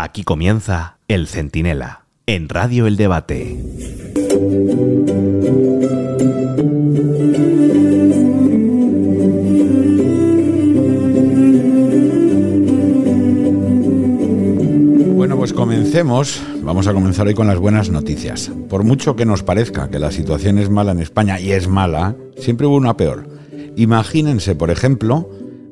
Aquí 0.00 0.22
comienza 0.22 0.98
El 1.08 1.26
Centinela, 1.26 2.04
en 2.26 2.48
Radio 2.48 2.86
El 2.86 2.96
Debate. 2.96 3.58
Bueno, 15.16 15.36
pues 15.36 15.52
comencemos. 15.52 16.44
Vamos 16.62 16.86
a 16.86 16.94
comenzar 16.94 17.26
hoy 17.26 17.34
con 17.34 17.48
las 17.48 17.58
buenas 17.58 17.90
noticias. 17.90 18.52
Por 18.68 18.84
mucho 18.84 19.16
que 19.16 19.24
nos 19.24 19.42
parezca 19.42 19.90
que 19.90 19.98
la 19.98 20.12
situación 20.12 20.58
es 20.58 20.70
mala 20.70 20.92
en 20.92 21.00
España, 21.00 21.40
y 21.40 21.50
es 21.50 21.66
mala, 21.66 22.14
siempre 22.36 22.68
hubo 22.68 22.76
una 22.76 22.96
peor. 22.96 23.26
Imagínense, 23.74 24.54
por 24.54 24.70
ejemplo, 24.70 25.28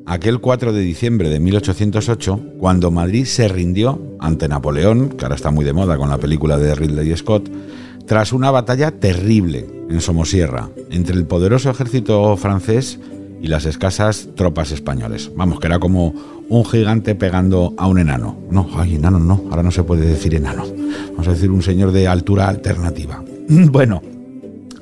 aquel 0.07 0.39
4 0.39 0.71
de 0.71 0.81
diciembre 0.81 1.29
de 1.29 1.39
1808, 1.39 2.39
cuando 2.57 2.89
Madrid 2.91 3.25
se 3.25 3.47
rindió 3.49 4.01
ante 4.19 4.47
Napoleón, 4.47 5.09
que 5.09 5.25
ahora 5.25 5.35
está 5.35 5.51
muy 5.51 5.65
de 5.65 5.73
moda 5.73 5.97
con 5.97 6.09
la 6.09 6.17
película 6.17 6.57
de 6.57 6.73
Ridley 6.73 7.15
Scott, 7.15 7.49
tras 8.05 8.31
una 8.31 8.49
batalla 8.49 8.91
terrible 8.91 9.67
en 9.89 9.99
Somosierra 9.99 10.69
entre 10.89 11.15
el 11.15 11.25
poderoso 11.25 11.69
ejército 11.69 12.37
francés 12.37 12.99
y 13.41 13.47
las 13.47 13.65
escasas 13.65 14.29
tropas 14.33 14.71
españoles. 14.71 15.29
Vamos, 15.35 15.59
que 15.59 15.67
era 15.67 15.77
como 15.77 16.13
un 16.47 16.65
gigante 16.65 17.13
pegando 17.13 17.73
a 17.77 17.87
un 17.87 17.99
enano. 17.99 18.37
No, 18.49 18.69
ay, 18.75 18.95
enano 18.95 19.19
no, 19.19 19.43
ahora 19.51 19.61
no 19.61 19.71
se 19.71 19.83
puede 19.83 20.07
decir 20.07 20.33
enano. 20.33 20.65
Vamos 21.11 21.27
a 21.27 21.31
decir 21.31 21.51
un 21.51 21.61
señor 21.61 21.91
de 21.91 22.07
altura 22.07 22.47
alternativa. 22.47 23.23
Bueno, 23.49 24.01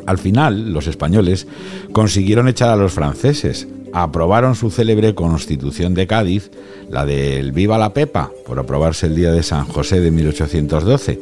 al 0.06 0.20
final 0.20 0.72
los 0.72 0.86
españoles 0.86 1.48
consiguieron 1.92 2.48
echar 2.48 2.70
a 2.70 2.76
los 2.76 2.94
franceses, 2.94 3.68
aprobaron 3.96 4.56
su 4.56 4.72
célebre 4.72 5.16
Constitución 5.16 5.94
de 5.94 6.06
Cádiz, 6.06 6.52
la 6.90 7.06
del 7.06 7.54
Viva 7.54 7.78
la 7.78 7.94
Pepa, 7.94 8.30
por 8.46 8.60
aprobarse 8.60 9.08
el 9.08 9.16
día 9.16 9.32
de 9.32 9.42
San 9.42 9.66
José 9.66 10.02
de 10.02 10.12
1812, 10.12 11.18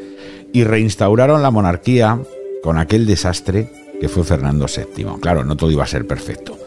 y 0.54 0.64
reinstauraron 0.64 1.44
la 1.44 1.52
monarquía 1.52 2.20
con 2.64 2.80
aquel 2.80 3.06
desastre 3.06 3.70
que 4.02 4.10
fue 4.10 4.24
Fernando 4.24 4.66
VII. 4.66 5.06
Claro, 5.22 5.44
no 5.44 5.56
todo 5.56 5.70
iba 5.70 5.84
a 5.84 5.88
ser 5.88 6.08
perfecto. 6.08 6.58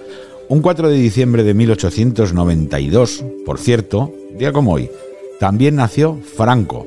Un 0.49 0.63
4 0.63 0.89
de 0.91 0.97
diciembre 0.97 1.43
de 1.43 1.55
1892, 1.55 3.25
por 3.45 3.59
cierto, 3.59 4.13
día 4.39 4.53
como 4.53 4.75
hoy, 4.75 4.89
también 5.41 5.75
nació 5.75 6.17
Franco, 6.37 6.87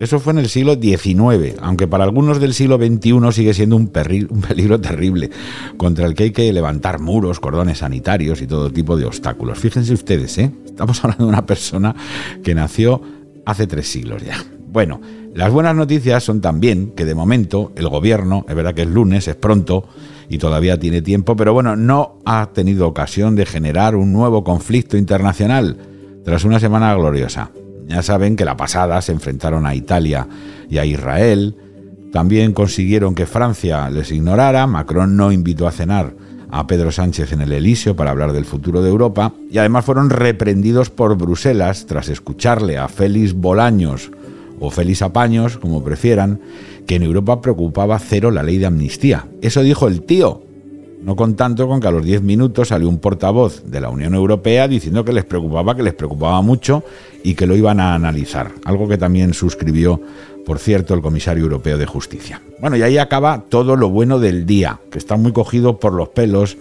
eso 0.00 0.18
fue 0.18 0.32
en 0.32 0.38
el 0.38 0.48
siglo 0.48 0.76
XIX, 0.76 1.56
aunque 1.60 1.86
para 1.86 2.04
algunos 2.04 2.40
del 2.40 2.54
siglo 2.54 2.78
XXI 2.78 3.32
sigue 3.32 3.52
siendo 3.52 3.76
un, 3.76 3.88
peligro 3.88 4.80
terrible, 4.80 5.28
contra 5.76 6.06
el 6.06 6.14
que 6.14 6.24
hay 6.24 6.30
que 6.30 6.50
levantar 6.54 7.00
muros, 7.00 7.38
cordones 7.38 7.78
sanitarios 7.78 8.40
y 8.40 8.46
todo 8.46 8.72
tipo 8.72 8.96
de 8.96 9.04
obstáculos. 9.04 9.58
Fíjense 9.58 9.92
ustedes, 9.92 10.38
¿eh? 10.38 10.50
estamos 10.64 10.98
hablando 11.04 11.26
de 11.26 11.28
una 11.28 11.44
persona 11.44 11.94
que 12.42 12.54
nació 12.54 13.02
hace 13.44 13.66
tres 13.66 13.88
siglos 13.88 14.22
ya. 14.24 14.42
Bueno, 14.72 15.02
las 15.34 15.52
buenas 15.52 15.76
noticias 15.76 16.24
son 16.24 16.40
también 16.40 16.92
que 16.92 17.04
de 17.04 17.14
momento 17.14 17.72
el 17.76 17.88
gobierno, 17.88 18.46
es 18.48 18.54
verdad 18.54 18.72
que 18.72 18.82
es 18.82 18.88
lunes, 18.88 19.28
es 19.28 19.36
pronto 19.36 19.86
y 20.30 20.38
todavía 20.38 20.80
tiene 20.80 21.02
tiempo, 21.02 21.36
pero 21.36 21.52
bueno, 21.52 21.76
no 21.76 22.20
ha 22.24 22.48
tenido 22.54 22.88
ocasión 22.88 23.36
de 23.36 23.44
generar 23.44 23.96
un 23.96 24.14
nuevo 24.14 24.44
conflicto 24.44 24.96
internacional 24.96 25.76
tras 26.24 26.44
una 26.44 26.58
semana 26.58 26.94
gloriosa. 26.94 27.50
Ya 27.90 28.02
saben 28.02 28.36
que 28.36 28.44
la 28.44 28.56
pasada 28.56 29.02
se 29.02 29.10
enfrentaron 29.10 29.66
a 29.66 29.74
Italia 29.74 30.28
y 30.70 30.78
a 30.78 30.84
Israel. 30.84 31.56
También 32.12 32.52
consiguieron 32.52 33.16
que 33.16 33.26
Francia 33.26 33.90
les 33.90 34.12
ignorara. 34.12 34.68
Macron 34.68 35.16
no 35.16 35.32
invitó 35.32 35.66
a 35.66 35.72
cenar 35.72 36.14
a 36.52 36.68
Pedro 36.68 36.92
Sánchez 36.92 37.32
en 37.32 37.40
el 37.40 37.50
Elíseo 37.50 37.96
para 37.96 38.12
hablar 38.12 38.32
del 38.32 38.44
futuro 38.44 38.80
de 38.80 38.90
Europa. 38.90 39.32
Y 39.50 39.58
además 39.58 39.84
fueron 39.84 40.08
reprendidos 40.08 40.88
por 40.88 41.16
Bruselas 41.16 41.86
tras 41.86 42.08
escucharle 42.08 42.78
a 42.78 42.86
Félix 42.86 43.34
Bolaños 43.34 44.12
o 44.60 44.70
Félix 44.70 45.02
Apaños, 45.02 45.58
como 45.58 45.82
prefieran, 45.82 46.38
que 46.86 46.94
en 46.94 47.02
Europa 47.02 47.40
preocupaba 47.40 47.98
cero 47.98 48.30
la 48.30 48.44
ley 48.44 48.58
de 48.58 48.66
amnistía. 48.66 49.26
Eso 49.42 49.64
dijo 49.64 49.88
el 49.88 50.02
tío, 50.02 50.42
no 51.02 51.16
contando 51.16 51.66
con 51.66 51.80
que 51.80 51.88
a 51.88 51.90
los 51.90 52.04
10 52.04 52.22
minutos 52.22 52.68
salió 52.68 52.88
un 52.88 52.98
portavoz 52.98 53.64
de 53.64 53.80
la 53.80 53.90
Unión 53.90 54.14
Europea 54.14 54.68
diciendo 54.68 55.04
que 55.04 55.12
les 55.12 55.24
preocupaba, 55.24 55.74
que 55.74 55.82
les 55.82 55.94
preocupaba 55.94 56.40
mucho 56.42 56.84
y 57.22 57.34
que 57.34 57.46
lo 57.46 57.56
iban 57.56 57.80
a 57.80 57.94
analizar. 57.94 58.52
Algo 58.64 58.88
que 58.88 58.98
también 58.98 59.34
suscribió, 59.34 60.00
por 60.44 60.58
cierto, 60.58 60.94
el 60.94 61.00
comisario 61.00 61.44
europeo 61.44 61.78
de 61.78 61.86
justicia. 61.86 62.42
Bueno, 62.60 62.76
y 62.76 62.82
ahí 62.82 62.98
acaba 62.98 63.44
todo 63.48 63.76
lo 63.76 63.88
bueno 63.88 64.18
del 64.18 64.46
día, 64.46 64.80
que 64.90 64.98
está 64.98 65.16
muy 65.16 65.32
cogido 65.32 65.78
por 65.78 65.94
los 65.94 66.10
pelos 66.10 66.56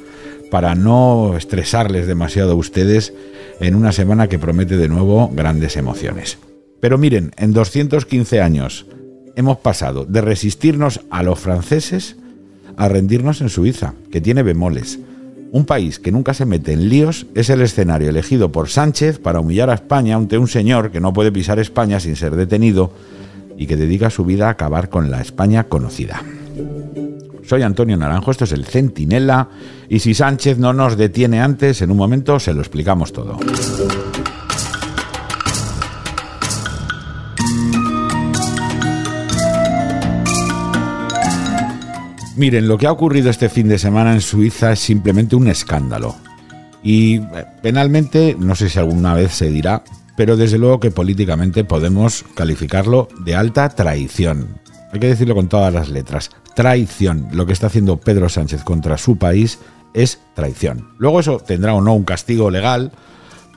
para 0.50 0.74
no 0.76 1.36
estresarles 1.38 2.08
demasiado 2.08 2.52
a 2.52 2.56
ustedes 2.56 3.14
en 3.60 3.76
una 3.76 3.92
semana 3.92 4.28
que 4.28 4.40
promete 4.40 4.78
de 4.78 4.88
nuevo 4.88 5.30
grandes 5.34 5.78
emociones. 5.78 6.38
Pero 6.80 6.98
miren, 6.98 7.32
en 7.38 7.54
215 7.54 8.42
años 8.42 8.86
hemos 9.36 9.58
pasado 9.58 10.06
de 10.06 10.22
resistirnos 10.22 11.02
a 11.10 11.24
los 11.24 11.40
franceses 11.40 12.16
a 12.80 12.88
rendirnos 12.88 13.42
en 13.42 13.50
Suiza, 13.50 13.94
que 14.10 14.22
tiene 14.22 14.42
bemoles. 14.42 15.00
Un 15.52 15.66
país 15.66 16.00
que 16.00 16.14
nunca 16.14 16.34
se 16.34 16.46
mete 16.46 16.72
en 16.72 16.88
líos 16.88 17.28
es 17.36 17.50
el 17.50 17.62
escenario 17.62 18.10
elegido 18.10 18.54
por 18.54 18.70
Sánchez 18.70 19.20
para 19.20 19.42
humillar 19.42 19.70
a 19.70 19.74
España 19.74 20.16
ante 20.16 20.38
un 20.38 20.48
señor 20.48 20.90
que 20.90 21.02
no 21.02 21.12
puede 21.12 21.32
pisar 21.32 21.60
España 21.60 22.00
sin 22.00 22.16
ser 22.16 22.36
detenido 22.38 22.94
y 23.58 23.68
que 23.68 23.76
dedica 23.76 24.10
su 24.10 24.24
vida 24.24 24.48
a 24.48 24.52
acabar 24.52 24.88
con 24.88 25.12
la 25.12 25.20
España 25.20 25.66
conocida. 25.66 26.24
Soy 27.44 27.64
Antonio 27.64 27.98
Naranjo, 27.98 28.32
esto 28.32 28.46
es 28.46 28.54
el 28.54 28.64
Centinela, 28.64 29.50
y 29.90 30.00
si 30.00 30.14
Sánchez 30.14 30.58
no 30.58 30.72
nos 30.72 30.96
detiene 30.96 31.42
antes, 31.42 31.82
en 31.82 31.92
un 31.92 31.98
momento 31.98 32.40
se 32.40 32.54
lo 32.54 32.62
explicamos 32.62 33.12
todo. 33.12 33.40
Miren, 42.40 42.70
lo 42.70 42.78
que 42.78 42.88
ha 42.88 42.92
ocurrido 42.94 43.30
este 43.30 43.50
fin 43.50 43.68
de 43.68 43.78
semana 43.78 44.14
en 44.14 44.22
Suiza 44.22 44.72
es 44.72 44.80
simplemente 44.80 45.36
un 45.36 45.50
escándalo. 45.50 46.16
Y 46.82 47.18
eh, 47.18 47.46
penalmente, 47.62 48.34
no 48.40 48.56
sé 48.56 48.70
si 48.70 48.80
alguna 48.80 49.14
vez 49.14 49.34
se 49.34 49.50
dirá, 49.50 49.84
pero 50.16 50.38
desde 50.38 50.58
luego 50.58 50.80
que 50.80 50.90
políticamente 50.90 51.66
podemos 51.66 52.24
calificarlo 52.36 53.10
de 53.26 53.36
alta 53.36 53.68
traición. 53.68 54.58
Hay 54.94 55.02
que 55.02 55.08
decirlo 55.08 55.36
con 55.36 55.50
todas 55.50 55.74
las 55.74 55.90
letras. 55.90 56.30
Traición. 56.56 57.28
Lo 57.34 57.46
que 57.46 57.52
está 57.52 57.68
haciendo 57.68 57.98
Pedro 57.98 58.30
Sánchez 58.30 58.64
contra 58.64 58.98
su 58.98 59.18
país 59.18 59.60
es 59.94 60.22
traición. 60.34 60.92
Luego 60.98 61.20
eso 61.20 61.40
tendrá 61.40 61.74
o 61.74 61.82
no 61.82 61.94
un 61.94 62.06
castigo 62.06 62.50
legal, 62.50 62.94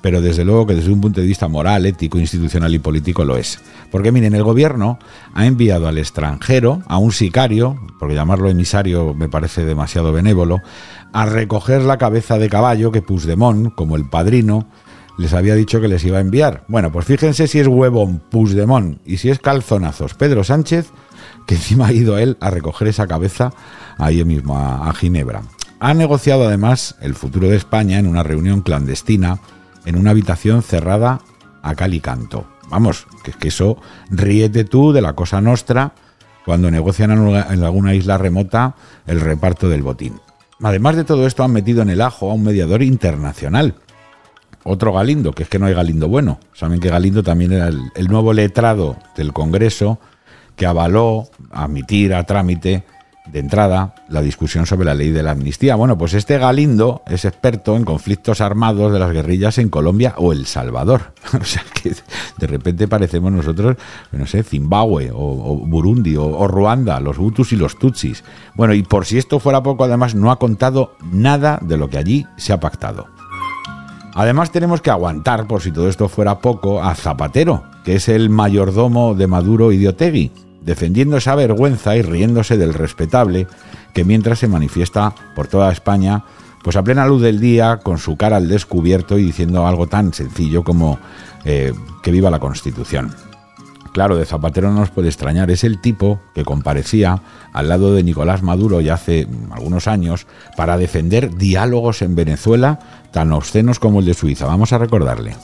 pero 0.02 0.20
desde 0.20 0.44
luego 0.44 0.66
que 0.66 0.74
desde 0.74 0.92
un 0.92 1.00
punto 1.00 1.20
de 1.20 1.26
vista 1.26 1.48
moral, 1.48 1.86
ético, 1.86 2.18
institucional 2.18 2.74
y 2.74 2.80
político 2.80 3.24
lo 3.24 3.36
es. 3.36 3.60
Porque 3.90 4.12
miren, 4.12 4.34
el 4.34 4.42
gobierno 4.42 4.98
ha 5.32 5.46
enviado 5.46 5.86
al 5.86 5.96
extranjero 5.96 6.82
a 6.88 6.98
un 6.98 7.12
sicario, 7.12 7.80
porque 7.98 8.16
llamarlo 8.16 8.50
emisario 8.50 9.14
me 9.14 9.28
parece 9.28 9.64
demasiado 9.64 10.12
benévolo, 10.12 10.60
a 11.12 11.24
recoger 11.24 11.82
la 11.82 11.98
cabeza 11.98 12.36
de 12.36 12.50
caballo 12.50 12.90
que 12.90 13.00
Puigdemont, 13.00 13.74
como 13.74 13.96
el 13.96 14.08
padrino, 14.08 14.66
les 15.18 15.34
había 15.34 15.54
dicho 15.54 15.80
que 15.80 15.88
les 15.88 16.04
iba 16.04 16.19
a 16.19 16.22
enviar. 16.22 16.64
Bueno, 16.66 16.90
pues 16.90 17.06
fíjense 17.06 17.46
si 17.46 17.60
es 17.60 17.69
huevón 17.69 18.20
Puigdemont 18.30 18.98
y 19.06 19.19
si 19.19 19.30
es 19.30 19.38
calzonazos 19.38 20.14
Pedro 20.14 20.42
Sánchez, 20.42 20.90
que 21.46 21.54
encima 21.54 21.88
ha 21.88 21.92
ido 21.92 22.19
él 22.19 22.36
a 22.40 22.50
recoger 22.50 22.88
esa 22.88 23.06
cabeza 23.06 23.52
ahí 23.98 24.24
mismo, 24.24 24.58
a, 24.58 24.88
a 24.88 24.94
Ginebra. 24.94 25.42
Ha 25.78 25.94
negociado 25.94 26.46
además 26.46 26.96
el 27.00 27.14
futuro 27.14 27.48
de 27.48 27.56
España 27.56 27.98
en 27.98 28.06
una 28.06 28.22
reunión 28.22 28.62
clandestina 28.62 29.38
en 29.84 29.97
una 29.97 30.10
habitación 30.10 30.62
cerrada 30.62 31.20
a 31.62 31.75
cal 31.75 31.94
y 31.94 32.00
canto. 32.00 32.47
Vamos, 32.69 33.06
que 33.22 33.32
es 33.32 33.37
que 33.37 33.48
eso 33.48 33.78
ríete 34.10 34.65
tú 34.65 34.93
de 34.93 35.03
la 35.03 35.12
cosa 35.12 35.41
nostra 35.41 35.93
cuando 36.44 36.70
negocian 36.70 37.10
en 37.10 37.62
alguna 37.62 37.94
isla 37.94 38.19
remota 38.19 38.75
el 39.06 39.20
reparto 39.20 39.69
del 39.69 39.82
botín. 39.82 40.15
Además 40.62 40.97
de 40.97 41.04
todo 41.04 41.26
esto, 41.26 41.43
han 41.43 41.53
metido 41.53 41.82
en 41.82 41.91
el 41.91 42.00
ajo 42.00 42.31
a 42.31 42.34
un 42.34 42.44
mediador 42.44 42.82
internacional. 42.82 43.75
Otro 44.65 44.93
Galindo, 44.93 45.32
que 45.32 45.43
es 45.43 45.48
que 45.48 45.59
no 45.59 45.66
hay 45.66 45.75
Galindo 45.75 46.09
bueno. 46.09 46.38
Saben 46.53 46.78
que 46.78 46.88
Galindo 46.88 47.22
también 47.22 47.53
era 47.53 47.69
el, 47.69 48.09
nuevo 48.09 48.32
letrado 48.32 48.97
del 49.16 49.32
Congreso 49.32 49.99
que 50.55 50.67
avaló 50.67 51.28
admitir 51.50 52.14
a 52.14 52.25
trámite 52.25 52.85
de 53.26 53.38
entrada 53.38 53.94
la 54.08 54.20
discusión 54.20 54.66
sobre 54.66 54.84
la 54.84 54.94
ley 54.94 55.10
de 55.10 55.22
la 55.22 55.30
amnistía. 55.30 55.76
Bueno, 55.76 55.96
pues 55.96 56.14
este 56.14 56.38
Galindo 56.38 57.02
es 57.06 57.24
experto 57.24 57.76
en 57.76 57.84
conflictos 57.84 58.40
armados 58.40 58.92
de 58.92 58.98
las 58.98 59.12
guerrillas 59.12 59.58
en 59.58 59.69
Colombia 59.69 60.14
o 60.16 60.32
El 60.32 60.46
Salvador. 60.46 61.12
o 61.40 61.44
sea 61.44 61.62
que 61.72 61.94
de 62.38 62.46
repente 62.46 62.88
parecemos 62.88 63.32
nosotros, 63.32 63.76
no 64.10 64.26
sé, 64.26 64.42
Zimbabue 64.42 65.10
o, 65.12 65.56
Burundi 65.66 66.16
o, 66.16 66.48
Ruanda, 66.48 67.00
los 67.00 67.19
Hutus 67.19 67.52
y 67.52 67.56
los 67.56 67.78
Tutsis. 67.78 68.24
Bueno, 68.54 68.74
y 68.74 68.82
por 68.82 69.06
si 69.06 69.19
esto 69.19 69.38
fuera 69.38 69.62
poco, 69.62 69.84
además 69.84 70.14
no 70.14 70.30
ha 70.30 70.38
contado 70.38 70.96
nada 71.12 71.58
de 71.62 71.76
lo 71.76 71.88
que 71.88 71.98
allí 71.98 72.26
se 72.36 72.52
ha 72.52 72.60
pactado. 72.60 73.06
Además 74.14 74.50
tenemos 74.50 74.82
que 74.82 74.90
aguantar, 74.90 75.46
por 75.46 75.62
si 75.62 75.70
todo 75.70 75.88
esto 75.88 76.08
fuera 76.08 76.40
poco, 76.40 76.82
a 76.82 76.94
Zapatero, 76.94 77.64
que 77.82 77.94
es 77.94 78.08
el 78.08 78.28
mayordomo 78.28 79.14
de 79.14 79.26
Maduro 79.26 79.72
y 79.72 79.78
de 79.78 79.88
Otegui 79.88 80.32
defendiendo 80.64 81.17
esa 81.17 81.35
vergüenza 81.35 81.97
y 81.97 82.03
riéndose 82.03 82.56
del 82.56 82.75
respetable 82.75 83.47
que 83.93 84.05
mientras 84.05 84.38
se 84.38 84.49
manifiesta 84.49 85.14
por 85.35 85.49
toda 85.49 85.73
España, 85.73 86.25
pues 86.62 86.76
a 86.76 86.82
plena 86.82 87.06
luz 87.06 87.23
del 87.23 87.41
día, 87.41 87.79
con 87.82 87.99
su 87.99 88.17
cara 88.17 88.37
al 88.37 88.49
descubierto 88.49 89.19
y 89.19 89.25
diciendo 89.25 89.67
algo 89.67 89.87
tan 89.87 90.14
sencillo 90.14 90.62
como 90.62 90.99
eh, 91.44 91.73
que 92.03 92.12
viva 92.12 92.31
la 92.31 92.38
Constitución. 92.38 93.14
Claro, 93.93 94.17
de 94.17 94.25
Zapatero 94.25 94.70
no 94.70 94.81
nos 94.81 94.91
puede 94.91 95.09
extrañar, 95.09 95.50
es 95.50 95.64
el 95.64 95.81
tipo 95.81 96.20
que 96.35 96.44
comparecía 96.44 97.20
al 97.53 97.69
lado 97.69 97.94
de 97.94 98.03
Nicolás 98.03 98.43
Maduro 98.43 98.81
ya 98.81 98.94
hace 98.94 99.29
algunos 99.50 99.87
años 99.87 100.26
para 100.56 100.79
defender 100.79 101.37
diálogos 101.37 102.00
en 102.00 102.14
Venezuela 102.14 102.79
tan 103.11 103.32
obscenos 103.32 103.79
como 103.79 104.00
el 104.00 104.06
de 104.06 104.14
Suiza. 104.14 104.47
Vamos 104.47 104.73
a 104.73 104.79
recordarle. 104.79 105.37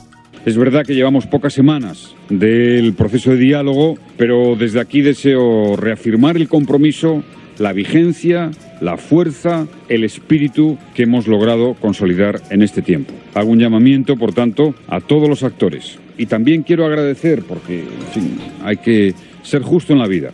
Es 0.49 0.57
verdad 0.57 0.87
que 0.87 0.95
llevamos 0.95 1.27
pocas 1.27 1.53
semanas 1.53 2.15
del 2.31 2.95
proceso 2.95 3.33
de 3.33 3.37
diálogo, 3.37 3.99
pero 4.17 4.57
desde 4.59 4.81
aquí 4.81 5.03
deseo 5.03 5.77
reafirmar 5.77 6.39
el 6.39 6.49
compromiso, 6.49 7.23
la 7.59 7.75
vigencia, 7.75 8.51
la 8.81 8.97
fuerza, 8.97 9.67
el 9.91 10.05
espíritu 10.05 10.79
que 10.95 11.03
hemos 11.03 11.27
logrado 11.27 11.75
consolidar 11.75 12.41
en 12.49 12.63
este 12.63 12.81
tiempo. 12.81 13.13
Hago 13.35 13.51
un 13.51 13.59
llamamiento, 13.59 14.17
por 14.17 14.33
tanto, 14.33 14.75
a 14.89 15.03
todos 15.03 15.29
los 15.29 15.43
actores. 15.43 15.99
Y 16.17 16.25
también 16.25 16.63
quiero 16.63 16.87
agradecer, 16.87 17.43
porque 17.43 17.85
hay 18.65 18.79
que 18.79 19.15
ser 19.43 19.61
justo 19.61 19.93
en 19.93 19.99
la 19.99 20.07
vida. 20.07 20.31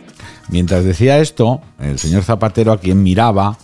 Mientras 0.47 0.85
decía 0.85 1.19
esto, 1.19 1.59
el 1.77 1.99
señor 1.99 2.23
Zapatero, 2.23 2.71
a 2.71 2.79
quien 2.79 3.03
miraba, 3.03 3.57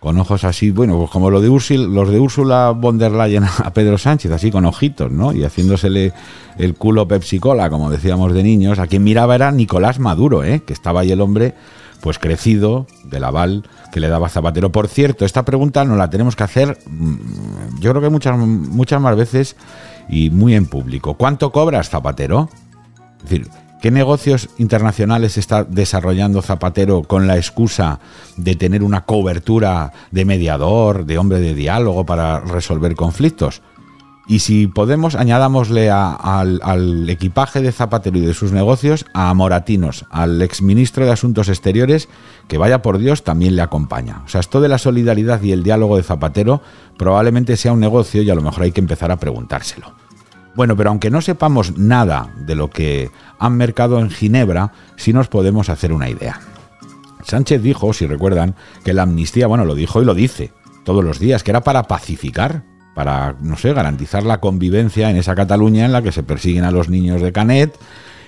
con 0.00 0.16
ojos 0.18 0.44
así, 0.44 0.70
bueno, 0.70 0.96
pues 0.98 1.10
como 1.10 1.30
lo 1.30 1.40
de 1.40 1.48
los 1.48 2.10
de 2.10 2.20
Úrsula 2.20 2.70
von 2.70 2.98
der 2.98 3.12
Leyen 3.12 3.44
a 3.64 3.72
Pedro 3.72 3.98
Sánchez, 3.98 4.30
así 4.30 4.50
con 4.50 4.64
ojitos, 4.64 5.10
¿no? 5.10 5.32
Y 5.32 5.44
haciéndosele 5.44 6.12
el 6.56 6.74
culo 6.74 7.08
Pepsi 7.08 7.38
Cola, 7.38 7.68
como 7.70 7.90
decíamos 7.90 8.32
de 8.32 8.42
niños, 8.42 8.78
a 8.78 8.86
quien 8.86 9.02
miraba 9.02 9.34
era 9.34 9.50
Nicolás 9.50 9.98
Maduro, 9.98 10.44
¿eh? 10.44 10.62
Que 10.64 10.72
estaba 10.72 11.00
ahí 11.00 11.10
el 11.10 11.20
hombre, 11.20 11.54
pues 12.00 12.18
crecido 12.18 12.86
del 13.04 13.24
aval 13.24 13.64
que 13.92 14.00
le 14.00 14.08
daba 14.08 14.28
Zapatero. 14.28 14.70
Por 14.70 14.86
cierto, 14.86 15.24
esta 15.24 15.44
pregunta 15.44 15.84
nos 15.84 15.98
la 15.98 16.10
tenemos 16.10 16.36
que 16.36 16.44
hacer, 16.44 16.78
mm, 16.86 17.80
yo 17.80 17.90
creo 17.90 18.02
que 18.02 18.10
muchas, 18.10 18.38
muchas 18.38 19.00
más 19.00 19.16
veces 19.16 19.56
y 20.08 20.30
muy 20.30 20.54
en 20.54 20.66
público. 20.66 21.14
¿Cuánto 21.14 21.50
cobras, 21.50 21.90
Zapatero? 21.90 22.48
Es 23.18 23.22
decir, 23.30 23.48
¿Qué 23.80 23.92
negocios 23.92 24.48
internacionales 24.58 25.38
está 25.38 25.62
desarrollando 25.62 26.42
Zapatero 26.42 27.04
con 27.04 27.28
la 27.28 27.36
excusa 27.36 28.00
de 28.36 28.56
tener 28.56 28.82
una 28.82 29.02
cobertura 29.02 29.92
de 30.10 30.24
mediador, 30.24 31.06
de 31.06 31.16
hombre 31.16 31.38
de 31.38 31.54
diálogo 31.54 32.04
para 32.04 32.40
resolver 32.40 32.96
conflictos? 32.96 33.62
Y 34.26 34.40
si 34.40 34.66
podemos, 34.66 35.14
añadámosle 35.14 35.90
al, 35.90 36.60
al, 36.62 37.08
equipaje 37.08 37.62
de 37.62 37.70
Zapatero 37.70 38.18
y 38.18 38.26
de 38.26 38.34
sus 38.34 38.50
negocios 38.50 39.06
a 39.14 39.32
Moratinos, 39.32 40.06
al 40.10 40.42
exministro 40.42 41.06
de 41.06 41.12
Asuntos 41.12 41.48
Exteriores, 41.48 42.08
que 42.48 42.58
vaya 42.58 42.82
por 42.82 42.98
Dios, 42.98 43.22
también 43.22 43.54
le 43.54 43.62
acompaña. 43.62 44.22
O 44.26 44.28
sea, 44.28 44.40
esto 44.40 44.60
de 44.60 44.68
la 44.68 44.78
solidaridad 44.78 45.40
y 45.40 45.52
el 45.52 45.62
diálogo 45.62 45.96
de 45.96 46.02
Zapatero 46.02 46.60
probablemente 46.98 47.56
sea 47.56 47.72
un 47.72 47.80
negocio 47.80 48.22
y 48.22 48.28
a 48.28 48.34
lo 48.34 48.42
mejor 48.42 48.64
hay 48.64 48.72
que 48.72 48.80
empezar 48.80 49.12
a 49.12 49.16
preguntárselo. 49.16 50.07
Bueno, 50.58 50.74
pero 50.74 50.90
aunque 50.90 51.08
no 51.08 51.20
sepamos 51.20 51.78
nada 51.78 52.32
de 52.36 52.56
lo 52.56 52.68
que 52.68 53.12
han 53.38 53.56
mercado 53.56 54.00
en 54.00 54.10
Ginebra, 54.10 54.72
sí 54.96 55.12
nos 55.12 55.28
podemos 55.28 55.68
hacer 55.68 55.92
una 55.92 56.10
idea. 56.10 56.40
Sánchez 57.22 57.62
dijo, 57.62 57.92
si 57.92 58.08
recuerdan, 58.08 58.56
que 58.82 58.92
la 58.92 59.04
amnistía, 59.04 59.46
bueno, 59.46 59.64
lo 59.64 59.76
dijo 59.76 60.02
y 60.02 60.04
lo 60.04 60.14
dice 60.14 60.50
todos 60.82 61.04
los 61.04 61.20
días, 61.20 61.44
que 61.44 61.52
era 61.52 61.62
para 61.62 61.84
pacificar, 61.84 62.64
para, 62.96 63.36
no 63.40 63.56
sé, 63.56 63.72
garantizar 63.72 64.24
la 64.24 64.40
convivencia 64.40 65.08
en 65.10 65.16
esa 65.16 65.36
Cataluña 65.36 65.84
en 65.84 65.92
la 65.92 66.02
que 66.02 66.10
se 66.10 66.24
persiguen 66.24 66.64
a 66.64 66.72
los 66.72 66.88
niños 66.88 67.22
de 67.22 67.30
Canet 67.30 67.78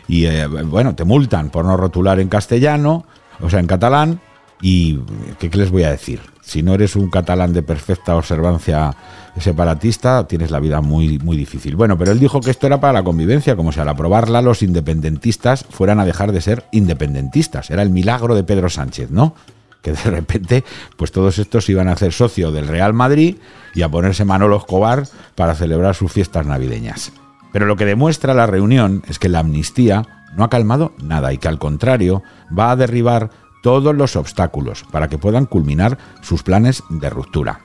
y, 0.07 0.27
eh, 0.27 0.47
bueno, 0.47 0.95
te 0.95 1.03
multan 1.03 1.51
por 1.51 1.65
no 1.65 1.77
rotular 1.77 2.21
en 2.21 2.29
castellano, 2.29 3.07
o 3.41 3.51
sea, 3.51 3.59
en 3.59 3.67
catalán, 3.67 4.21
y 4.61 4.99
¿qué, 5.39 5.49
les 5.49 5.71
voy 5.71 5.85
a 5.85 5.91
decir? 5.91 6.21
Si 6.43 6.63
no 6.63 6.75
eres 6.75 6.97
un 6.97 7.11
catalán 7.11 7.53
de 7.53 7.63
perfecta 7.63 8.17
observancia 8.17 8.95
separatista, 9.39 10.27
tienes 10.27 10.51
la 10.51 10.61
vida 10.61 10.81
muy, 10.81 11.19
muy 11.19 11.37
difícil. 11.37 11.77
Bueno, 11.77 11.97
pero 11.97 12.13
él 12.13 12.19
dijo 12.19 12.41
que 12.41 12.51
esto 12.51 12.67
era 12.67 12.81
para 12.81 12.95
la 12.95 13.03
convivencia, 13.03 13.57
como 13.57 13.73
si 13.73 13.81
al 13.81 13.89
aprobarla 13.89 14.43
los 14.43 14.63
independentistas 14.63 15.65
fueran 15.71 16.01
a 16.01 16.05
dejar 16.05 16.33
de 16.33 16.41
ser 16.41 16.65
independentistas. 16.73 17.71
Era 17.71 17.83
el 17.83 17.91
milagro 17.91 18.35
de 18.35 18.45
Pedro 18.45 18.69
Sánchez, 18.69 19.11
¿no? 19.11 19.35
Que 19.81 19.93
de 19.93 20.11
repente, 20.11 20.65
pues 20.97 21.13
todos 21.13 21.39
estos 21.39 21.69
iban 21.71 21.89
a 21.89 21.93
hacer 21.93 22.13
socio 22.13 22.51
del 22.51 22.69
Real 22.69 22.93
Madrid 22.93 23.37
y 23.75 23.83
a 23.83 23.89
ponerse 23.89 24.25
Manolo 24.25 24.59
Escobar 24.59 25.05
para 25.37 25.55
celebrar 25.55 25.95
sus 25.95 26.13
fiestas 26.13 26.45
navideñas. 26.47 27.13
Pero 27.53 27.67
lo 27.67 27.77
que 27.77 27.87
demuestra 27.87 28.35
la 28.35 28.47
reunión 28.47 29.03
es 29.09 29.19
que 29.19 29.29
la 29.29 29.41
amnistía 29.41 30.07
no 30.37 30.45
ha 30.45 30.51
calmado 30.51 30.93
nada 31.03 31.33
y 31.33 31.39
que 31.39 31.49
al 31.49 31.59
contrario 31.59 32.23
va 32.57 32.71
a 32.71 32.77
derribar 32.77 33.31
todos 33.63 33.95
los 33.95 34.17
obstáculos 34.17 34.85
para 34.91 35.09
que 35.09 35.19
puedan 35.19 35.47
culminar 35.47 35.99
sus 36.23 36.43
planes 36.43 36.83
de 36.89 37.11
ruptura. 37.11 37.61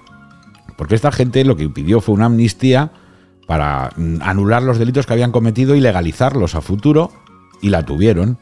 Porque 0.77 0.95
esta 0.95 1.12
gente 1.12 1.45
lo 1.45 1.56
que 1.56 1.69
pidió 1.69 2.01
fue 2.01 2.15
una 2.15 2.25
amnistía 2.25 2.92
para 3.47 3.92
mm, 3.95 4.18
anular 4.21 4.63
los 4.63 4.77
delitos 4.77 5.06
que 5.06 5.13
habían 5.13 5.31
cometido 5.31 5.75
y 5.75 5.81
legalizarlos 5.81 6.56
a 6.56 6.62
futuro, 6.62 7.12
y 7.62 7.69
la 7.69 7.83
tuvieron. 7.83 8.38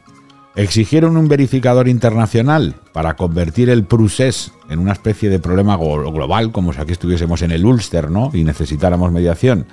Exigieron 0.56 1.16
un 1.16 1.26
verificador 1.26 1.88
internacional 1.88 2.76
para 2.92 3.16
convertir 3.16 3.70
el 3.70 3.84
procés 3.84 4.52
en 4.68 4.78
una 4.78 4.92
especie 4.92 5.28
de 5.28 5.40
problema 5.40 5.76
global, 5.76 6.52
como 6.52 6.72
si 6.72 6.80
aquí 6.80 6.92
estuviésemos 6.92 7.42
en 7.42 7.50
el 7.50 7.66
Ulster, 7.66 8.08
¿no? 8.08 8.30
Y 8.32 8.44
necesitáramos 8.44 9.10
mediación. 9.10 9.66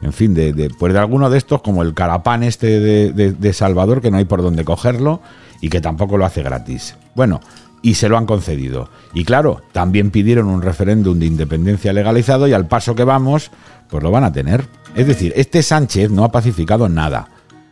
En 0.00 0.12
fin, 0.12 0.34
de, 0.34 0.70
pues 0.78 0.92
de 0.92 0.98
alguno 1.00 1.28
de 1.28 1.38
estos, 1.38 1.60
como 1.60 1.82
el 1.82 1.92
carapán 1.92 2.44
este 2.44 2.78
de, 2.78 3.32
de 3.32 3.52
Salvador, 3.52 4.00
que 4.00 4.12
no 4.12 4.18
hay 4.18 4.26
por 4.26 4.42
dónde 4.42 4.64
cogerlo 4.64 5.20
y 5.60 5.70
que 5.70 5.80
tampoco 5.80 6.16
lo 6.16 6.24
hace 6.24 6.44
gratis. 6.44 6.94
Bueno, 7.18 7.40
y 7.82 7.94
se 7.94 8.08
lo 8.08 8.16
han 8.16 8.26
concedido. 8.26 8.90
Y 9.12 9.24
claro, 9.24 9.60
también 9.72 10.12
pidieron 10.12 10.46
un 10.46 10.62
referéndum 10.62 11.18
de 11.18 11.26
independencia 11.26 11.92
legalizado 11.92 12.46
y 12.46 12.52
al 12.52 12.68
paso 12.68 12.94
que 12.94 13.02
vamos, 13.02 13.50
pues 13.90 14.04
lo 14.04 14.12
van 14.12 14.22
a 14.22 14.32
tener. 14.32 14.66
Es 14.94 15.08
decir, 15.08 15.32
este 15.34 15.64
Sánchez 15.64 16.12
no 16.12 16.22
ha 16.22 16.30
pacificado 16.30 16.88
nada. 16.88 17.26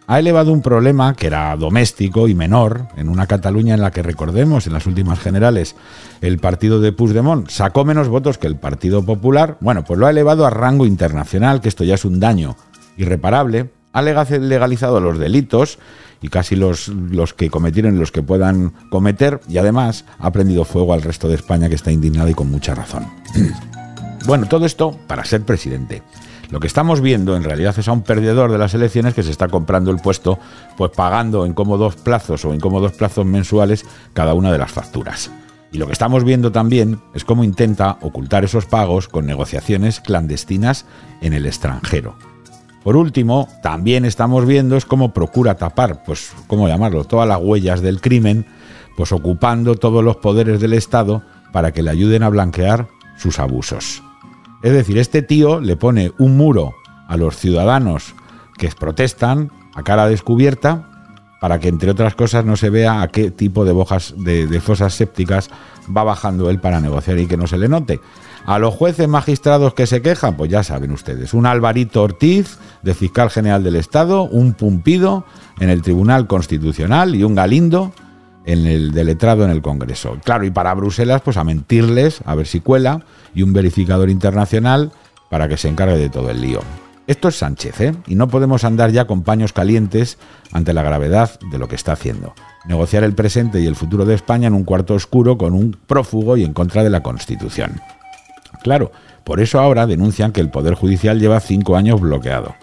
Ha 0.08 0.19
elevado 0.19 0.52
un 0.52 0.62
problema 0.62 1.14
que 1.14 1.28
era 1.28 1.54
doméstico 1.54 2.26
y 2.26 2.34
menor 2.34 2.88
en 2.96 3.08
una 3.08 3.28
Cataluña 3.28 3.75
en 3.75 3.82
la 3.82 3.93
que 3.93 4.02
recordemos 4.02 4.66
en 4.66 4.72
las 4.72 4.88
últimas 4.88 5.20
generales 5.20 5.76
el 6.20 6.40
partido 6.40 6.81
de 6.81 6.90
Puigdemont 6.90 7.48
sacó 7.48 7.84
menos 7.84 8.08
votos 8.08 8.38
que 8.38 8.48
el 8.48 8.56
Partido 8.56 9.04
Popular. 9.04 9.58
Bueno, 9.60 9.84
pues 9.84 9.96
lo 10.00 10.08
ha 10.08 10.10
elevado 10.10 10.44
a 10.44 10.50
rango 10.50 10.87
internacional, 10.87 11.60
que 11.60 11.69
esto 11.69 11.84
ya 11.84 11.94
es 11.94 12.04
un 12.04 12.19
daño 12.19 12.56
irreparable. 12.96 13.70
Ha 13.96 14.02
legalizado 14.02 15.00
los 15.00 15.19
delitos 15.19 15.78
y 16.20 16.28
casi 16.28 16.54
los, 16.54 16.93
que 17.34 17.48
cometieron 17.48 17.98
los 17.98 18.12
que 18.12 18.22
puedan 18.22 18.75
cometer 18.90 19.40
y 19.48 19.56
además 19.56 20.04
ha 20.19 20.31
prendido 20.32 20.66
fuego 20.66 20.93
al 20.93 21.00
resto 21.00 21.28
de 21.28 21.34
España 21.34 21.70
que 21.70 21.76
está 21.76 21.90
indignado 21.90 22.28
y 22.28 22.34
con 22.34 22.50
mucha 22.50 22.75
razón. 22.75 23.06
bueno, 24.26 24.46
todo 24.48 24.66
esto 24.66 24.94
para 25.06 25.25
ser 25.25 25.44
presidente. 25.44 26.02
Lo 26.50 26.60
que 26.60 26.66
estamos 26.66 27.00
viendo 27.00 27.37
en 27.37 27.43
realidad 27.43 27.75
es 27.78 27.88
a 27.88 27.93
un 27.93 28.02
perdedor 28.02 28.52
de 28.52 28.58
las 28.58 28.75
elecciones 28.75 29.14
que 29.14 29.22
se 29.22 29.31
está 29.31 29.48
comprando 29.48 29.90
el 29.90 29.96
puesto, 29.96 30.38
pues 30.76 30.93
pagando 30.94 31.46
en 31.46 31.54
cómodos 31.54 31.96
plazos 31.96 32.44
o 32.44 32.52
en 32.52 32.60
cómodos 32.60 32.93
plazos 32.93 33.25
mensuales 33.25 33.86
cada 34.12 34.34
una 34.34 34.53
de 34.53 34.58
las 34.58 34.72
facturas. 34.72 35.31
Y 35.72 35.79
lo 35.79 35.86
que 35.86 35.94
estamos 35.94 36.22
viendo 36.22 36.53
también 36.53 37.00
es 37.15 37.24
cómo 37.24 37.44
intenta 37.44 37.96
ocultar 38.03 38.44
esos 38.44 38.67
pagos 38.67 39.08
con 39.08 39.24
negociaciones 39.24 40.00
clandestinas 40.00 40.84
en 41.22 41.32
el 41.32 41.46
extranjero. 41.46 42.15
Por 42.86 42.96
último, 42.96 43.48
también 43.64 44.05
estamos 44.05 44.46
viendo 44.46 44.76
es 44.76 44.86
cómo 44.86 45.12
procura 45.12 45.56
tapar, 45.56 46.05
pues, 46.05 46.32
¿cómo 46.46 46.69
llamarlo?, 46.69 47.02
todas 47.02 47.26
las 47.26 47.40
huellas 47.43 47.82
del 47.82 48.00
crimen, 48.00 48.46
pues 48.96 49.10
ocupando 49.10 49.74
todos 49.74 50.05
los 50.05 50.19
poderes 50.19 50.60
del 50.60 50.72
Estado 50.72 51.24
para 51.52 51.72
que 51.72 51.82
le 51.82 51.90
ayuden 51.90 52.22
a 52.22 52.28
blanquear 52.28 52.86
sus 53.16 53.40
abusos. 53.40 54.05
Es 54.62 54.70
decir, 54.70 54.98
este 54.98 55.22
tío 55.22 55.60
le 55.60 55.74
pone 55.76 56.12
un 56.19 56.36
muro 56.36 56.76
a 57.08 57.16
los 57.16 57.36
ciudadanos 57.36 58.14
que 58.56 58.69
protestan 58.69 59.50
a 59.74 59.82
cara 59.82 60.06
descubierta 60.06 60.88
para 61.40 61.58
que, 61.58 61.69
entre 61.69 61.90
otras 61.90 62.14
cosas, 62.14 62.44
no 62.44 62.56
se 62.56 62.70
vea 62.70 63.02
a 63.02 63.08
qué 63.08 63.31
tipo 63.31 63.64
de, 63.64 63.72
bojas, 63.72 64.14
de, 64.16 64.46
de 64.46 64.60
fosas 64.60 64.94
sépticas 64.94 65.50
va 65.94 66.05
bajando 66.05 66.50
él 66.50 66.60
para 66.60 66.81
negociar 66.81 67.19
y 67.19 67.26
que 67.26 67.36
no 67.36 67.46
se 67.46 67.58
le 67.58 67.69
note. 67.69 68.00
A 68.46 68.58
los 68.60 68.74
jueces 68.74 69.08
magistrados 69.08 69.74
que 69.74 69.86
se 69.86 70.02
quejan, 70.02 70.36
pues 70.36 70.50
ya 70.50 70.62
saben 70.62 70.93
ustedes, 70.93 71.34
un 71.34 71.46
Alvarito 71.46 72.02
Ortiz 72.02 72.58
de 72.82 72.94
fiscal 72.94 73.28
general 73.28 73.64
del 73.64 73.74
Estado, 73.74 74.22
un 74.22 74.55
Pumpido 74.55 75.24
en 75.58 75.69
el 75.69 75.82
Tribunal 75.82 76.28
Constitucional 76.28 77.16
y 77.16 77.24
un 77.24 77.34
Galindo 77.34 77.93
en 78.44 78.66
el 78.66 78.93
deletrado 78.93 79.44
en 79.44 79.50
el 79.50 79.62
Congreso. 79.62 80.16
Claro, 80.22 80.44
y 80.44 80.50
para 80.50 80.72
Bruselas, 80.74 81.22
pues 81.22 81.36
a 81.36 81.44
mentirles, 81.44 82.20
a 82.24 82.36
ver 82.36 82.46
si 82.46 82.60
cuela, 82.60 83.05
y 83.34 83.43
un 83.43 83.52
verificador 83.52 84.08
internacional 84.08 84.93
para 85.28 85.48
que 85.48 85.56
se 85.56 85.69
encargue 85.69 85.98
de 85.98 86.08
todo 86.08 86.31
el 86.31 86.40
lío. 86.40 86.60
Esto 87.06 87.29
es 87.29 87.36
Sánchez, 87.36 87.81
¿eh? 87.81 87.94
Y 88.08 88.17
no 88.17 88.27
podemos 88.27 88.65
andar 88.65 88.91
ya 88.91 89.06
con 89.06 89.22
paños 89.22 89.53
calientes 89.53 90.19
ante 90.51 90.72
la 90.72 90.82
gravedad 90.82 91.39
de 91.51 91.58
lo 91.58 91.69
que 91.69 91.77
está 91.77 91.93
haciendo. 91.93 92.34
Negociar 92.67 93.05
el 93.05 93.15
presente 93.15 93.60
y 93.60 93.67
el 93.67 93.77
futuro 93.77 94.05
de 94.05 94.15
España 94.15 94.48
en 94.48 94.55
un 94.55 94.65
cuarto 94.65 94.94
oscuro 94.94 95.39
con 95.39 95.55
un 95.55 95.77
prófugo 95.86 96.36
y 96.36 96.44
en 96.44 96.53
contra 96.53 96.82
de 96.82 96.91
la 96.91 97.05
Constitución. 97.05 97.81
Claro, 98.63 98.91
por 99.22 99.41
eso 99.41 99.60
ahora 99.60 99.86
denuncian 99.86 100.32
que 100.32 100.41
el 100.41 100.51
Poder 100.51 100.75
Judicial 100.75 101.20
lleva 101.20 101.39
cinco 101.39 101.77
años 101.77 102.01
bloqueado. 102.01 102.56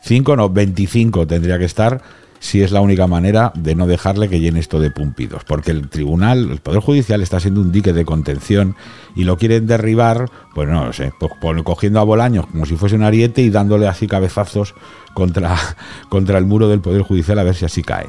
Cinco, 0.00 0.34
no, 0.34 0.48
25 0.48 1.26
tendría 1.26 1.58
que 1.58 1.64
estar 1.66 2.00
si 2.44 2.60
es 2.60 2.72
la 2.72 2.82
única 2.82 3.06
manera 3.06 3.52
de 3.54 3.74
no 3.74 3.86
dejarle 3.86 4.28
que 4.28 4.38
llene 4.38 4.60
esto 4.60 4.78
de 4.78 4.90
pumpidos. 4.90 5.44
Porque 5.44 5.70
el 5.70 5.88
tribunal, 5.88 6.50
el 6.50 6.58
Poder 6.58 6.80
Judicial 6.80 7.22
está 7.22 7.40
siendo 7.40 7.62
un 7.62 7.72
dique 7.72 7.94
de 7.94 8.04
contención 8.04 8.76
y 9.16 9.24
lo 9.24 9.38
quieren 9.38 9.66
derribar, 9.66 10.30
pues 10.54 10.68
no 10.68 10.92
sé, 10.92 11.10
pues, 11.18 11.32
cogiendo 11.62 12.00
a 12.00 12.04
Bolaños 12.04 12.46
como 12.46 12.66
si 12.66 12.76
fuese 12.76 12.96
un 12.96 13.02
ariete 13.02 13.40
y 13.40 13.48
dándole 13.48 13.88
así 13.88 14.06
cabezazos 14.06 14.74
contra, 15.14 15.56
contra 16.10 16.36
el 16.36 16.44
muro 16.44 16.68
del 16.68 16.82
Poder 16.82 17.00
Judicial 17.00 17.38
a 17.38 17.44
ver 17.44 17.54
si 17.54 17.64
así 17.64 17.82
cae. 17.82 18.08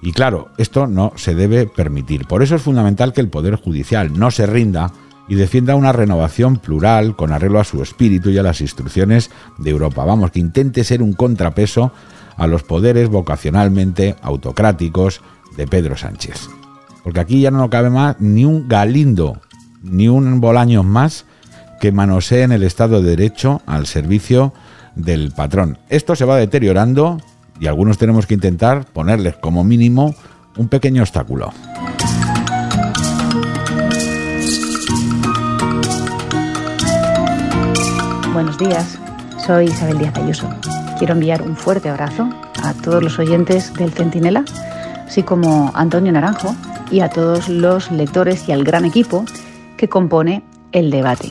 Y 0.00 0.12
claro, 0.12 0.48
esto 0.56 0.86
no 0.86 1.12
se 1.16 1.34
debe 1.34 1.66
permitir. 1.66 2.26
Por 2.26 2.42
eso 2.42 2.54
es 2.54 2.62
fundamental 2.62 3.12
que 3.12 3.20
el 3.20 3.28
Poder 3.28 3.56
Judicial 3.56 4.18
no 4.18 4.30
se 4.30 4.46
rinda 4.46 4.92
y 5.28 5.34
defienda 5.36 5.74
una 5.74 5.92
renovación 5.92 6.56
plural 6.56 7.16
con 7.16 7.32
arreglo 7.32 7.60
a 7.60 7.64
su 7.64 7.82
espíritu 7.82 8.30
y 8.30 8.38
a 8.38 8.42
las 8.42 8.60
instrucciones 8.60 9.30
de 9.58 9.70
Europa. 9.70 10.04
Vamos, 10.04 10.30
que 10.30 10.40
intente 10.40 10.84
ser 10.84 11.02
un 11.02 11.14
contrapeso 11.14 11.92
a 12.36 12.46
los 12.46 12.62
poderes 12.62 13.08
vocacionalmente 13.08 14.16
autocráticos 14.22 15.20
de 15.56 15.66
Pedro 15.66 15.96
Sánchez. 15.96 16.48
Porque 17.02 17.20
aquí 17.20 17.40
ya 17.40 17.50
no 17.50 17.70
cabe 17.70 17.90
más 17.90 18.16
ni 18.20 18.44
un 18.44 18.68
galindo, 18.68 19.40
ni 19.82 20.08
un 20.08 20.40
bolaño 20.40 20.82
más 20.82 21.26
que 21.80 21.92
manoseen 21.92 22.52
el 22.52 22.62
Estado 22.62 23.02
de 23.02 23.10
Derecho 23.10 23.62
al 23.66 23.86
servicio 23.86 24.52
del 24.94 25.32
patrón. 25.32 25.78
Esto 25.88 26.16
se 26.16 26.24
va 26.24 26.36
deteriorando 26.36 27.20
y 27.60 27.66
algunos 27.66 27.98
tenemos 27.98 28.26
que 28.26 28.34
intentar 28.34 28.86
ponerles 28.86 29.36
como 29.36 29.64
mínimo 29.64 30.14
un 30.56 30.68
pequeño 30.68 31.02
obstáculo. 31.02 31.52
Buenos 38.34 38.58
días, 38.58 38.98
soy 39.46 39.66
Isabel 39.66 39.98
Díaz 39.98 40.16
Ayuso. 40.16 40.50
Quiero 40.98 41.14
enviar 41.14 41.40
un 41.42 41.56
fuerte 41.56 41.88
abrazo 41.88 42.28
a 42.64 42.74
todos 42.74 43.00
los 43.00 43.16
oyentes 43.20 43.72
del 43.74 43.92
Centinela, 43.92 44.44
así 45.06 45.22
como 45.22 45.70
a 45.72 45.80
Antonio 45.80 46.10
Naranjo 46.10 46.52
y 46.90 46.98
a 46.98 47.10
todos 47.10 47.48
los 47.48 47.92
lectores 47.92 48.48
y 48.48 48.52
al 48.52 48.64
gran 48.64 48.84
equipo 48.84 49.24
que 49.76 49.88
compone 49.88 50.42
el 50.72 50.90
debate, 50.90 51.30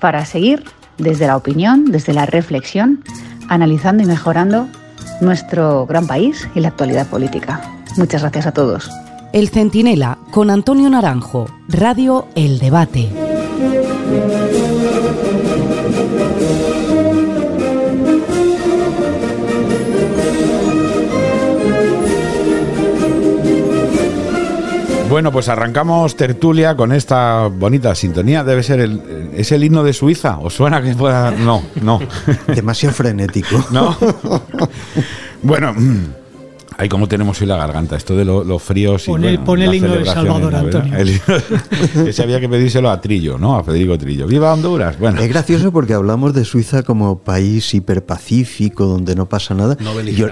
para 0.00 0.24
seguir 0.24 0.64
desde 0.98 1.28
la 1.28 1.36
opinión, 1.36 1.84
desde 1.92 2.12
la 2.12 2.26
reflexión, 2.26 3.04
analizando 3.48 4.02
y 4.02 4.06
mejorando 4.06 4.66
nuestro 5.20 5.86
gran 5.86 6.08
país 6.08 6.48
y 6.56 6.60
la 6.60 6.68
actualidad 6.68 7.06
política. 7.06 7.60
Muchas 7.96 8.22
gracias 8.22 8.48
a 8.48 8.52
todos. 8.52 8.90
El 9.32 9.48
Centinela 9.48 10.18
con 10.32 10.50
Antonio 10.50 10.90
Naranjo, 10.90 11.46
Radio 11.68 12.26
El 12.34 12.58
Debate. 12.58 13.31
Bueno, 25.12 25.30
pues 25.30 25.50
arrancamos 25.50 26.16
tertulia 26.16 26.74
con 26.74 26.90
esta 26.90 27.48
bonita 27.48 27.94
sintonía. 27.94 28.44
Debe 28.44 28.62
ser 28.62 28.80
el, 28.80 29.30
es 29.34 29.52
el 29.52 29.62
himno 29.62 29.84
de 29.84 29.92
Suiza. 29.92 30.38
¿Os 30.38 30.54
suena 30.54 30.80
que 30.80 30.94
pueda.? 30.94 31.30
No, 31.32 31.62
no. 31.82 32.00
Demasiado 32.46 32.94
frenético. 32.94 33.62
No. 33.70 33.94
Bueno. 35.42 35.74
Ahí 36.82 36.88
como 36.88 37.06
tenemos 37.06 37.40
hoy 37.40 37.46
la 37.46 37.56
garganta, 37.56 37.94
esto 37.94 38.16
de 38.16 38.24
los 38.24 38.60
fríos 38.60 39.04
y 39.06 39.12
Pon 39.38 39.62
el, 39.62 39.72
himno 39.72 39.94
de 39.94 40.04
Salvador, 40.04 40.52
Antonio. 40.52 40.98
ese 42.08 42.22
había 42.24 42.40
que 42.40 42.48
pedírselo 42.48 42.90
a 42.90 43.00
Trillo, 43.00 43.38
¿no? 43.38 43.56
A 43.56 43.62
Federico 43.62 43.96
Trillo. 43.96 44.26
¡Viva 44.26 44.52
Honduras! 44.52 44.98
Bueno. 44.98 45.20
Es 45.20 45.28
gracioso 45.28 45.70
porque 45.70 45.94
hablamos 45.94 46.34
de 46.34 46.44
Suiza 46.44 46.82
como 46.82 47.20
país 47.20 47.72
hiperpacífico, 47.72 48.86
donde 48.86 49.14
no 49.14 49.28
pasa 49.28 49.54
nada, 49.54 49.76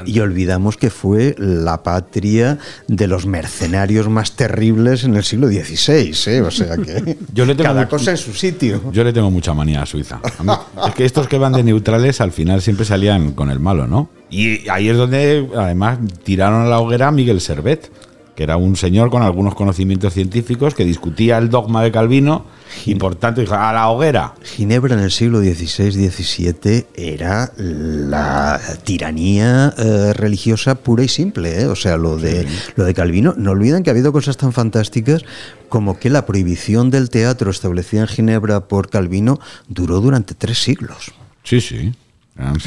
y, 0.07 0.19
olvidamos 0.19 0.77
que 0.77 0.91
fue 0.91 1.37
la 1.39 1.85
patria 1.85 2.59
de 2.89 3.07
los 3.07 3.27
mercenarios 3.27 4.09
más 4.09 4.33
terribles 4.33 5.05
en 5.05 5.15
el 5.15 5.23
siglo 5.23 5.47
XVI, 5.47 6.13
¿eh? 6.33 6.41
O 6.41 6.51
sea 6.51 6.77
que 6.79 7.17
yo 7.33 7.47
le 7.47 7.55
tengo 7.55 7.69
cada 7.69 7.89
cosa 7.89 8.11
en 8.11 8.17
su 8.17 8.33
sitio. 8.33 8.91
Yo 8.91 9.05
le 9.05 9.13
tengo 9.13 9.31
mucha 9.31 9.55
manía 9.55 9.83
a 9.83 9.87
Suiza. 9.87 10.21
es 10.89 10.95
que 10.97 11.05
estos 11.05 11.29
que 11.29 11.39
van 11.39 11.53
de 11.53 11.63
neutrales 11.63 12.21
al 12.21 12.33
final 12.33 12.61
siempre 12.61 12.85
salían 12.85 13.35
con 13.35 13.53
el 13.53 13.61
malo, 13.61 13.87
¿no? 13.87 14.11
Y 14.31 14.69
ahí 14.69 14.89
es 14.89 14.97
donde, 14.97 15.49
además, 15.57 15.99
tiraron 16.23 16.63
a 16.63 16.69
la 16.69 16.79
hoguera 16.79 17.09
a 17.09 17.11
Miguel 17.11 17.41
Servet, 17.41 17.91
que 18.35 18.45
era 18.45 18.57
un 18.57 18.77
señor 18.77 19.11
con 19.11 19.23
algunos 19.23 19.55
conocimientos 19.55 20.15
científicos 20.15 20.75
que 20.75 20.85
discutía 20.85 21.37
el 21.37 21.51
dogma 21.51 21.83
de 21.83 21.93
Calvino 21.93 22.47
y 22.87 22.95
por 22.95 23.17
tanto 23.17 23.41
dijo, 23.41 23.55
a 23.55 23.73
la 23.73 23.89
hoguera. 23.89 24.35
Ginebra 24.43 24.95
en 24.95 25.01
el 25.01 25.11
siglo 25.11 25.41
XVI-XVII 25.41 26.87
era 26.95 27.53
la 27.57 28.61
tiranía 28.85 29.75
eh, 29.77 30.13
religiosa 30.15 30.77
pura 30.77 31.05
y 31.05 31.09
simple. 31.09 31.63
¿eh? 31.63 31.67
O 31.67 31.77
sea, 31.77 31.97
lo 31.97 32.17
de, 32.17 32.47
lo 32.77 32.85
de 32.85 32.95
Calvino, 32.95 33.35
no 33.37 33.51
olviden 33.51 33.83
que 33.83 33.91
ha 33.91 33.93
habido 33.93 34.13
cosas 34.13 34.37
tan 34.37 34.53
fantásticas 34.53 35.25
como 35.69 35.99
que 35.99 36.09
la 36.09 36.25
prohibición 36.25 36.91
del 36.91 37.11
teatro 37.11 37.51
establecida 37.51 38.03
en 38.03 38.09
Ginebra 38.09 38.69
por 38.69 38.89
Calvino 38.89 39.39
duró 39.69 40.01
durante 40.01 40.35
tres 40.35 40.63
siglos. 40.63 41.13
Sí, 41.45 41.61
sí. 41.61 41.93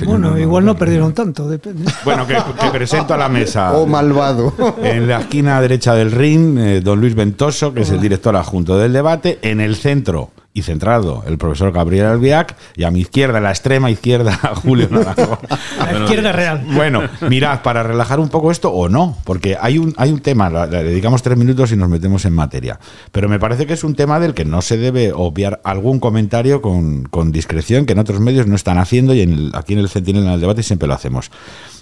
Bueno, 0.06 0.38
igual 0.38 0.66
no 0.66 0.76
perdieron 0.76 1.14
tanto, 1.14 1.48
depende. 1.48 1.92
Bueno, 2.06 2.28
que, 2.28 2.36
presento 2.72 3.14
a 3.14 3.18
la 3.18 3.30
mesa. 3.30 3.74
O 3.78 3.86
malvado. 3.86 4.54
En 4.84 5.08
la 5.08 5.22
esquina 5.22 5.60
derecha 5.62 5.94
del 5.94 6.12
ring, 6.12 6.58
eh, 6.58 6.82
don 6.82 7.00
Luis 7.00 7.16
Ventoso, 7.16 7.74
que 7.74 7.82
es 7.82 7.90
el 7.90 8.00
director 8.00 8.36
adjunto 8.36 8.78
del 8.78 8.94
debate. 8.94 9.40
En 9.42 9.62
el 9.62 9.76
centro, 9.76 10.32
y 10.54 10.62
centrado 10.62 11.24
el 11.26 11.38
profesor 11.38 11.72
Gabriel 11.72 12.06
Albiac 12.06 12.56
y 12.76 12.84
a 12.84 12.92
mi 12.92 13.02
izquierda, 13.02 13.42
la 13.42 13.50
extrema 13.50 13.90
izquierda, 13.90 14.34
Julio 14.64 14.88
Naranjo. 14.90 15.40
la 15.80 16.00
izquierda 16.00 16.32
real. 16.32 16.64
Bueno, 16.74 17.02
mirad, 17.28 17.62
para 17.64 17.82
relajar 17.82 18.20
un 18.20 18.30
poco 18.30 18.52
esto 18.52 18.72
o 18.72 18.88
no, 18.88 19.18
porque 19.24 19.58
hay 19.60 19.80
un, 19.80 19.94
hay 19.98 20.12
un 20.12 20.20
tema, 20.20 20.50
le 20.50 20.84
dedicamos 20.84 21.24
tres 21.24 21.38
minutos 21.38 21.72
y 21.72 21.76
nos 21.76 21.90
metemos 21.90 22.26
en 22.26 22.34
materia, 22.34 22.80
pero 23.12 23.28
me 23.28 23.40
parece 23.40 23.66
que 23.66 23.74
es 23.74 23.84
un 23.84 23.96
tema 23.96 24.20
del 24.20 24.34
que 24.34 24.46
no 24.46 24.62
se 24.62 24.78
debe 24.78 25.12
obviar 25.12 25.60
algún 25.64 26.00
comentario 26.00 26.62
con, 26.62 27.04
discreción 27.32 27.86
que 27.86 27.94
en 27.94 28.00
otros 28.00 28.20
medios 28.20 28.48
no 28.48 28.56
están 28.56 28.78
haciendo 28.78 29.14
y 29.14 29.22
en 29.22 29.52
aquí 29.54 29.74
en 29.74 29.80
el 29.80 29.90
Centinela 29.90 30.28
en 30.28 30.34
el 30.34 30.42
debate 30.42 30.62
siempre 30.62 30.88
lo 30.88 30.94
hacemos. 30.94 31.32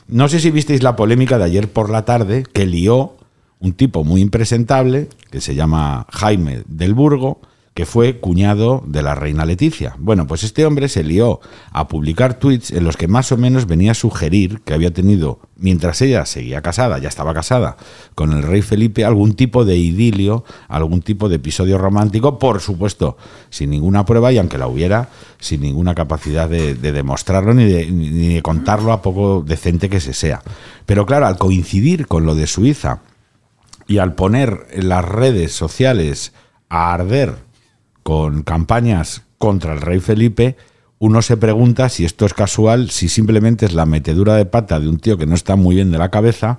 No 0.07 0.29
sé 0.29 0.39
si 0.39 0.51
visteis 0.51 0.83
la 0.83 0.95
polémica 0.95 1.37
de 1.37 1.45
ayer 1.45 1.67
por 1.67 1.89
la 1.89 2.05
tarde 2.05 2.43
que 2.53 2.65
lió 2.65 3.17
un 3.59 3.73
tipo 3.73 4.03
muy 4.03 4.21
impresentable 4.21 5.09
que 5.29 5.41
se 5.41 5.55
llama 5.55 6.05
Jaime 6.11 6.63
del 6.67 6.93
Burgo, 6.93 7.41
que 7.73 7.85
fue 7.85 8.19
cuñado 8.19 8.83
de 8.85 9.01
la 9.01 9.15
reina 9.15 9.45
Leticia. 9.45 9.95
Bueno, 9.97 10.27
pues 10.27 10.43
este 10.43 10.65
hombre 10.65 10.89
se 10.89 11.03
lió 11.03 11.39
a 11.71 11.87
publicar 11.87 12.33
tweets 12.33 12.71
en 12.71 12.83
los 12.83 12.97
que 12.97 13.07
más 13.07 13.31
o 13.31 13.37
menos 13.37 13.65
venía 13.65 13.91
a 13.91 13.95
sugerir 13.95 14.59
que 14.65 14.73
había 14.73 14.91
tenido, 14.91 15.39
mientras 15.55 16.01
ella 16.01 16.25
seguía 16.25 16.61
casada, 16.61 16.97
ya 16.97 17.07
estaba 17.07 17.33
casada, 17.33 17.77
con 18.13 18.33
el 18.33 18.43
rey 18.43 18.61
Felipe, 18.61 19.05
algún 19.05 19.35
tipo 19.35 19.63
de 19.63 19.77
idilio, 19.77 20.43
algún 20.67 21.01
tipo 21.01 21.29
de 21.29 21.37
episodio 21.37 21.77
romántico, 21.77 22.39
por 22.39 22.59
supuesto, 22.59 23.15
sin 23.49 23.69
ninguna 23.69 24.05
prueba 24.05 24.33
y 24.33 24.37
aunque 24.37 24.57
la 24.57 24.67
hubiera, 24.67 25.07
sin 25.39 25.61
ninguna 25.61 25.95
capacidad 25.95 26.49
de, 26.49 26.75
demostrarlo 26.75 27.53
ni 27.53 27.63
de, 27.63 27.89
ni 27.89 28.33
de 28.33 28.41
contarlo 28.41 28.91
a 28.91 29.01
poco 29.01 29.43
decente 29.47 29.89
que 29.89 30.01
se 30.01 30.13
sea. 30.13 30.41
Pero 30.85 31.05
claro, 31.05 31.25
al 31.25 31.37
coincidir 31.37 32.07
con 32.07 32.25
lo 32.25 32.35
de 32.35 32.47
Suiza 32.47 32.99
y 33.87 33.99
al 33.99 34.13
poner 34.13 34.67
las 34.75 35.05
redes 35.05 35.53
sociales 35.53 36.33
a 36.67 36.93
arder 36.93 37.50
con 38.03 38.43
campañas 38.43 39.24
contra 39.38 39.74
el 39.74 39.81
rey 39.81 40.00
Felipe, 40.00 40.55
uno 41.00 41.22
se 41.22 41.36
pregunta 41.36 41.89
si 41.89 42.05
esto 42.05 42.25
es 42.25 42.34
casual, 42.34 42.91
si 42.91 43.10
simplemente 43.10 43.65
es 43.65 43.74
la 43.74 43.86
metedura 43.86 44.36
de 44.36 44.46
pata 44.46 44.79
de 44.79 44.88
un 44.88 45.00
tío 45.00 45.17
que 45.17 45.25
no 45.25 45.34
está 45.34 45.55
muy 45.55 45.75
bien 45.75 45.91
de 45.91 45.98
la 45.98 46.10
cabeza, 46.10 46.58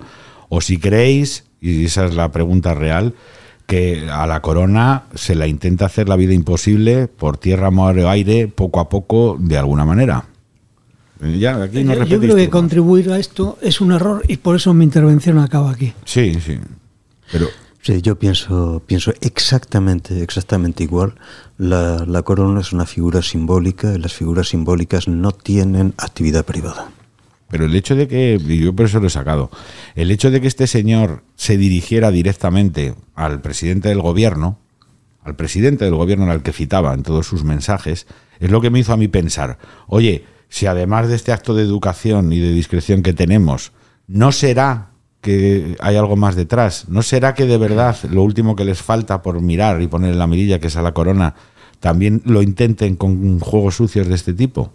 o 0.49 0.59
si 0.59 0.77
creéis, 0.77 1.45
y 1.61 1.85
esa 1.85 2.05
es 2.05 2.15
la 2.15 2.31
pregunta 2.31 2.73
real, 2.73 3.13
que 3.65 4.09
a 4.11 4.27
la 4.27 4.41
corona 4.41 5.03
se 5.15 5.35
la 5.35 5.47
intenta 5.47 5.85
hacer 5.85 6.09
la 6.09 6.17
vida 6.17 6.33
imposible 6.33 7.07
por 7.07 7.37
tierra, 7.37 7.71
mar 7.71 7.97
o 7.97 8.09
aire, 8.09 8.49
poco 8.49 8.81
a 8.81 8.89
poco, 8.89 9.37
de 9.39 9.57
alguna 9.57 9.85
manera. 9.85 10.25
Ya, 11.21 11.63
aquí 11.63 11.83
no 11.85 11.93
yo, 12.03 12.19
creo 12.19 12.35
que 12.35 12.49
contribuir 12.49 13.11
a 13.11 13.17
esto 13.17 13.57
es 13.61 13.79
un 13.79 13.93
error 13.93 14.23
y 14.27 14.37
por 14.37 14.57
eso 14.57 14.73
mi 14.73 14.83
intervención 14.83 15.39
acaba 15.39 15.71
aquí. 15.71 15.93
Sí, 16.03 16.37
sí. 16.45 16.57
Pero 17.31 17.47
Sí, 17.83 18.01
yo 18.01 18.17
pienso, 18.17 18.81
pienso 18.87 19.13
exactamente, 19.19 20.23
exactamente 20.23 20.83
igual. 20.83 21.15
La, 21.57 22.05
la, 22.07 22.21
corona 22.21 22.61
es 22.61 22.71
una 22.71 22.85
figura 22.85 23.21
simbólica 23.21 23.93
y 23.93 23.97
las 23.97 24.13
figuras 24.13 24.47
simbólicas 24.47 25.09
no 25.09 25.33
tienen 25.33 25.93
actividad 25.97 26.45
privada. 26.45 26.91
Pero 27.49 27.65
el 27.65 27.75
hecho 27.75 27.97
de 27.97 28.07
que, 28.07 28.39
yo 28.39 28.73
por 28.73 28.85
eso 28.85 29.01
lo 29.01 29.07
he 29.07 29.09
sacado, 29.09 29.51
el 29.95 30.11
hecho 30.11 30.31
de 30.31 30.39
que 30.39 30.47
este 30.47 30.65
señor 30.65 31.25
se 31.35 31.57
dirigiera 31.57 32.09
directamente 32.09 32.95
al 33.15 33.41
presidente 33.41 33.89
del 33.89 34.01
gobierno, 34.01 34.59
al 35.21 35.35
presidente 35.35 35.83
del 35.83 35.95
gobierno 35.95 36.31
al 36.31 36.41
que 36.41 36.53
citaba 36.53 36.93
en 36.93 37.03
todos 37.03 37.27
sus 37.27 37.43
mensajes, 37.43 38.07
es 38.39 38.49
lo 38.49 38.61
que 38.61 38.69
me 38.69 38.79
hizo 38.79 38.93
a 38.93 38.97
mí 38.97 39.09
pensar, 39.09 39.59
oye, 39.87 40.23
si 40.47 40.67
además 40.67 41.09
de 41.09 41.15
este 41.15 41.33
acto 41.33 41.53
de 41.53 41.63
educación 41.63 42.31
y 42.31 42.39
de 42.39 42.53
discreción 42.53 43.03
que 43.03 43.11
tenemos, 43.11 43.73
no 44.07 44.31
será 44.31 44.92
que 45.23 45.77
hay 45.79 45.95
algo 45.95 46.17
más 46.17 46.35
detrás. 46.35 46.89
¿No 46.89 47.01
será 47.01 47.33
que 47.33 47.45
de 47.45 47.57
verdad 47.57 47.95
lo 48.11 48.21
último 48.21 48.55
que 48.57 48.65
les 48.65 48.81
falta 48.81 49.23
por 49.23 49.41
mirar 49.41 49.81
y 49.81 49.87
poner 49.87 50.11
en 50.11 50.19
la 50.19 50.27
mirilla, 50.27 50.59
que 50.59 50.67
es 50.67 50.75
a 50.75 50.81
la 50.81 50.93
corona, 50.93 51.33
también 51.79 52.21
lo 52.25 52.41
intenten 52.41 52.97
con 52.97 53.39
juegos 53.39 53.75
sucios 53.75 54.07
de 54.07 54.15
este 54.15 54.33
tipo? 54.33 54.71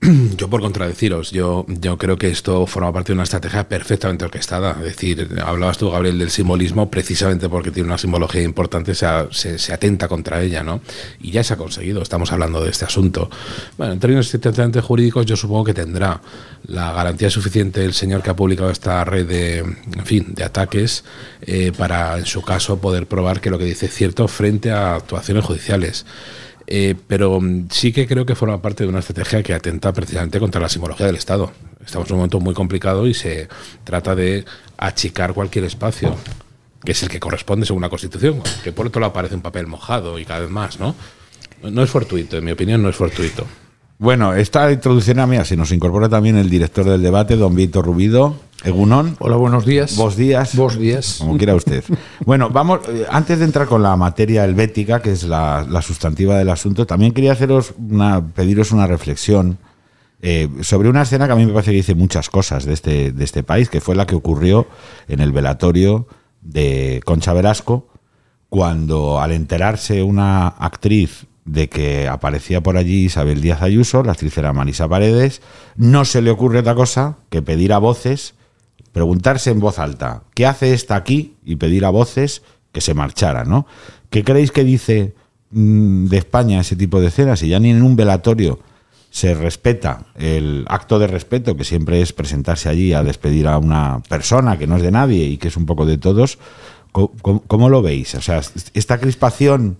Yo 0.36 0.50
por 0.50 0.60
contradeciros, 0.60 1.30
yo, 1.30 1.64
yo 1.68 1.96
creo 1.96 2.18
que 2.18 2.28
esto 2.28 2.66
forma 2.66 2.92
parte 2.92 3.08
de 3.08 3.14
una 3.14 3.22
estrategia 3.22 3.66
perfectamente 3.66 4.26
orquestada. 4.26 4.72
Es 4.72 4.84
decir, 4.84 5.28
hablabas 5.42 5.78
tú, 5.78 5.90
Gabriel, 5.90 6.18
del 6.18 6.30
simbolismo 6.30 6.90
precisamente 6.90 7.48
porque 7.48 7.70
tiene 7.70 7.88
una 7.88 7.96
simbología 7.96 8.42
importante, 8.42 8.94
se, 8.94 9.06
se, 9.30 9.72
atenta 9.72 10.06
contra 10.06 10.42
ella, 10.42 10.62
¿no? 10.62 10.82
Y 11.20 11.30
ya 11.30 11.42
se 11.42 11.54
ha 11.54 11.56
conseguido, 11.56 12.02
estamos 12.02 12.30
hablando 12.30 12.62
de 12.62 12.70
este 12.70 12.84
asunto. 12.84 13.30
Bueno, 13.78 13.94
en 13.94 13.98
términos 13.98 14.26
estrictamente 14.26 14.82
jurídicos, 14.82 15.24
yo 15.24 15.34
supongo 15.34 15.64
que 15.64 15.74
tendrá 15.74 16.20
la 16.66 16.92
garantía 16.92 17.30
suficiente 17.30 17.82
el 17.82 17.94
señor 17.94 18.22
que 18.22 18.30
ha 18.30 18.36
publicado 18.36 18.70
esta 18.70 19.02
red 19.04 19.26
de, 19.26 19.58
en 19.58 20.04
fin, 20.04 20.34
de 20.34 20.44
ataques 20.44 21.04
eh, 21.40 21.72
para, 21.76 22.18
en 22.18 22.26
su 22.26 22.42
caso, 22.42 22.78
poder 22.78 23.06
probar 23.06 23.40
que 23.40 23.48
lo 23.48 23.58
que 23.58 23.64
dice 23.64 23.86
es 23.86 23.94
cierto 23.94 24.28
frente 24.28 24.70
a 24.70 24.96
actuaciones 24.96 25.44
judiciales. 25.44 26.04
Eh, 26.66 26.94
pero 27.06 27.40
mm, 27.40 27.68
sí 27.70 27.92
que 27.92 28.06
creo 28.06 28.26
que 28.26 28.34
forma 28.34 28.60
parte 28.60 28.84
de 28.84 28.90
una 28.90 28.98
estrategia 28.98 29.42
que 29.42 29.54
atenta 29.54 29.92
precisamente 29.92 30.40
contra 30.40 30.60
la 30.60 30.68
simbología 30.68 31.06
del 31.06 31.16
Estado. 31.16 31.52
Estamos 31.84 32.08
en 32.08 32.14
un 32.14 32.18
momento 32.18 32.40
muy 32.40 32.54
complicado 32.54 33.06
y 33.06 33.14
se 33.14 33.48
trata 33.84 34.14
de 34.14 34.44
achicar 34.76 35.32
cualquier 35.32 35.64
espacio, 35.64 36.16
que 36.84 36.92
es 36.92 37.02
el 37.02 37.08
que 37.08 37.20
corresponde 37.20 37.66
según 37.66 37.82
la 37.82 37.88
Constitución, 37.88 38.42
que 38.64 38.72
por 38.72 38.88
otro 38.88 39.00
lado 39.00 39.12
parece 39.12 39.36
un 39.36 39.42
papel 39.42 39.66
mojado 39.68 40.18
y 40.18 40.24
cada 40.24 40.40
vez 40.40 40.50
más, 40.50 40.80
¿no? 40.80 40.96
No 41.62 41.82
es 41.82 41.90
fortuito, 41.90 42.36
en 42.36 42.44
mi 42.44 42.50
opinión 42.50 42.82
no 42.82 42.88
es 42.88 42.96
fortuito. 42.96 43.46
Bueno, 43.98 44.34
esta 44.34 44.70
introducción 44.70 45.20
a 45.20 45.26
mí, 45.26 45.38
si 45.44 45.56
nos 45.56 45.72
incorpora 45.72 46.08
también 46.08 46.36
el 46.36 46.50
director 46.50 46.84
del 46.84 47.00
debate, 47.00 47.36
don 47.36 47.54
Víctor 47.54 47.86
Rubido. 47.86 48.36
Egunon. 48.66 49.16
Hola, 49.20 49.36
buenos 49.36 49.64
días. 49.64 49.96
Vos 49.96 50.16
días. 50.16 50.56
Vos 50.56 50.76
días. 50.76 51.18
Como 51.20 51.36
quiera 51.38 51.54
usted. 51.54 51.84
bueno, 52.24 52.50
vamos, 52.50 52.80
eh, 52.88 53.06
antes 53.08 53.38
de 53.38 53.44
entrar 53.44 53.68
con 53.68 53.80
la 53.80 53.94
materia 53.96 54.44
helvética, 54.44 55.00
que 55.00 55.12
es 55.12 55.22
la, 55.22 55.80
sustantiva 55.82 56.36
del 56.36 56.48
asunto, 56.48 56.84
también 56.84 57.12
quería 57.12 57.32
haceros 57.32 57.74
una, 57.78 58.26
pediros 58.26 58.72
una 58.72 58.88
reflexión 58.88 59.58
eh, 60.20 60.48
sobre 60.62 60.88
una 60.88 61.02
escena 61.02 61.26
que 61.26 61.32
a 61.32 61.36
mí 61.36 61.46
me 61.46 61.52
parece 61.52 61.70
que 61.70 61.76
dice 61.76 61.94
muchas 61.94 62.28
cosas 62.28 62.64
de 62.64 62.72
este, 62.72 63.12
de 63.12 63.24
este 63.24 63.44
país, 63.44 63.70
que 63.70 63.80
fue 63.80 63.94
la 63.94 64.06
que 64.06 64.16
ocurrió 64.16 64.66
en 65.06 65.20
el 65.20 65.30
velatorio 65.30 66.08
de 66.42 67.00
Concha 67.04 67.32
Velasco, 67.32 67.86
cuando 68.48 69.20
al 69.20 69.30
enterarse 69.30 70.02
una 70.02 70.48
actriz 70.48 71.26
de 71.44 71.68
que 71.68 72.08
aparecía 72.08 72.62
por 72.62 72.76
allí 72.76 73.04
Isabel 73.04 73.40
Díaz 73.40 73.62
Ayuso, 73.62 74.02
la 74.02 74.12
actriz 74.12 74.36
era 74.36 74.52
Marisa 74.52 74.88
Paredes, 74.88 75.40
no 75.76 76.04
se 76.04 76.20
le 76.20 76.32
ocurre 76.32 76.58
otra 76.58 76.74
cosa 76.74 77.18
que 77.30 77.42
pedir 77.42 77.72
a 77.72 77.78
voces, 77.78 78.34
preguntarse 78.96 79.50
en 79.50 79.60
voz 79.60 79.78
alta, 79.78 80.22
¿qué 80.32 80.46
hace 80.46 80.72
esta 80.72 80.96
aquí? 80.96 81.34
Y 81.44 81.56
pedir 81.56 81.84
a 81.84 81.90
voces 81.90 82.40
que 82.72 82.80
se 82.80 82.94
marchara, 82.94 83.44
¿no? 83.44 83.66
¿Qué 84.08 84.24
creéis 84.24 84.52
que 84.52 84.64
dice 84.64 85.14
mm, 85.50 86.06
de 86.06 86.16
España 86.16 86.60
ese 86.60 86.76
tipo 86.76 86.98
de 86.98 87.08
escenas? 87.08 87.40
Si 87.40 87.48
ya 87.48 87.60
ni 87.60 87.68
en 87.68 87.82
un 87.82 87.94
velatorio 87.94 88.58
se 89.10 89.34
respeta 89.34 90.06
el 90.14 90.64
acto 90.68 90.98
de 90.98 91.08
respeto, 91.08 91.58
que 91.58 91.64
siempre 91.64 92.00
es 92.00 92.14
presentarse 92.14 92.70
allí 92.70 92.94
a 92.94 93.02
despedir 93.02 93.48
a 93.48 93.58
una 93.58 94.00
persona 94.08 94.56
que 94.56 94.66
no 94.66 94.76
es 94.76 94.82
de 94.82 94.92
nadie 94.92 95.26
y 95.26 95.36
que 95.36 95.48
es 95.48 95.58
un 95.58 95.66
poco 95.66 95.84
de 95.84 95.98
todos, 95.98 96.38
cómo 96.92 97.68
lo 97.68 97.82
veis? 97.82 98.14
O 98.14 98.22
sea, 98.22 98.40
esta 98.72 98.96
crispación 98.96 99.76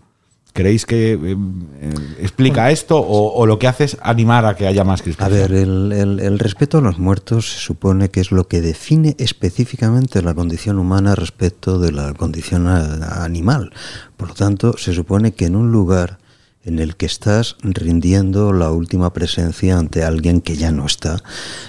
¿Creéis 0.57 0.87
que 0.87 1.13
eh, 1.13 1.19
eh, 1.21 1.95
explica 2.19 2.71
esto 2.71 2.99
o, 2.99 3.45
lo 3.45 3.59
que 3.59 3.69
hace 3.69 3.85
es 3.85 3.99
animar 4.01 4.47
a 4.47 4.57
que 4.57 4.67
haya 4.67 4.85
más 4.85 5.03
crispación? 5.03 5.39
A 5.39 5.47
ver, 5.49 5.53
el, 5.53 6.39
respeto 6.39 6.79
a 6.79 6.81
los 6.81 6.99
muertos 6.99 7.53
se 7.53 7.59
supone 7.59 8.09
que 8.09 8.21
es 8.21 8.33
lo 8.33 8.49
que 8.49 8.63
define 8.63 9.17
específicamente 9.19 10.23
la 10.23 10.33
condición 10.33 10.79
humana 10.79 11.15
respecto 11.15 11.79
de 11.79 11.93
la 11.93 12.15
condición 12.15 12.69
animal. 12.69 13.71
Por 14.17 14.29
lo 14.29 14.35
tanto, 14.35 14.79
se 14.79 14.95
supone 14.95 15.33
que 15.33 15.45
en 15.45 15.57
un 15.57 15.73
lugar 15.73 16.21
en 16.65 16.79
el 16.79 16.97
que 16.97 17.05
estás 17.05 17.57
rindiendo 17.61 18.55
la 18.55 18.71
última 18.71 19.13
presencia 19.13 19.77
ante 19.77 20.05
alguien 20.05 20.41
que 20.41 20.57
ya 20.57 20.73
no 20.73 20.87
está, 20.87 21.19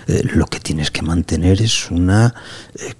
eh, 0.07 0.23
lo 0.33 0.45
que 0.45 0.61
tienes 0.61 0.91
que 0.91 1.01
mantener 1.01 1.61
es 1.61 1.91
una 1.91 2.33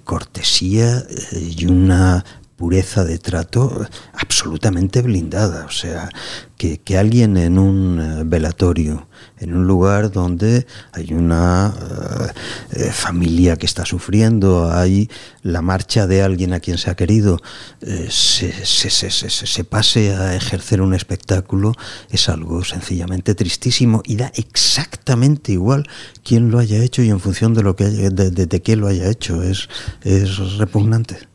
cortesía 0.04 1.02
y 1.32 1.64
una 1.64 2.26
pureza 2.58 3.04
de 3.04 3.18
trato 3.18 3.86
absolutamente 4.12 5.00
blindada. 5.00 5.64
O 5.64 5.70
sea, 5.70 6.10
que, 6.58 6.98
alguien 6.98 7.36
en 7.36 7.56
un 7.56 8.00
eh, 8.00 8.24
velatorio, 8.26 9.06
en 9.38 9.54
un 9.54 9.68
lugar 9.68 10.10
donde 10.10 10.66
hay 10.92 11.14
una 11.14 11.72
eh, 11.72 12.80
eh, 12.80 12.90
familia 12.92 13.56
que 13.56 13.64
está 13.64 13.84
sufriendo, 13.84 14.72
hay 14.72 15.08
la 15.42 15.62
marcha 15.62 16.08
de 16.08 16.22
alguien 16.22 16.52
a 16.52 16.58
quien 16.58 16.76
se 16.78 16.90
ha 16.90 16.96
querido, 16.96 17.40
se, 17.80 18.52
se, 18.66 18.90
se, 18.90 19.10
se, 19.30 19.64
pase 19.64 20.14
a 20.14 20.34
ejercer 20.34 20.82
un 20.82 20.94
espectáculo, 20.94 21.74
es 22.10 22.28
algo 22.28 22.64
sencillamente 22.64 23.36
tristísimo 23.36 24.02
y 24.04 24.16
da 24.16 24.32
exactamente 24.34 25.52
igual 25.52 25.86
quién 26.24 26.50
lo 26.50 26.58
haya 26.58 26.82
hecho 26.82 27.02
y 27.02 27.10
en 27.10 27.20
función 27.20 27.54
de 27.54 27.62
lo 27.62 27.76
que 27.76 27.84
de, 27.84 28.30
de, 28.30 28.62
qué 28.62 28.74
lo 28.74 28.88
haya 28.88 29.08
hecho. 29.08 29.42
Es, 29.44 29.68
es 30.02 30.58
repugnante. 30.58 31.27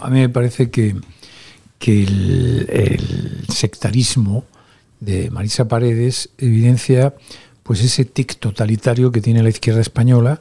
A 0.00 0.08
mí 0.08 0.20
me 0.20 0.28
parece 0.28 0.70
que, 0.70 0.96
que 1.78 2.04
el, 2.04 3.46
sectarismo 3.48 4.44
de 5.00 5.30
Marisa 5.30 5.66
Paredes 5.66 6.30
evidencia 6.38 7.14
pues 7.62 7.82
ese 7.82 8.04
tic 8.04 8.38
totalitario 8.38 9.12
que 9.12 9.20
tiene 9.20 9.42
la 9.42 9.48
izquierda 9.48 9.80
española, 9.80 10.40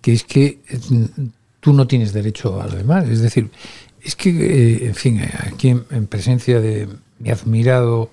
que 0.00 0.12
es 0.12 0.24
que 0.24 0.60
mm, 0.90 1.04
tú 1.60 1.72
no 1.72 1.86
tienes 1.86 2.12
derecho 2.12 2.60
a 2.60 2.66
lo 2.66 2.76
demás. 2.76 3.08
Es 3.08 3.20
decir, 3.20 3.50
es 4.02 4.14
que, 4.16 4.30
eh, 4.30 4.86
en 4.86 4.94
fin, 4.94 5.20
aquí 5.40 5.68
en, 5.68 6.06
presencia 6.06 6.60
de 6.60 6.88
mi 7.18 7.30
admirado 7.30 8.10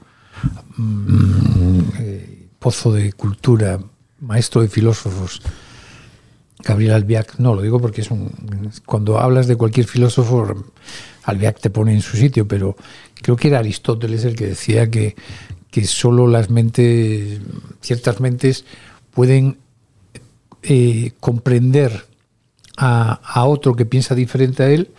mm, 0.78 1.80
eh, 2.00 2.48
pozo 2.60 2.94
de 2.94 3.14
cultura, 3.14 3.80
maestro 4.20 4.62
de 4.62 4.70
filósofos, 4.70 5.42
Gabriel 6.64 6.94
Albiac, 6.94 7.40
no, 7.40 7.54
lo 7.54 7.62
digo 7.62 7.80
porque 7.80 8.02
es 8.02 8.12
un, 8.12 8.32
cuando 8.86 9.20
hablas 9.20 9.48
de 9.48 9.56
cualquier 9.56 9.86
filósofo, 9.86 10.66
Albiac 11.24 11.60
te 11.60 11.70
pone 11.70 11.94
en 11.94 12.02
su 12.02 12.18
sitio, 12.18 12.48
pero 12.48 12.76
creo 13.22 13.36
que 13.36 13.50
era 13.50 13.60
Aristóteles 13.60 14.24
el 14.24 14.36
que 14.36 14.48
decía 14.48 14.90
que, 14.90 15.16
que 15.70 15.86
solo 15.86 16.28
las 16.28 16.50
mentes, 16.50 17.40
ciertas 17.82 18.20
mentes 18.20 18.66
pueden 19.12 19.58
eh, 20.64 21.12
comprender 21.20 22.06
a, 22.78 23.20
a, 23.24 23.46
otro 23.46 23.76
que 23.76 23.86
piensa 23.86 24.16
diferente 24.16 24.64
a 24.64 24.70
él, 24.70 24.90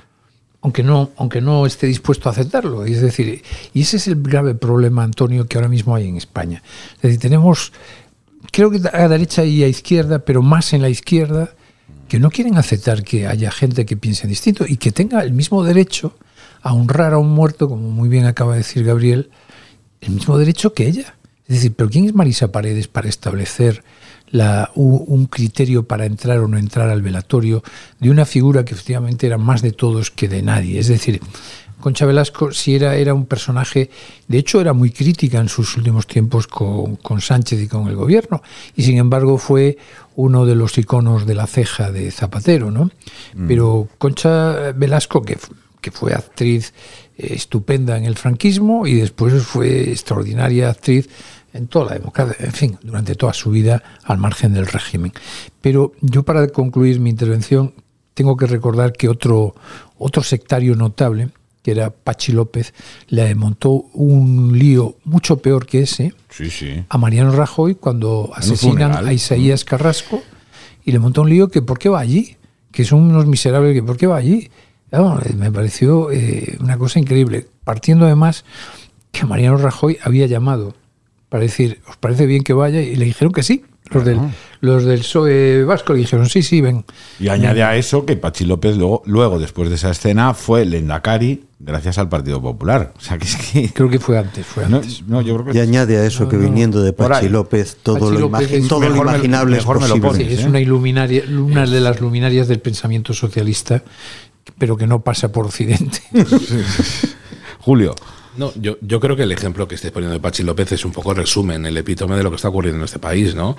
aunque 0.61 0.83
no, 0.83 1.11
aunque 1.17 1.41
no 1.41 1.67
esté 1.67 1.87
dispuesto 1.87 2.29
a 2.29 2.33
aceptarlo. 2.33 2.85
Es 2.85 3.01
decir, 3.01 3.43
y 3.73 3.81
ese 3.83 3.97
es 3.97 4.07
el 4.07 4.23
grave 4.23 4.55
problema, 4.55 5.03
Antonio, 5.03 5.47
que 5.47 5.59
ahora 5.59 5.69
mismo 5.69 5.95
hay 5.95 6.09
en 6.09 6.17
España. 6.17 6.63
Es 6.97 7.03
decir, 7.03 7.21
tenemos 7.21 7.73
creo 8.51 8.71
que 8.71 8.81
a 8.93 9.09
derecha 9.09 9.45
y 9.45 9.63
a 9.63 9.69
izquierda, 9.69 10.21
pero 10.21 10.43
más 10.43 10.73
en 10.73 10.83
la 10.83 10.89
izquierda, 10.89 11.51
que 12.09 12.19
no 12.19 12.31
quieren 12.31 12.57
aceptar 12.57 13.03
que 13.03 13.27
haya 13.27 13.51
gente 13.51 13.87
que 13.87 13.97
piense 13.97 14.27
distinto 14.27 14.65
y 14.69 14.77
que 14.77 14.93
tenga 14.93 15.23
el 15.23 15.33
mismo 15.33 15.65
derecho 15.65 16.17
a 16.63 16.73
honrar 16.73 17.13
a 17.13 17.19
un 17.19 17.31
muerto, 17.31 17.69
como 17.69 17.91
muy 17.91 18.09
bien 18.09 18.27
acaba 18.27 18.53
de 18.53 18.59
decir 18.59 18.85
Gabriel, 18.85 19.31
el 20.01 20.13
mismo 20.13 20.39
derecho 20.39 20.73
que 20.73 20.87
ella. 20.87 21.17
Es 21.47 21.57
decir, 21.57 21.75
pero 21.75 21.91
¿quién 21.91 22.07
es 22.07 22.15
Marisa 22.15 22.53
Paredes 22.53 22.89
para 22.89 23.09
establecer 23.09 23.85
la, 24.31 24.71
un 24.75 25.27
criterio 25.27 25.87
para 25.87 26.07
entrar 26.07 26.39
o 26.39 26.49
no 26.49 26.57
entrar 26.57 26.89
al 26.89 27.03
velatorio 27.03 27.63
de 28.01 28.11
una 28.11 28.25
figura 28.25 28.65
que 28.65 28.73
efectivamente 28.73 29.27
era 29.27 29.37
más 29.37 29.61
de 29.61 29.73
todos 29.73 30.11
que 30.11 30.29
de 30.29 30.43
nadie? 30.43 30.79
Es 30.79 30.89
decir, 30.89 31.21
Concha 31.85 32.07
Velasco 32.07 32.51
sí 32.51 32.77
era, 32.77 32.97
era 32.97 33.13
un 33.13 33.27
personaje, 33.27 33.91
de 34.27 34.39
hecho 34.39 34.59
era 34.59 34.73
muy 34.73 34.91
crítica 34.91 35.39
en 35.39 35.51
sus 35.51 35.77
últimos 35.77 36.07
tiempos 36.07 36.47
con, 36.47 37.21
Sánchez 37.21 37.61
y 37.61 37.69
con 37.69 37.89
el 37.89 37.95
gobierno, 37.95 38.43
y 38.75 38.85
sin 38.85 38.97
embargo 38.97 39.37
fue 39.37 39.77
uno 40.17 40.47
de 40.47 40.55
los 40.55 40.79
iconos 40.79 41.27
de 41.27 41.35
la 41.35 41.47
ceja 41.47 41.93
de 41.93 42.11
Zapatero, 42.11 42.71
¿no? 42.71 42.87
Mm. 43.35 43.49
Pero 43.49 43.87
Concha 43.99 44.73
Velasco, 44.73 45.21
que, 45.21 45.37
que 45.83 45.91
fue 45.91 46.15
actriz 46.15 46.73
eh, 47.19 47.35
estupenda 47.35 47.99
en 47.99 48.07
el 48.07 48.17
franquismo 48.17 48.87
y 48.87 48.95
después 48.95 49.43
fue 49.43 49.91
extraordinaria 49.91 50.71
actriz 50.71 51.11
en 51.53 51.67
toda 51.67 51.85
la 51.85 51.99
democracia, 51.99 52.37
en 52.39 52.53
fin, 52.53 52.79
durante 52.83 53.15
toda 53.15 53.35
su 53.35 53.51
vida 53.51 53.83
al 54.05 54.17
margen 54.17 54.55
del 54.55 54.69
régimen. 54.69 55.13
Pero 55.61 55.93
yo 56.01 56.23
para 56.23 56.49
concluir 56.49 56.99
mi 56.99 57.11
intervención 57.11 57.75
tengo 58.15 58.39
que 58.39 58.47
recordar 58.47 58.95
que 58.95 59.11
otro, 59.11 59.55
otro 59.99 60.23
sectario 60.23 60.77
notable, 60.77 61.29
que 61.65 61.71
era 61.71 61.89
Pachi 61.89 62.33
López, 62.33 62.75
le 63.09 63.35
montó 63.35 63.71
un 63.95 64.59
lío 64.59 64.99
mucho 65.05 65.39
peor 65.39 65.65
que 65.65 65.81
ese 65.81 66.13
a 66.91 66.99
Mariano 66.99 67.33
Rajoy 67.33 67.75
cuando 67.75 68.31
asesinan 68.35 68.93
a 68.93 69.13
Isaías 69.15 69.65
Carrasco 69.65 70.23
y 70.85 70.93
le 70.93 70.99
montó 70.99 71.23
un 71.23 71.31
lío 71.31 71.49
que 71.49 71.63
¿por 71.63 71.79
qué 71.79 71.89
va 71.89 72.01
allí? 72.01 72.37
Que 72.71 72.85
son 72.85 73.01
unos 73.01 73.25
miserables 73.25 73.73
que 73.73 73.83
¿por 73.83 73.97
qué 73.97 74.07
va 74.07 74.19
allí? 74.19 74.51
me 75.37 75.51
pareció 75.51 76.13
eh, 76.13 76.57
una 76.61 76.77
cosa 76.77 77.01
increíble, 77.01 77.49
partiendo 77.65 78.05
además 78.05 78.45
que 79.11 79.25
Mariano 79.25 79.57
Rajoy 79.57 79.97
había 80.03 80.27
llamado 80.27 80.75
para 81.31 81.45
decir, 81.45 81.81
¿os 81.89 81.97
parece 81.97 82.27
bien 82.27 82.45
que 82.45 82.53
vaya? 82.53 82.83
Y 82.83 82.95
le 82.95 83.07
dijeron 83.07 83.33
que 83.33 83.43
sí, 83.43 83.65
los 83.91 84.05
del, 84.05 84.21
los 84.65 84.85
del 84.85 85.01
PSOE 85.01 85.65
vasco 85.65 85.93
dijeron, 85.93 86.29
sí, 86.29 86.43
sí, 86.43 86.61
ven. 86.61 86.85
Y 87.21 87.29
añade 87.29 87.63
a 87.63 87.77
eso 87.77 88.07
que 88.07 88.17
Pachi 88.17 88.45
López 88.47 88.77
luego, 88.77 89.03
luego 89.05 89.39
después 89.39 89.69
de 89.69 89.75
esa 89.75 89.91
escena, 89.91 90.33
fue 90.33 90.65
Lendakari 90.65 91.45
gracias 91.59 91.99
al 91.99 92.09
Partido 92.09 92.41
Popular. 92.41 92.93
O 92.97 93.01
sea, 93.01 93.19
que 93.19 93.27
es 93.27 93.37
que... 93.37 93.69
Creo 93.75 93.91
que 93.91 93.99
fue 93.99 94.19
antes, 94.19 94.47
fue 94.47 94.65
antes. 94.65 95.03
No, 95.07 95.21
yo 95.21 95.35
creo 95.35 95.53
que 95.53 95.59
y 95.59 95.61
añade 95.61 95.99
a 95.99 96.05
eso 96.05 96.29
que 96.29 96.37
viniendo 96.37 96.83
de 96.83 96.93
Pachi 96.93 97.29
López, 97.29 97.77
todo, 97.83 98.11
lo, 98.11 98.31
todo 98.69 98.89
lo, 98.89 99.03
imaginable 99.03 99.59
es 99.59 99.65
posible. 99.65 100.33
es 100.33 100.41
¿eh? 100.41 100.49
una, 100.49 100.61
iluminaria, 100.61 101.25
una 101.29 101.67
de 101.67 101.81
las 101.81 102.01
luminarias 102.01 102.49
del 102.49 102.61
pensamiento 102.61 103.13
socialista, 103.13 103.83
pero 104.57 104.77
que 104.77 104.87
no 104.87 105.01
pasa 105.03 105.31
por 105.31 105.47
Occidente. 105.47 106.01
Julio. 107.61 107.95
No, 108.37 108.53
yo, 108.57 108.79
yo 108.81 108.99
creo 108.99 109.17
que 109.17 109.23
el 109.23 109.33
ejemplo 109.33 109.69
que 109.69 109.77
estés 109.77 109.93
poniendo 109.93 110.15
de 110.15 110.21
Pachi 110.21 110.43
López 110.43 110.73
es 110.73 110.85
un 110.85 110.93
poco 110.93 111.15
resumen, 111.15 111.67
el 111.67 111.77
epítome 111.77 112.17
de 112.17 112.23
lo 112.23 112.31
que 112.31 112.37
está 112.37 112.49
ocurriendo 112.49 112.79
en 112.79 112.85
este 112.85 112.99
país, 112.99 113.35
¿no? 113.35 113.57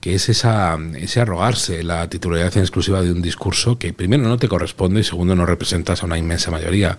Que 0.00 0.14
es 0.14 0.28
esa, 0.28 0.76
ese 0.96 1.20
arrogarse 1.20 1.82
la 1.82 2.08
titularidad 2.08 2.56
exclusiva 2.58 3.00
de 3.00 3.10
un 3.10 3.22
discurso 3.22 3.78
que 3.78 3.92
primero 3.92 4.24
no 4.24 4.36
te 4.36 4.48
corresponde 4.48 5.00
y 5.00 5.04
segundo 5.04 5.34
no 5.34 5.46
representas 5.46 6.02
a 6.02 6.06
una 6.06 6.18
inmensa 6.18 6.50
mayoría. 6.50 6.98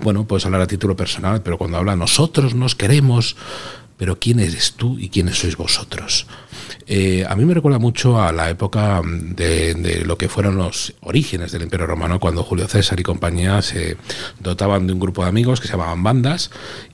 Bueno, 0.00 0.24
puedes 0.24 0.46
hablar 0.46 0.60
a 0.60 0.66
título 0.66 0.94
personal, 0.94 1.42
pero 1.42 1.58
cuando 1.58 1.78
habla 1.78 1.96
nosotros 1.96 2.54
nos 2.54 2.76
queremos, 2.76 3.36
pero 3.98 4.18
¿quién 4.18 4.40
eres 4.40 4.72
tú 4.72 4.98
y 4.98 5.10
quiénes 5.10 5.38
sois 5.38 5.56
vosotros? 5.56 6.26
Eh, 6.86 7.26
a 7.28 7.36
mí 7.36 7.44
me 7.44 7.52
recuerda 7.52 7.78
mucho 7.78 8.22
a 8.22 8.32
la 8.32 8.48
época 8.48 9.02
de, 9.04 10.02
lo 10.06 10.16
que 10.16 10.28
fueron 10.28 10.56
los 10.56 10.94
orígenes 11.00 11.52
del 11.52 11.62
Imperio 11.62 11.86
Romano, 11.86 12.18
cuando 12.18 12.42
Julio 12.42 12.66
César 12.66 12.98
y 12.98 13.02
compañía 13.02 13.60
se 13.60 13.98
dotaban 14.40 14.86
de 14.86 14.94
un 14.94 15.00
grupo 15.00 15.22
de 15.22 15.28
amigos 15.28 15.60
que 15.60 15.66
se 15.66 15.74
llamaban 15.74 16.02
bandas 16.02 16.50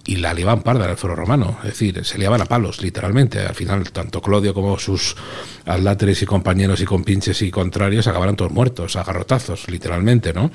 y 0.07 0.17
la 0.17 0.35
liaban 0.35 0.63
parda 0.63 0.85
en 0.85 0.91
el 0.91 0.97
foro 0.97 1.17
romano. 1.17 1.59
Es 1.63 1.71
decir, 1.71 2.05
se 2.05 2.19
liaban 2.19 2.41
a 2.41 2.47
palos, 2.47 2.83
literalmente. 2.83 3.41
Al 3.41 3.55
final, 3.55 3.91
tanto 3.91 4.21
Clodio 4.21 4.53
como 4.53 4.79
sus 4.79 5.17
atláteres 5.65 6.21
y 6.23 6.27
compañeros 6.27 6.81
y 6.81 6.85
compinches 6.85 7.41
y 7.43 7.51
contrarios 7.51 8.07
acabaron 8.07 8.37
todos 8.37 8.53
muertos, 8.53 8.97
a 8.97 9.05
garrotazos, 9.05 9.69
literalmente, 9.69 10.33
¿no? 10.33 10.51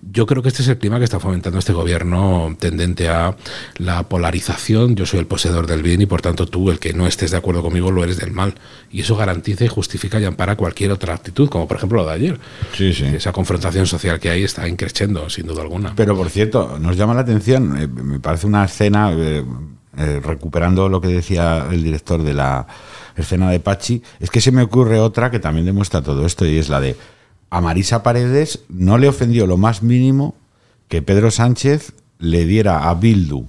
Yo 0.00 0.26
creo 0.26 0.42
que 0.42 0.48
este 0.48 0.62
es 0.62 0.68
el 0.68 0.78
clima 0.78 0.98
que 0.98 1.04
está 1.04 1.20
fomentando 1.20 1.58
este 1.58 1.72
gobierno 1.72 2.56
tendente 2.58 3.08
a 3.08 3.36
la 3.76 4.08
polarización. 4.08 4.96
Yo 4.96 5.04
soy 5.04 5.20
el 5.20 5.26
poseedor 5.26 5.66
del 5.66 5.82
bien 5.82 6.00
y, 6.00 6.06
por 6.06 6.22
tanto, 6.22 6.46
tú, 6.46 6.70
el 6.70 6.78
que 6.78 6.94
no 6.94 7.06
estés 7.06 7.30
de 7.30 7.36
acuerdo 7.36 7.62
conmigo, 7.62 7.90
lo 7.90 8.04
eres 8.04 8.16
del 8.16 8.32
mal 8.32 8.54
y 8.90 9.00
eso 9.00 9.16
garantiza 9.16 9.64
y 9.64 9.68
justifica 9.68 10.20
y 10.20 10.24
ampara 10.24 10.56
cualquier 10.56 10.92
otra 10.92 11.14
actitud, 11.14 11.48
como 11.48 11.66
por 11.66 11.76
ejemplo 11.78 11.98
lo 12.02 12.06
de 12.06 12.14
ayer. 12.14 12.38
Sí, 12.76 12.92
sí. 12.92 13.04
Esa 13.04 13.32
confrontación 13.32 13.86
social 13.86 14.20
que 14.20 14.30
hay 14.30 14.44
está 14.44 14.68
increciendo, 14.68 15.28
sin 15.28 15.46
duda 15.46 15.62
alguna. 15.62 15.94
Pero 15.96 16.16
por 16.16 16.30
cierto, 16.30 16.78
nos 16.78 16.96
llama 16.96 17.12
la 17.12 17.22
atención, 17.22 17.76
eh, 17.76 17.88
me 17.88 18.20
parece 18.20 18.46
una 18.46 18.64
escena, 18.64 18.93
eh, 18.94 19.44
eh, 19.96 20.20
recuperando 20.24 20.88
lo 20.88 21.00
que 21.00 21.08
decía 21.08 21.66
el 21.70 21.82
director 21.82 22.22
de 22.22 22.34
la 22.34 22.66
escena 23.16 23.50
de 23.50 23.60
Pachi, 23.60 24.02
es 24.20 24.30
que 24.30 24.40
se 24.40 24.52
me 24.52 24.62
ocurre 24.62 24.98
otra 24.98 25.30
que 25.30 25.38
también 25.38 25.66
demuestra 25.66 26.02
todo 26.02 26.26
esto 26.26 26.46
y 26.46 26.58
es 26.58 26.68
la 26.68 26.80
de 26.80 26.96
a 27.50 27.60
Marisa 27.60 28.02
Paredes 28.02 28.64
no 28.68 28.98
le 28.98 29.08
ofendió 29.08 29.46
lo 29.46 29.56
más 29.56 29.82
mínimo 29.82 30.34
que 30.88 31.02
Pedro 31.02 31.30
Sánchez 31.30 31.92
le 32.18 32.46
diera 32.46 32.88
a 32.90 32.94
Bildu 32.94 33.46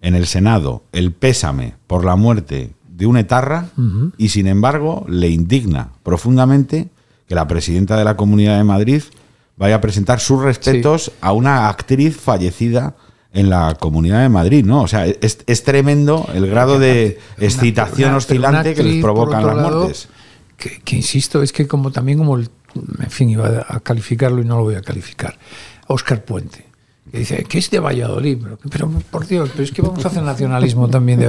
en 0.00 0.14
el 0.14 0.26
Senado 0.26 0.84
el 0.92 1.12
pésame 1.12 1.74
por 1.86 2.04
la 2.04 2.16
muerte 2.16 2.72
de 2.88 3.06
un 3.06 3.18
etarra 3.18 3.68
y 4.16 4.30
sin 4.30 4.46
embargo 4.46 5.04
le 5.08 5.28
indigna 5.28 5.90
profundamente 6.02 6.88
que 7.26 7.34
la 7.34 7.46
presidenta 7.46 7.96
de 7.96 8.04
la 8.04 8.16
Comunidad 8.16 8.56
de 8.56 8.64
Madrid 8.64 9.02
vaya 9.56 9.76
a 9.76 9.80
presentar 9.80 10.20
sus 10.20 10.42
respetos 10.42 11.12
a 11.20 11.32
una 11.32 11.68
actriz 11.68 12.16
fallecida 12.16 12.94
en 13.32 13.50
la 13.50 13.76
Comunidad 13.80 14.22
de 14.22 14.28
Madrid, 14.28 14.64
¿no? 14.64 14.82
O 14.82 14.88
sea, 14.88 15.06
es, 15.06 15.64
tremendo 15.64 16.28
el 16.34 16.46
grado 16.48 16.78
de 16.78 17.18
excitación 17.38 18.14
oscilante 18.14 18.74
que 18.74 18.82
les 18.82 19.02
provocan 19.02 19.46
las 19.46 19.56
muertes. 19.56 20.08
Que, 20.56 20.96
insisto, 20.96 21.42
es 21.42 21.52
que 21.52 21.66
como 21.66 21.90
también 21.90 22.18
como, 22.18 22.38
en 22.38 22.48
fin, 23.08 23.30
iba 23.30 23.66
a 23.66 23.80
calificarlo 23.80 24.42
y 24.42 24.44
no 24.44 24.58
lo 24.58 24.64
voy 24.64 24.74
a 24.76 24.82
calificar. 24.82 25.38
Oscar 25.88 26.24
Puente 26.24 26.72
que 27.12 27.18
dice 27.18 27.44
que 27.44 27.58
es 27.58 27.70
de 27.70 27.78
Valladolid, 27.78 28.38
pero, 28.70 28.88
por 28.88 29.26
Dios, 29.26 29.50
pero 29.52 29.64
es 29.64 29.70
que 29.70 29.82
vamos 29.82 30.02
a 30.04 30.08
hacer 30.08 30.22
nacionalismo 30.22 30.88
también. 30.88 31.20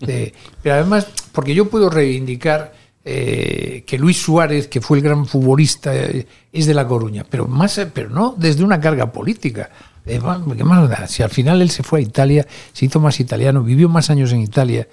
De, 0.00 0.32
pero 0.62 0.76
además, 0.76 1.08
porque 1.32 1.54
yo 1.54 1.68
puedo 1.68 1.90
reivindicar 1.90 2.72
eh, 3.04 3.82
que 3.84 3.98
Luis 3.98 4.22
Suárez, 4.22 4.68
que 4.68 4.80
fue 4.80 4.98
el 4.98 5.02
gran 5.02 5.26
futbolista, 5.26 5.92
eh, 5.92 6.26
es 6.52 6.66
de 6.66 6.74
La 6.74 6.86
Coruña, 6.86 7.24
pero, 7.28 7.48
más, 7.48 7.80
pero 7.92 8.10
no 8.10 8.36
desde 8.38 8.62
una 8.62 8.80
carga 8.80 9.10
política. 9.10 9.70
Eh, 10.06 10.20
¿Qué 10.56 10.64
más 10.64 10.88
da? 10.88 11.06
Si 11.06 11.22
al 11.22 11.30
final 11.30 11.62
él 11.62 11.70
se 11.70 11.82
fue 11.82 12.00
a 12.00 12.02
Italia, 12.02 12.46
se 12.72 12.84
hizo 12.84 13.00
más 13.00 13.20
italiano, 13.20 13.62
vivió 13.62 13.88
más 13.88 14.10
años 14.10 14.32
en 14.32 14.40
Italia 14.40 14.86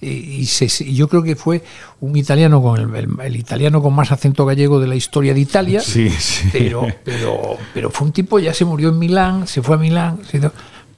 y, 0.00 0.44
yo 0.94 1.08
creo 1.08 1.22
que 1.22 1.34
fue 1.34 1.62
un 2.00 2.16
italiano 2.16 2.62
con 2.62 2.94
el, 2.94 3.36
italiano 3.36 3.82
con 3.82 3.94
más 3.94 4.12
acento 4.12 4.46
gallego 4.46 4.78
de 4.78 4.86
la 4.86 4.94
historia 4.94 5.34
de 5.34 5.40
Italia. 5.40 5.80
Sí, 5.80 6.08
sí. 6.10 6.48
Pero, 6.52 6.86
pero, 7.04 7.56
pero 7.74 7.90
fue 7.90 8.06
un 8.06 8.12
tipo, 8.12 8.38
ya 8.38 8.54
se 8.54 8.64
murió 8.64 8.90
en 8.90 8.98
Milán, 8.98 9.46
se 9.48 9.62
fue 9.62 9.74
a 9.74 9.78
Milán. 9.78 10.20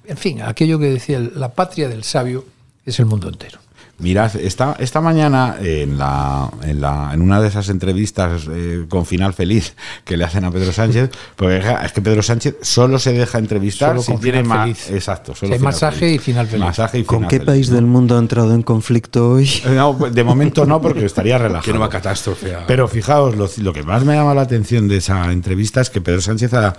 en 0.04 0.16
fin, 0.16 0.42
aquello 0.42 0.78
que 0.78 0.90
decía, 0.90 1.18
la 1.18 1.52
patria 1.52 1.88
del 1.88 2.04
sabio 2.04 2.44
es 2.85 2.98
el 2.98 3.06
mundo 3.06 3.28
entero. 3.28 3.59
Mirad, 4.00 4.34
esta, 4.36 4.76
esta 4.78 5.00
mañana 5.00 5.56
en, 5.60 5.98
la, 5.98 6.50
en, 6.62 6.80
la, 6.80 7.10
en 7.12 7.20
una 7.20 7.40
de 7.40 7.48
esas 7.48 7.68
entrevistas 7.68 8.48
eh, 8.50 8.86
con 8.88 9.04
final 9.04 9.34
feliz 9.34 9.74
que 10.04 10.16
le 10.16 10.24
hacen 10.24 10.44
a 10.44 10.50
Pedro 10.50 10.72
Sánchez, 10.72 11.10
porque 11.36 11.62
es 11.84 11.92
que 11.92 12.00
Pedro 12.00 12.22
Sánchez 12.22 12.56
solo 12.62 12.98
se 12.98 13.12
deja 13.12 13.38
entrevistar 13.38 14.00
si 14.00 14.16
tiene 14.16 14.42
más. 14.42 14.90
Exacto, 14.90 15.34
solo 15.34 15.58
masaje 15.58 16.14
y 16.14 16.18
final 16.18 16.46
feliz. 16.46 17.06
¿Con 17.06 17.28
qué 17.28 17.40
país 17.40 17.70
del 17.70 17.84
mundo 17.84 18.16
ha 18.16 18.18
entrado 18.18 18.54
en 18.54 18.62
conflicto 18.62 19.32
hoy? 19.32 19.48
No, 19.80 19.94
de 19.94 20.24
momento 20.24 20.66
no, 20.66 20.80
porque 20.80 21.06
estaría 21.06 21.38
relajado. 21.38 21.64
Tiene 21.64 21.78
una 21.78 21.88
catástrofe. 21.88 22.54
Pero 22.66 22.88
fijaos, 22.88 23.36
lo, 23.36 23.48
lo, 23.62 23.72
que 23.72 23.82
más 23.82 24.04
me 24.04 24.14
llama 24.14 24.34
la 24.34 24.42
atención 24.42 24.88
de 24.88 24.98
esa 24.98 25.30
entrevista 25.32 25.80
es 25.80 25.90
que 25.90 26.00
Pedro 26.00 26.20
Sánchez 26.20 26.52
ha, 26.54 26.74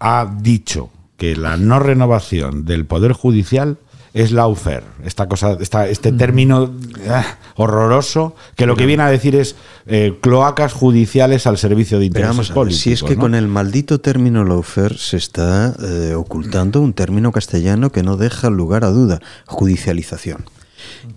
ha 0.00 0.34
dicho 0.40 0.90
que 1.16 1.36
la 1.36 1.56
no 1.56 1.78
renovación 1.78 2.64
del 2.64 2.84
Poder 2.84 3.12
Judicial 3.12 3.78
es 4.14 4.30
laufer, 4.30 4.84
esta 5.04 5.26
cosa, 5.26 5.56
esta, 5.60 5.88
este 5.88 6.12
término 6.12 6.70
ah, 7.08 7.24
horroroso, 7.56 8.34
que 8.56 8.66
lo 8.66 8.76
que 8.76 8.84
viene 8.84 9.02
a 9.02 9.08
decir 9.08 9.34
es 9.34 9.56
eh, 9.86 10.18
cloacas 10.20 10.72
judiciales 10.72 11.46
al 11.46 11.56
servicio 11.56 11.98
de 11.98 12.06
intereses 12.06 12.50
políticos. 12.50 12.82
Si 12.82 12.92
es 12.92 13.02
que 13.02 13.16
con 13.16 13.34
el 13.34 13.48
maldito 13.48 14.00
término 14.00 14.44
laufer 14.44 14.98
se 14.98 15.16
está 15.16 15.74
eh, 15.82 16.14
ocultando 16.14 16.80
un 16.80 16.92
término 16.92 17.32
castellano 17.32 17.90
que 17.90 18.02
no 18.02 18.16
deja 18.16 18.50
lugar 18.50 18.84
a 18.84 18.90
duda, 18.90 19.20
judicialización. 19.46 20.44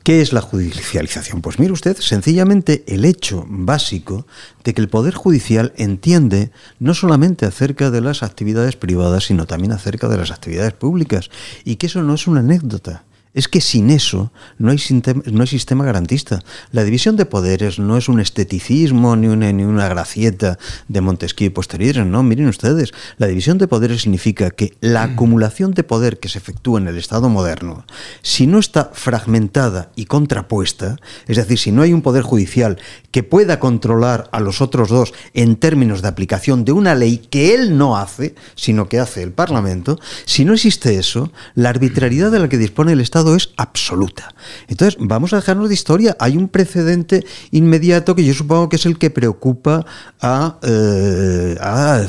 ¿Qué 0.04 0.22
es 0.22 0.34
la 0.34 0.42
judicialización? 0.42 1.42
Pues 1.42 1.60
mire 1.60 1.74
usted, 1.74 1.98
sencillamente 1.98 2.84
el 2.88 3.06
hecho 3.06 3.46
básico 3.48 4.26
de 4.64 4.74
que 4.74 4.82
el 4.82 4.90
Poder 4.90 5.14
Judicial 5.14 5.74
entiende 5.78 6.52
no 6.80 6.94
solamente 6.94 7.46
acerca 7.46 7.92
de 7.92 8.02
las 8.02 8.24
actividades 8.24 8.76
privadas, 8.76 9.26
sino 9.26 9.46
también 9.46 9.72
acerca 9.72 10.08
de 10.08 10.18
las 10.18 10.32
actividades 10.32 10.74
públicas, 10.74 11.30
y 11.64 11.76
que 11.76 11.88
eso 11.88 12.02
no 12.02 12.16
es 12.16 12.28
una 12.28 12.40
anécdota. 12.40 13.04
Es 13.36 13.48
que 13.48 13.62
sin 13.62 13.92
eso 13.92 14.32
no 14.58 14.72
hay, 14.72 14.80
sistema, 14.80 15.22
no 15.26 15.42
hay 15.42 15.48
sistema 15.48 15.86
garantista. 15.86 16.42
La 16.72 16.84
división 16.84 17.18
de 17.18 17.26
poderes 17.26 17.78
no 17.78 17.98
es 17.98 18.10
un 18.10 18.22
esteticismo 18.22 19.16
ni 19.18 19.28
una, 19.28 19.52
ni 19.52 19.64
una 19.64 19.90
gracieta 19.90 20.58
de 20.88 21.02
Montesquieu 21.02 21.48
y 21.48 21.50
posteriores. 21.50 22.06
No, 22.06 22.24
miren 22.24 22.48
ustedes, 22.48 22.94
la 23.18 23.28
división 23.28 23.58
de 23.58 23.68
poderes 23.68 24.02
significa 24.02 24.52
que 24.52 24.74
la 24.80 25.06
mm. 25.06 25.12
acumulación 25.12 25.74
de 25.74 25.84
poder 25.84 26.20
que 26.20 26.30
se 26.30 26.38
efectúa 26.38 26.80
en 26.80 26.88
el 26.88 26.98
Estado 26.98 27.28
moderno, 27.28 27.86
si 28.22 28.48
no 28.48 28.58
está 28.58 28.92
fragmentada 28.94 29.92
y 29.96 30.06
contrapuesta, 30.06 30.96
es 31.28 31.36
decir, 31.36 31.60
si 31.60 31.72
no 31.74 31.82
hay 31.82 31.92
un 31.92 32.02
poder 32.02 32.24
judicial 32.24 32.80
que 33.12 33.24
pueda 33.24 33.60
controlar 33.60 34.30
a 34.32 34.40
los 34.40 34.62
otros 34.62 34.90
dos 34.90 35.14
en 35.34 35.58
términos 35.58 36.02
de 36.02 36.08
aplicación 36.08 36.64
de 36.64 36.72
una 36.72 36.96
ley 36.96 37.18
que 37.18 37.54
él 37.54 37.78
no 37.78 37.98
hace, 37.98 38.36
sino 38.56 38.88
que 38.88 39.00
hace 39.00 39.24
el 39.24 39.32
Parlamento, 39.32 40.00
si 40.26 40.46
no 40.46 40.54
existe 40.54 40.98
eso, 40.98 41.32
la 41.54 41.70
arbitrariedad 41.70 42.32
de 42.32 42.40
la 42.40 42.48
que 42.48 42.58
dispone 42.58 42.94
el 42.94 43.02
Estado 43.02 43.25
es 43.34 43.52
absoluta. 43.58 44.36
Entonces, 44.68 44.98
vamos 45.00 45.34
a 45.34 45.38
dejarnos 45.38 45.70
de 45.70 45.74
historia. 45.74 46.18
Hay 46.20 46.36
un 46.36 46.50
precedente 46.50 47.26
inmediato 47.52 48.14
que 48.14 48.26
yo 48.26 48.34
supongo 48.34 48.68
que 48.70 48.76
es 48.76 48.86
el 48.86 48.98
que 48.98 49.10
preocupa 49.10 49.86
a, 50.22 50.60
eh, 50.62 51.56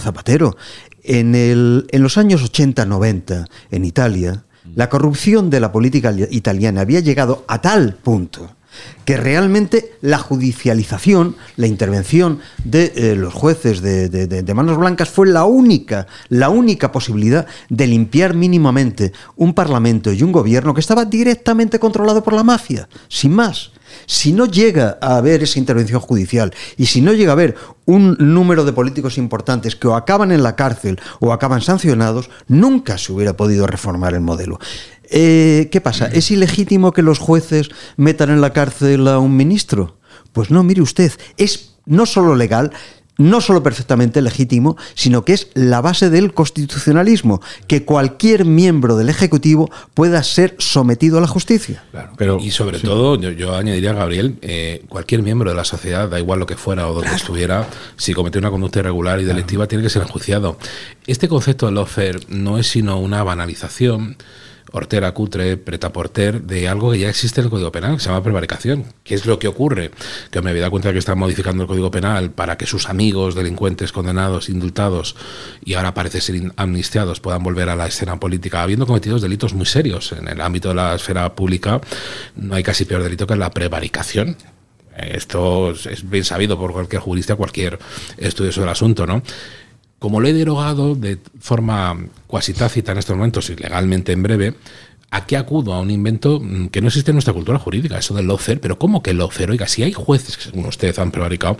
Zapatero. 0.00 0.56
En, 1.04 1.36
el, 1.36 1.86
en 1.90 2.02
los 2.02 2.18
años 2.18 2.42
80-90, 2.44 3.46
en 3.70 3.84
Italia, 3.84 4.44
la 4.74 4.88
corrupción 4.88 5.48
de 5.48 5.60
la 5.60 5.70
política 5.70 6.12
italiana 6.30 6.80
había 6.80 6.98
llegado 6.98 7.44
a 7.46 7.60
tal 7.60 7.94
punto 7.94 8.55
que 9.04 9.16
realmente 9.16 9.92
la 10.00 10.18
judicialización, 10.18 11.36
la 11.56 11.66
intervención 11.66 12.40
de 12.64 12.92
eh, 12.96 13.16
los 13.16 13.32
jueces 13.32 13.80
de, 13.80 14.54
manos 14.54 14.78
blancas 14.78 15.08
fue 15.08 15.28
la 15.28 15.44
única, 15.44 16.06
la 16.28 16.48
única 16.48 16.90
posibilidad 16.92 17.46
de 17.68 17.86
limpiar 17.86 18.34
mínimamente 18.34 19.12
un 19.36 19.54
parlamento 19.54 20.12
y 20.12 20.22
un 20.22 20.32
gobierno 20.32 20.74
que 20.74 20.80
estaba 20.80 21.04
directamente 21.04 21.78
controlado 21.78 22.24
por 22.24 22.32
la 22.32 22.42
mafia, 22.42 22.88
sin 23.08 23.32
más. 23.32 23.70
Si 24.04 24.32
no 24.32 24.46
llega 24.46 24.98
a 25.00 25.16
haber 25.16 25.42
esa 25.42 25.58
intervención 25.58 26.00
judicial 26.00 26.52
y 26.76 26.86
si 26.86 27.00
no 27.00 27.12
llega 27.12 27.30
a 27.30 27.34
haber 27.34 27.56
un 27.86 28.16
número 28.18 28.64
de 28.64 28.72
políticos 28.72 29.16
importantes 29.16 29.76
que 29.76 29.88
o 29.88 29.94
acaban 29.94 30.32
en 30.32 30.42
la 30.42 30.56
cárcel 30.56 31.00
o 31.20 31.32
acaban 31.32 31.62
sancionados, 31.62 32.30
nunca 32.48 32.98
se 32.98 33.12
hubiera 33.12 33.36
podido 33.36 33.66
reformar 33.66 34.14
el 34.14 34.20
modelo. 34.20 34.58
Eh, 35.10 35.68
¿Qué 35.70 35.80
pasa? 35.80 36.06
¿Es 36.06 36.30
ilegítimo 36.30 36.92
que 36.92 37.02
los 37.02 37.18
jueces 37.18 37.70
metan 37.96 38.30
en 38.30 38.40
la 38.40 38.52
cárcel 38.52 39.06
a 39.08 39.18
un 39.18 39.36
ministro? 39.36 39.98
Pues 40.32 40.50
no, 40.50 40.62
mire 40.62 40.82
usted, 40.82 41.12
es 41.36 41.76
no 41.86 42.04
solo 42.04 42.34
legal, 42.34 42.72
no 43.18 43.40
solo 43.40 43.62
perfectamente 43.62 44.20
legítimo, 44.20 44.76
sino 44.94 45.24
que 45.24 45.32
es 45.32 45.48
la 45.54 45.80
base 45.80 46.10
del 46.10 46.34
constitucionalismo, 46.34 47.40
que 47.66 47.84
cualquier 47.84 48.44
miembro 48.44 48.96
del 48.96 49.08
Ejecutivo 49.08 49.70
pueda 49.94 50.22
ser 50.22 50.54
sometido 50.58 51.18
a 51.18 51.20
la 51.20 51.26
justicia. 51.26 51.84
pero, 52.16 52.38
y 52.38 52.50
sobre 52.50 52.78
todo, 52.78 53.16
yo, 53.16 53.54
añadiría, 53.54 53.92
Gabriel, 53.92 54.38
eh, 54.42 54.84
cualquier 54.88 55.22
miembro 55.22 55.50
de 55.50 55.56
la 55.56 55.64
sociedad, 55.64 56.08
da 56.08 56.18
igual 56.18 56.38
lo 56.38 56.46
que 56.46 56.56
fuera 56.56 56.88
o 56.88 56.94
donde 56.94 57.14
estuviera, 57.14 57.66
si 57.96 58.12
cometió 58.12 58.38
una 58.38 58.50
conducta 58.50 58.80
irregular 58.80 59.20
y 59.20 59.24
delictiva, 59.24 59.66
tiene 59.66 59.82
que 59.82 59.90
ser 59.90 60.02
enjuiciado. 60.02 60.58
Este 61.06 61.28
concepto 61.28 61.66
de 61.66 61.72
lawfare 61.72 62.20
no 62.28 62.58
es 62.58 62.66
sino 62.66 62.98
una 62.98 63.22
banalización 63.22 64.16
hortera, 64.72 65.12
cutre, 65.12 65.56
pretaporter, 65.56 66.42
de 66.42 66.68
algo 66.68 66.92
que 66.92 66.98
ya 66.98 67.08
existe 67.08 67.40
en 67.40 67.46
el 67.46 67.50
Código 67.50 67.72
Penal, 67.72 67.94
que 67.94 68.00
se 68.00 68.08
llama 68.08 68.22
prevaricación. 68.22 68.84
¿Qué 69.04 69.14
es 69.14 69.26
lo 69.26 69.38
que 69.38 69.48
ocurre? 69.48 69.90
Que 70.30 70.42
me 70.42 70.50
había 70.50 70.62
dado 70.62 70.72
cuenta 70.72 70.92
que 70.92 70.98
están 70.98 71.18
modificando 71.18 71.62
el 71.62 71.68
Código 71.68 71.90
Penal 71.90 72.30
para 72.30 72.56
que 72.56 72.66
sus 72.66 72.88
amigos, 72.88 73.34
delincuentes, 73.34 73.92
condenados, 73.92 74.48
indultados 74.48 75.16
y 75.64 75.74
ahora 75.74 75.94
parece 75.94 76.20
ser 76.20 76.52
amnistiados 76.56 77.20
puedan 77.20 77.42
volver 77.42 77.68
a 77.68 77.76
la 77.76 77.86
escena 77.86 78.18
política, 78.18 78.62
habiendo 78.62 78.86
cometido 78.86 79.18
delitos 79.18 79.54
muy 79.54 79.66
serios. 79.66 80.12
En 80.12 80.28
el 80.28 80.40
ámbito 80.40 80.70
de 80.70 80.74
la 80.74 80.94
esfera 80.94 81.34
pública 81.34 81.80
no 82.36 82.54
hay 82.54 82.62
casi 82.62 82.84
peor 82.84 83.02
delito 83.02 83.26
que 83.26 83.36
la 83.36 83.50
prevaricación. 83.50 84.36
Esto 84.96 85.72
es 85.72 86.08
bien 86.08 86.24
sabido 86.24 86.58
por 86.58 86.72
cualquier 86.72 87.02
jurista, 87.02 87.36
cualquier 87.36 87.78
estudioso 88.16 88.62
del 88.62 88.70
asunto, 88.70 89.06
¿no? 89.06 89.22
Como 90.06 90.20
lo 90.20 90.28
he 90.28 90.32
derogado 90.32 90.94
de 90.94 91.18
forma 91.40 91.98
cuasi 92.28 92.52
tácita 92.52 92.92
en 92.92 92.98
estos 92.98 93.16
momentos 93.16 93.50
y 93.50 93.56
legalmente 93.56 94.12
en 94.12 94.22
breve, 94.22 94.54
¿a 95.10 95.26
qué 95.26 95.36
acudo? 95.36 95.74
A 95.74 95.80
un 95.80 95.90
invento 95.90 96.38
mm, 96.38 96.68
que 96.68 96.80
no 96.80 96.86
existe 96.86 97.10
en 97.10 97.16
nuestra 97.16 97.34
cultura 97.34 97.58
jurídica, 97.58 97.98
eso 97.98 98.14
del 98.14 98.28
lawfare. 98.28 98.60
Pero 98.60 98.78
¿cómo 98.78 99.02
que 99.02 99.12
lawfare? 99.12 99.50
Oiga, 99.50 99.66
si 99.66 99.82
hay 99.82 99.92
jueces 99.92 100.36
que 100.36 100.44
según 100.44 100.64
ustedes 100.66 101.00
han 101.00 101.10
prevaricado, 101.10 101.58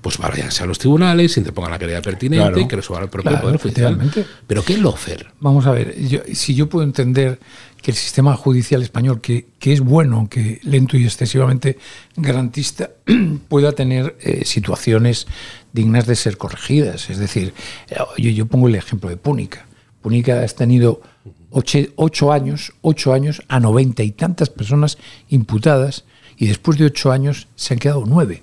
pues 0.00 0.18
váyanse 0.18 0.64
a 0.64 0.66
los 0.66 0.80
tribunales, 0.80 1.36
interpongan 1.36 1.70
la 1.70 1.78
querella 1.78 2.02
pertinente 2.02 2.62
y 2.62 2.66
que 2.66 2.74
resuelvan 2.74 3.04
el 3.04 3.10
propio 3.10 3.40
Poder 3.40 3.60
Judicial. 3.60 3.96
Pero 4.44 4.64
¿qué 4.64 4.76
lawfare? 4.76 5.26
Vamos 5.38 5.64
a 5.66 5.70
ver, 5.70 5.94
si 6.32 6.56
yo 6.56 6.68
puedo 6.68 6.84
entender 6.84 7.38
que 7.80 7.92
el 7.92 7.96
sistema 7.96 8.34
judicial 8.34 8.82
español, 8.82 9.20
que, 9.20 9.46
es 9.60 9.80
bueno, 9.80 10.16
aunque 10.16 10.58
lento 10.64 10.96
y 10.96 11.04
excesivamente 11.04 11.78
garantista, 12.16 12.90
pueda 13.48 13.70
tener 13.70 14.16
eh, 14.20 14.44
situaciones 14.44 15.28
dignas 15.74 16.06
de 16.06 16.16
ser 16.16 16.38
corregidas. 16.38 17.10
Es 17.10 17.18
decir, 17.18 17.52
yo, 18.16 18.30
yo 18.30 18.46
pongo 18.46 18.68
el 18.68 18.76
ejemplo 18.76 19.10
de 19.10 19.18
Púnica. 19.18 19.66
Púnica 20.00 20.40
ha 20.40 20.46
tenido 20.46 21.02
ocho, 21.50 22.32
años, 22.32 22.72
ocho 22.80 23.12
años 23.12 23.42
a 23.48 23.60
noventa 23.60 24.02
y 24.02 24.12
tantas 24.12 24.50
personas 24.50 24.98
imputadas 25.28 26.04
y 26.36 26.46
después 26.46 26.78
de 26.78 26.86
ocho 26.86 27.12
años 27.12 27.48
se 27.56 27.74
han 27.74 27.80
quedado 27.80 28.04
nueve. 28.06 28.42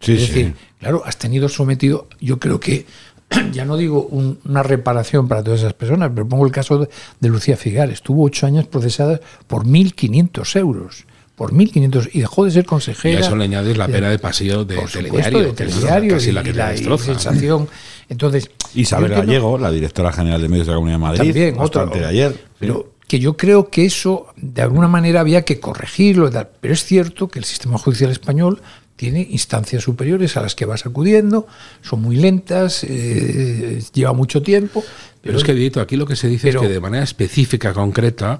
es 0.00 0.28
decir, 0.28 0.54
claro, 0.78 1.02
has 1.04 1.18
tenido 1.18 1.48
sometido, 1.48 2.08
yo 2.20 2.38
creo 2.38 2.60
que, 2.60 2.86
ya 3.52 3.64
no 3.64 3.76
digo 3.76 4.08
una 4.44 4.62
reparación 4.62 5.28
para 5.28 5.42
todas 5.42 5.60
esas 5.60 5.74
personas, 5.74 6.10
pero 6.14 6.28
pongo 6.28 6.46
el 6.46 6.52
caso 6.52 6.88
de, 7.20 7.28
Lucía 7.28 7.56
Figar, 7.56 7.90
estuvo 7.90 8.24
ocho 8.24 8.46
años 8.46 8.66
procesada 8.66 9.20
por 9.46 9.66
1.500 9.66 10.58
euros 10.58 11.04
por 11.36 11.52
1.500 11.52 12.10
y 12.12 12.20
dejó 12.20 12.44
de 12.44 12.50
ser 12.50 12.64
consejera. 12.64 13.14
Y 13.14 13.22
a 13.22 13.26
eso 13.26 13.36
le 13.36 13.44
añades 13.44 13.76
la 13.76 13.88
pena 13.88 14.08
de 14.08 14.18
pasillo 14.18 14.64
de 14.64 14.76
telediario. 14.92 15.38
de 15.40 15.52
telediario 15.52 16.16
y, 16.18 16.32
la, 16.32 16.42
que 16.42 16.52
la, 16.52 16.76
sensación. 16.98 17.68
Entonces, 18.08 18.50
Isabel 18.74 19.10
Gallego, 19.12 19.58
la 19.58 19.70
directora 19.70 20.12
general 20.12 20.40
de 20.40 20.48
medios 20.48 20.66
de 20.66 20.72
la 20.72 20.76
Comunidad 20.76 20.98
de 20.98 21.02
Madrid, 21.02 21.18
también, 21.18 21.56
otro, 21.58 21.86
de 21.86 22.04
ayer. 22.04 22.44
Pero 22.58 22.94
que 23.08 23.18
yo 23.18 23.36
creo 23.36 23.68
que 23.68 23.84
eso 23.84 24.28
de 24.36 24.62
alguna 24.62 24.88
manera 24.88 25.20
había 25.20 25.42
que 25.42 25.60
corregirlo, 25.60 26.30
pero 26.60 26.74
es 26.74 26.84
cierto 26.84 27.28
que 27.28 27.38
el 27.38 27.44
sistema 27.44 27.78
judicial 27.78 28.10
español 28.10 28.60
tiene 28.96 29.26
instancias 29.30 29.82
superiores 29.82 30.36
a 30.36 30.40
las 30.40 30.54
que 30.54 30.66
vas 30.66 30.86
acudiendo, 30.86 31.46
son 31.82 32.00
muy 32.00 32.16
lentas, 32.16 32.84
eh, 32.84 33.82
lleva 33.92 34.12
mucho 34.12 34.42
tiempo. 34.42 34.84
Pero, 35.24 35.38
es 35.38 35.44
que, 35.44 35.54
Dito, 35.54 35.80
aquí 35.80 35.96
lo 35.96 36.06
que 36.06 36.16
se 36.16 36.28
dice 36.28 36.50
es 36.50 36.56
que 36.56 36.68
de 36.68 36.80
manera 36.80 37.02
específica, 37.02 37.72
concreta, 37.72 38.38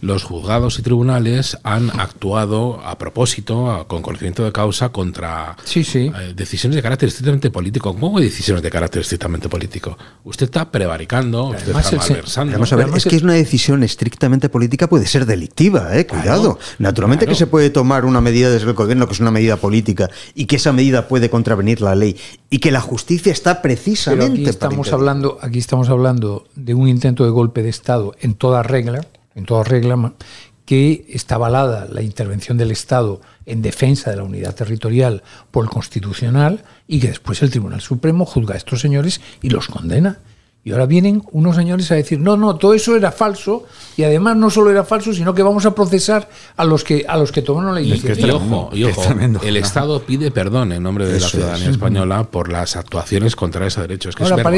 los 0.00 0.24
juzgados 0.24 0.78
y 0.78 0.82
tribunales 0.82 1.56
han 1.62 1.90
actuado 1.98 2.80
a 2.84 2.98
propósito, 2.98 3.86
con 3.88 4.02
conocimiento 4.02 4.44
de 4.44 4.52
causa, 4.52 4.90
contra 4.90 5.56
eh, 5.74 6.32
decisiones 6.34 6.76
de 6.76 6.82
carácter 6.82 7.08
estrictamente 7.08 7.50
político. 7.50 7.94
¿Cómo 7.94 8.18
hay 8.18 8.24
decisiones 8.24 8.62
de 8.62 8.70
carácter 8.70 9.02
estrictamente 9.02 9.48
político? 9.48 9.96
Usted 10.24 10.46
está 10.46 10.70
prevaricando, 10.70 11.46
usted 11.46 11.76
está 11.76 11.96
malversando. 11.96 12.52
Vamos 12.52 12.72
a 12.72 12.76
ver, 12.76 12.88
es 12.94 13.04
que 13.04 13.16
es 13.16 13.22
una 13.22 13.34
decisión 13.34 13.82
estrictamente 13.82 14.48
política, 14.48 14.88
puede 14.88 15.06
ser 15.06 15.26
delictiva, 15.26 15.96
¿eh? 15.96 16.06
cuidado. 16.06 16.58
Naturalmente 16.78 17.26
que 17.26 17.34
se 17.34 17.46
puede 17.46 17.70
tomar 17.70 18.04
una 18.04 18.20
medida 18.20 18.50
desde 18.50 18.68
el 18.68 18.74
gobierno 18.74 19.06
que 19.06 19.14
es 19.14 19.20
una 19.20 19.30
medida 19.30 19.56
política 19.56 20.10
y 20.34 20.46
que 20.46 20.56
esa 20.56 20.72
medida 20.72 21.08
puede 21.08 21.30
contravenir 21.30 21.80
la 21.80 21.94
ley 21.94 22.16
y 22.56 22.58
que 22.58 22.70
la 22.70 22.80
justicia 22.80 23.32
está 23.32 23.60
precisamente. 23.60 24.40
aquí 24.40 24.48
estamos 24.48 24.90
hablando, 24.90 25.36
aquí 25.42 25.58
estamos 25.58 25.90
hablando 25.90 26.46
de 26.54 26.72
un 26.72 26.88
intento 26.88 27.24
de 27.24 27.30
golpe 27.30 27.62
de 27.62 27.68
Estado 27.68 28.14
en 28.18 28.32
toda 28.32 28.62
regla 28.62 29.06
en 29.34 29.44
toda 29.44 29.62
regla, 29.62 30.14
que 30.64 31.04
está 31.10 31.34
avalada 31.34 31.86
la 31.92 32.00
intervención 32.00 32.56
del 32.56 32.70
Estado 32.70 33.20
en 33.44 33.60
defensa 33.60 34.10
de 34.10 34.16
la 34.16 34.22
unidad 34.22 34.54
territorial 34.54 35.22
por 35.50 35.64
el 35.64 35.70
Constitucional 35.70 36.64
y 36.88 36.98
que 36.98 37.08
después 37.08 37.42
el 37.42 37.50
Tribunal 37.50 37.82
Supremo 37.82 38.24
juzga 38.24 38.54
a 38.54 38.56
estos 38.56 38.80
señores 38.80 39.20
y 39.42 39.50
los 39.50 39.68
condena. 39.68 40.20
Y 40.66 40.72
ahora 40.72 40.86
vienen 40.86 41.22
unos 41.30 41.54
señores 41.54 41.92
a 41.92 41.94
decir, 41.94 42.18
no, 42.18 42.36
no, 42.36 42.56
todo 42.56 42.74
eso 42.74 42.96
era 42.96 43.12
falso 43.12 43.62
y 43.96 44.02
además 44.02 44.36
no 44.36 44.50
solo 44.50 44.72
era 44.72 44.82
falso, 44.82 45.14
sino 45.14 45.32
que 45.32 45.44
vamos 45.44 45.64
a 45.64 45.76
procesar 45.76 46.28
a 46.56 46.64
los 46.64 46.82
que 46.82 47.04
a 47.06 47.16
los 47.16 47.30
que 47.30 47.40
tomaron 47.40 47.72
la 47.72 47.80
iniciativa. 47.80 48.26
Y 48.26 48.30
ojo, 48.32 48.70
y 48.72 48.82
ojo 48.82 49.14
el 49.44 49.56
Estado 49.58 50.02
pide 50.02 50.32
perdón 50.32 50.72
en 50.72 50.82
nombre 50.82 51.06
de 51.06 51.20
la 51.20 51.28
ciudadanía 51.28 51.70
española 51.70 52.24
por 52.24 52.50
las 52.50 52.74
actuaciones 52.74 53.36
contra 53.36 53.64
ese 53.64 53.80
derecho. 53.82 54.10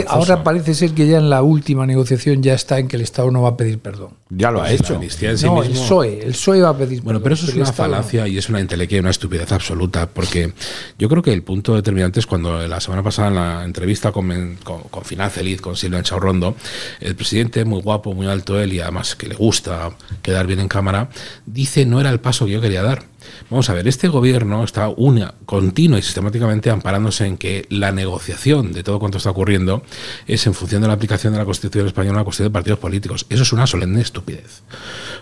ahora, 0.09 0.43
parece 0.43 0.73
ser 0.73 0.93
que 0.93 1.07
ya 1.07 1.19
en 1.19 1.29
la 1.29 1.43
última 1.43 1.85
negociación 1.85 2.43
ya 2.43 2.55
está 2.55 2.79
en 2.79 2.89
que 2.89 2.97
el 2.97 3.03
Estado 3.03 3.31
no 3.31 3.43
va 3.43 3.51
a 3.51 3.57
pedir 3.59 3.79
perdón. 3.79 4.13
Ya 4.31 4.51
lo 4.51 4.63
ha 4.63 4.73
hecho. 4.73 4.99
no, 5.45 5.63
el 5.63 5.73
PSOE, 5.73 6.23
el 6.25 6.33
PSOE 6.33 6.63
va 6.63 6.71
a 6.71 6.77
pedir 6.79 7.03
Bueno, 7.03 7.21
pero 7.21 7.35
eso 7.35 7.45
es 7.51 7.55
una 7.55 7.67
falacia 7.71 8.27
y 8.27 8.39
es 8.39 8.49
una 8.49 8.61
intelequia 8.61 8.97
y 8.97 9.01
una 9.01 9.11
estupidez 9.11 9.53
absoluta, 9.53 10.09
porque 10.09 10.55
yo 10.99 11.11
creo 11.11 11.23
que 11.23 11.35
el 11.35 11.43
punto 11.43 11.75
determinante 11.75 12.19
es 12.19 12.27
cuando 12.27 12.67
la 12.67 12.81
semana 12.81 13.03
pasada 13.03 13.29
en 13.29 13.35
la 13.35 13.65
entrevista 13.65 14.11
con, 14.11 14.57
con, 14.65 14.85
con 14.85 15.05
Final 15.05 15.31
Feliz, 15.31 15.61
con 15.61 15.77
Silvia 15.77 15.98
en 15.99 16.21
Rondo, 16.21 16.57
el 17.01 17.15
presidente, 17.15 17.65
muy 17.65 17.83
guapo, 17.83 18.15
muy 18.15 18.27
alto 18.27 18.61
él 18.61 18.73
y 18.73 18.81
además 18.81 19.17
que 19.17 19.29
le 19.29 19.35
gusta 19.35 19.91
quedar 20.23 20.47
bien 20.47 20.61
en 20.61 20.69
cámara, 20.69 21.11
dice 21.47 21.87
no 21.87 22.01
era 22.01 22.11
el 22.11 22.21
paso 22.21 22.47
que 22.47 22.53
yo 22.53 22.61
quería 22.61 22.83
dar. 22.83 23.05
Vamos 23.51 23.69
a 23.71 23.75
ver, 23.75 23.89
este 23.89 24.09
gobierno 24.09 24.65
está 24.65 24.89
una, 24.89 25.35
continua 25.45 25.99
y 25.99 26.03
sistemáticamente 26.03 26.71
amparándose 26.71 27.27
en 27.27 27.37
que 27.37 27.67
la 27.71 27.93
negociación 27.93 28.73
de 28.73 28.83
todo 28.83 28.99
cuanto 28.99 29.19
está 29.19 29.31
ocurriendo 29.31 29.83
es 30.27 30.47
en 30.47 30.55
función 30.55 30.83
de 30.83 30.89
la 30.89 30.95
aplicación 30.95 31.33
de 31.33 31.39
la 31.39 31.45
Constitución 31.45 31.87
española 31.87 32.19
a 32.19 32.21
la 32.21 32.25
Constitución 32.25 32.53
de 32.53 32.55
partidos 32.55 32.79
políticos. 32.79 33.27
Eso 33.29 33.43
es 33.43 33.53
una 33.53 33.67
solemne 33.67 34.01
estupidez. 34.01 34.63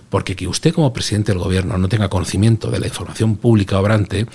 Porque 0.08 0.36
que 0.36 0.46
usted 0.46 0.72
como 0.72 0.92
presidente 0.92 1.32
del 1.32 1.40
gobierno 1.40 1.78
no 1.78 1.88
tenga 1.88 2.08
conocimiento 2.08 2.70
de 2.70 2.80
la 2.80 2.86
información 2.86 3.36
pública 3.36 3.78
obrante, 3.78 4.26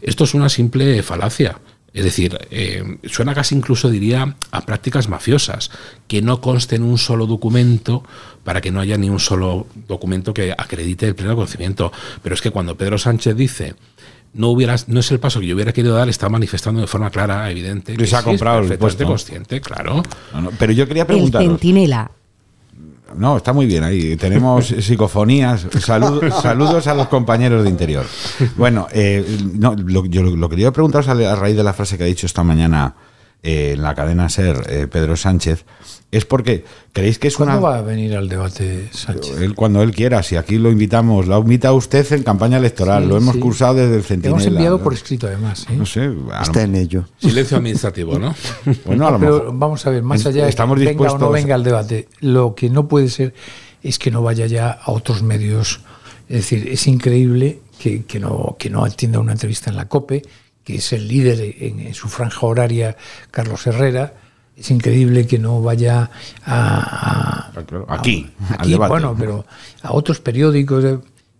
esto 0.00 0.24
es 0.24 0.34
una 0.34 0.48
simple 0.48 1.02
falacia. 1.02 1.58
Es 1.94 2.04
decir, 2.04 2.38
eh, 2.50 2.98
suena 3.04 3.34
casi 3.34 3.54
incluso, 3.54 3.88
diría, 3.90 4.36
a 4.50 4.60
prácticas 4.66 5.08
mafiosas, 5.08 5.70
que 6.06 6.20
no 6.22 6.40
conste 6.40 6.76
en 6.76 6.82
un 6.82 6.98
solo 6.98 7.26
documento 7.26 8.04
para 8.44 8.60
que 8.60 8.70
no 8.70 8.80
haya 8.80 8.96
ni 8.96 9.08
un 9.08 9.20
solo 9.20 9.66
documento 9.86 10.34
que 10.34 10.52
acredite 10.52 11.06
el 11.06 11.14
pleno 11.14 11.34
conocimiento. 11.34 11.90
Pero 12.22 12.34
es 12.34 12.40
que 12.40 12.50
cuando 12.50 12.76
Pedro 12.76 12.98
Sánchez 12.98 13.36
dice 13.36 13.74
no 14.34 14.48
hubiera, 14.48 14.76
no 14.86 15.00
es 15.00 15.10
el 15.10 15.18
paso 15.18 15.40
que 15.40 15.46
yo 15.46 15.54
hubiera 15.54 15.72
querido 15.72 15.94
dar, 15.94 16.08
está 16.08 16.28
manifestando 16.28 16.80
de 16.80 16.86
forma 16.86 17.10
clara, 17.10 17.50
evidente. 17.50 17.96
Que 17.96 18.06
se 18.06 18.16
ha 18.16 18.22
comprado 18.22 18.60
el 18.60 18.78
puesto. 18.78 19.04
consciente, 19.04 19.60
claro. 19.60 20.02
pero 20.58 20.72
yo 20.72 20.86
quería 20.86 21.06
preguntar. 21.06 21.42
El 21.42 21.48
centinela 21.48 22.10
no, 23.16 23.36
está 23.36 23.52
muy 23.52 23.66
bien 23.66 23.84
ahí. 23.84 24.16
Tenemos 24.16 24.66
psicofonías. 24.80 25.66
saludos 25.80 26.86
a 26.86 26.94
los 26.94 27.08
compañeros 27.08 27.64
de 27.64 27.70
interior. 27.70 28.06
Bueno, 28.56 28.86
eh, 28.92 29.24
no, 29.54 29.74
lo, 29.74 30.04
yo 30.06 30.22
lo 30.22 30.48
quería 30.48 30.72
preguntaros 30.72 31.08
a, 31.08 31.34
raíz 31.36 31.56
de 31.56 31.64
la 31.64 31.72
frase 31.72 31.96
que 31.96 32.04
ha 32.04 32.06
dicho 32.06 32.26
esta 32.26 32.42
mañana 32.42 32.94
eh, 33.42 33.72
en 33.74 33.82
la 33.82 33.94
cadena 33.94 34.28
SER 34.28 34.66
eh, 34.68 34.86
Pedro 34.88 35.16
Sánchez, 35.16 35.64
es 36.10 36.24
porque 36.24 36.64
creéis 36.92 37.18
que 37.18 37.28
es 37.28 37.36
¿Cuándo 37.36 37.60
va 37.60 37.78
a 37.78 37.82
venir 37.82 38.16
al 38.16 38.28
debate 38.28 38.88
Sánchez? 38.92 39.40
Él, 39.40 39.54
cuando 39.54 39.82
él 39.82 39.92
quiera, 39.92 40.22
si 40.22 40.36
aquí 40.36 40.58
lo 40.58 40.70
invitamos, 40.70 41.26
lo 41.28 41.36
ha 41.36 41.38
invitado 41.38 41.76
usted 41.76 42.10
en 42.12 42.24
campaña 42.24 42.56
electoral, 42.56 43.08
lo 43.08 43.16
hemos 43.16 43.36
cursado 43.36 43.74
desde 43.74 43.96
el 43.96 44.02
Centinela. 44.02 44.36
Lo 44.36 44.42
hemos 44.42 44.54
enviado 44.54 44.82
por 44.82 44.94
escrito 44.94 45.26
además. 45.28 45.66
No 45.70 45.86
sé. 45.86 46.10
Está 46.42 46.62
en 46.62 46.74
ello. 46.74 47.04
Silencio 47.18 47.58
administrativo, 47.58 48.18
¿no? 48.18 48.34
bueno, 48.84 49.06
a 49.06 49.10
lo 49.12 49.18
Pero 49.20 49.52
vamos 49.52 49.86
a 49.86 49.90
ver, 49.90 50.02
más 50.02 50.24
allá 50.26 50.46
de 50.46 50.52
que 50.52 50.64
venga 50.64 51.12
o 51.12 51.18
no 51.18 51.30
venga 51.30 51.54
al 51.54 51.62
debate, 51.62 52.08
lo 52.20 52.54
que 52.54 52.70
no 52.70 52.88
puede 52.88 53.08
ser 53.08 53.34
es 53.82 53.98
que 53.98 54.10
no 54.10 54.22
vaya 54.22 54.46
ya 54.46 54.70
a 54.70 54.90
otros 54.90 55.22
medios. 55.22 55.80
Es 56.28 56.36
decir, 56.38 56.68
es 56.68 56.86
increíble 56.86 57.60
que, 57.78 58.04
que 58.04 58.18
no, 58.18 58.56
que 58.58 58.68
no 58.70 58.84
atienda 58.84 59.20
una 59.20 59.32
entrevista 59.32 59.70
en 59.70 59.76
la 59.76 59.88
COPE, 59.88 60.22
que 60.68 60.74
es 60.74 60.92
el 60.92 61.08
líder 61.08 61.56
en 61.60 61.94
su 61.94 62.10
franja 62.10 62.46
horaria, 62.46 62.94
Carlos 63.30 63.66
Herrera 63.66 64.12
es 64.54 64.70
increíble 64.70 65.26
que 65.26 65.38
no 65.38 65.62
vaya 65.62 66.10
a, 66.44 67.50
aquí, 67.88 68.28
aquí 68.50 68.74
bueno, 68.74 69.16
pero 69.18 69.46
a 69.82 69.94
otros 69.94 70.20
periódicos. 70.20 70.84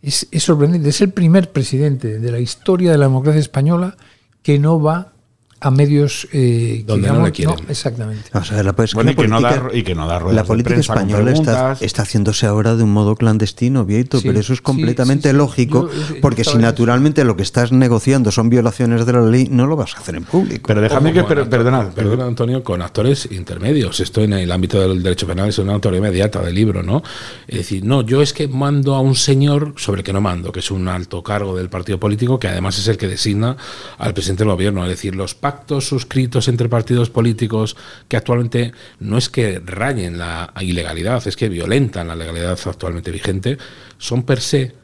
Es, 0.01 0.27
es, 0.31 0.43
sorprendente. 0.43 0.89
Es 0.89 1.03
el 1.03 1.11
primer 1.11 1.53
presidente 1.53 2.21
de 2.21 2.33
la 2.33 2.39
historia 2.39 2.91
de 2.91 2.97
la 2.97 3.05
democracia 3.05 3.41
española 3.41 3.99
que 4.43 4.59
no 4.59 4.81
va 4.81 5.13
a 5.61 5.71
medios 5.71 6.29
eh, 6.33 6.85
donde 6.87 7.09
no 7.09 7.25
le 7.25 7.33
quieren. 7.33 7.57
exactamente. 7.69 8.31
y, 8.33 9.15
que 9.15 9.29
no 9.29 9.41
da, 9.41 9.69
y 9.73 9.83
que 9.83 9.95
no 9.95 10.07
da 10.07 10.21
La 10.33 10.45
política 10.45 10.77
española 10.77 11.33
está, 11.33 11.77
está, 11.81 12.03
haciéndose 12.03 12.47
ahora 12.47 12.77
de 12.77 12.85
un 12.85 12.93
modo 12.93 13.17
clandestino, 13.17 13.85
Vieito, 13.85 14.21
pero 14.23 14.39
eso 14.39 14.53
es 14.53 14.61
completamente 14.61 15.33
lógico, 15.33 15.89
porque 16.23 16.45
si 16.45 16.59
naturalmente 16.59 17.25
lo 17.25 17.37
que 17.37 17.43
estás 17.43 17.73
negociando 17.73 18.31
son 18.31 18.49
violaciones 18.49 19.05
de 19.05 19.13
la 19.13 19.23
ley, 19.23 19.49
no 19.51 19.67
lo 19.67 19.77
vas 19.77 19.97
a 19.97 19.99
hacer 19.99 20.17
en 20.17 20.25
público. 20.25 20.65
Pero 20.67 20.81
déjame 20.81 21.13
que, 21.13 21.25
perdona, 21.25 21.91
perdona, 21.91 22.27
Antonio, 22.27 22.63
con 22.63 22.83
actores 22.83 23.29
intermedios. 23.31 24.01
Esto 24.01 24.23
en 24.23 24.35
el 24.35 24.53
ámbito 24.53 24.81
del 24.81 25.03
derecho 25.03 25.27
penal 25.27 25.49
es 25.49 25.59
una 25.59 25.75
autoría 25.75 25.99
inmediata 25.99 26.41
del 26.41 26.55
libro, 26.55 26.83
¿no? 26.83 27.03
Es 27.49 27.59
decir, 27.59 27.85
no, 27.85 28.03
yo 28.03 28.23
es 28.23 28.33
que 28.33 28.47
mando 28.47 28.95
a 28.95 29.01
un 29.01 29.15
señor 29.15 29.75
sobre 29.77 30.03
que 30.03 30.13
no 30.13 30.21
mando, 30.21 30.53
que 30.53 30.61
es 30.61 30.71
un 30.71 30.87
alto 30.89 31.23
cargo 31.23 31.57
del 31.57 31.69
partido 31.69 31.99
político, 31.99 32.39
que 32.39 32.49
además 32.49 32.79
es 32.79 32.87
el 32.89 32.97
que 32.97 33.09
designa 33.09 33.57
al 33.99 34.15
presidente 34.15 34.45
del 34.45 34.53
gobierno. 34.53 34.85
Es 34.85 34.91
decir, 34.91 35.17
los 35.17 35.35
pactos 35.49 35.89
suscritos 35.89 36.47
entre 36.49 36.69
partidos 36.69 37.09
políticos 37.09 37.75
que 38.07 38.19
actualmente 38.19 38.73
no 39.01 39.17
es 39.17 39.31
que 39.31 39.63
rayen 39.65 40.19
la 40.19 40.53
ilegalidad, 40.61 41.27
es 41.27 41.37
que 41.37 41.49
violentan 41.49 42.09
la 42.09 42.15
legalidad 42.15 42.59
actualmente 42.67 43.11
vigente, 43.11 43.57
son 43.97 44.25
per 44.25 44.43
se 44.43 44.75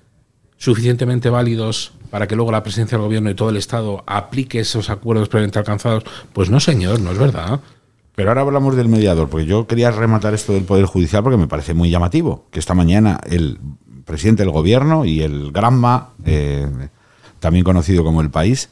suficientemente 0.57 1.29
válidos 1.29 1.93
para 2.09 2.27
que 2.27 2.35
luego 2.35 2.51
la 2.51 2.63
presidencia 2.63 2.97
del 2.97 3.05
gobierno 3.05 3.29
y 3.29 3.35
todo 3.35 3.51
el 3.51 3.59
Estado 3.59 4.03
aplique 4.07 4.61
esos 4.61 4.89
acuerdos 4.89 5.29
previamente 5.29 5.59
alcanzados? 5.59 6.05
Pues 6.33 6.49
no, 6.49 6.61
señor, 6.61 6.99
no 7.01 7.13
es 7.13 7.19
verdad. 7.19 7.61
Pero 8.15 8.31
ahora 8.31 8.41
hablamos 8.41 8.75
del 8.75 8.89
mediador, 8.89 9.29
porque 9.29 9.45
yo 9.45 9.67
quería 9.67 9.91
rematar 9.91 10.33
esto 10.33 10.55
del 10.55 10.65
Poder 10.65 10.87
Judicial 10.87 11.23
porque 11.23 11.37
me 11.37 11.49
parece 11.49 11.75
muy 11.75 11.91
llamativo 11.91 12.47
que 12.51 12.59
esta 12.59 12.73
mañana 12.73 13.21
el 13.29 13.59
presidente 14.07 14.45
del 14.45 14.53
gobierno 14.53 15.05
y 15.05 15.21
el 15.21 15.53
Granma, 15.53 16.15
eh, 16.25 16.67
también 17.39 17.65
conocido 17.65 18.03
como 18.03 18.23
el 18.23 18.31
país, 18.31 18.71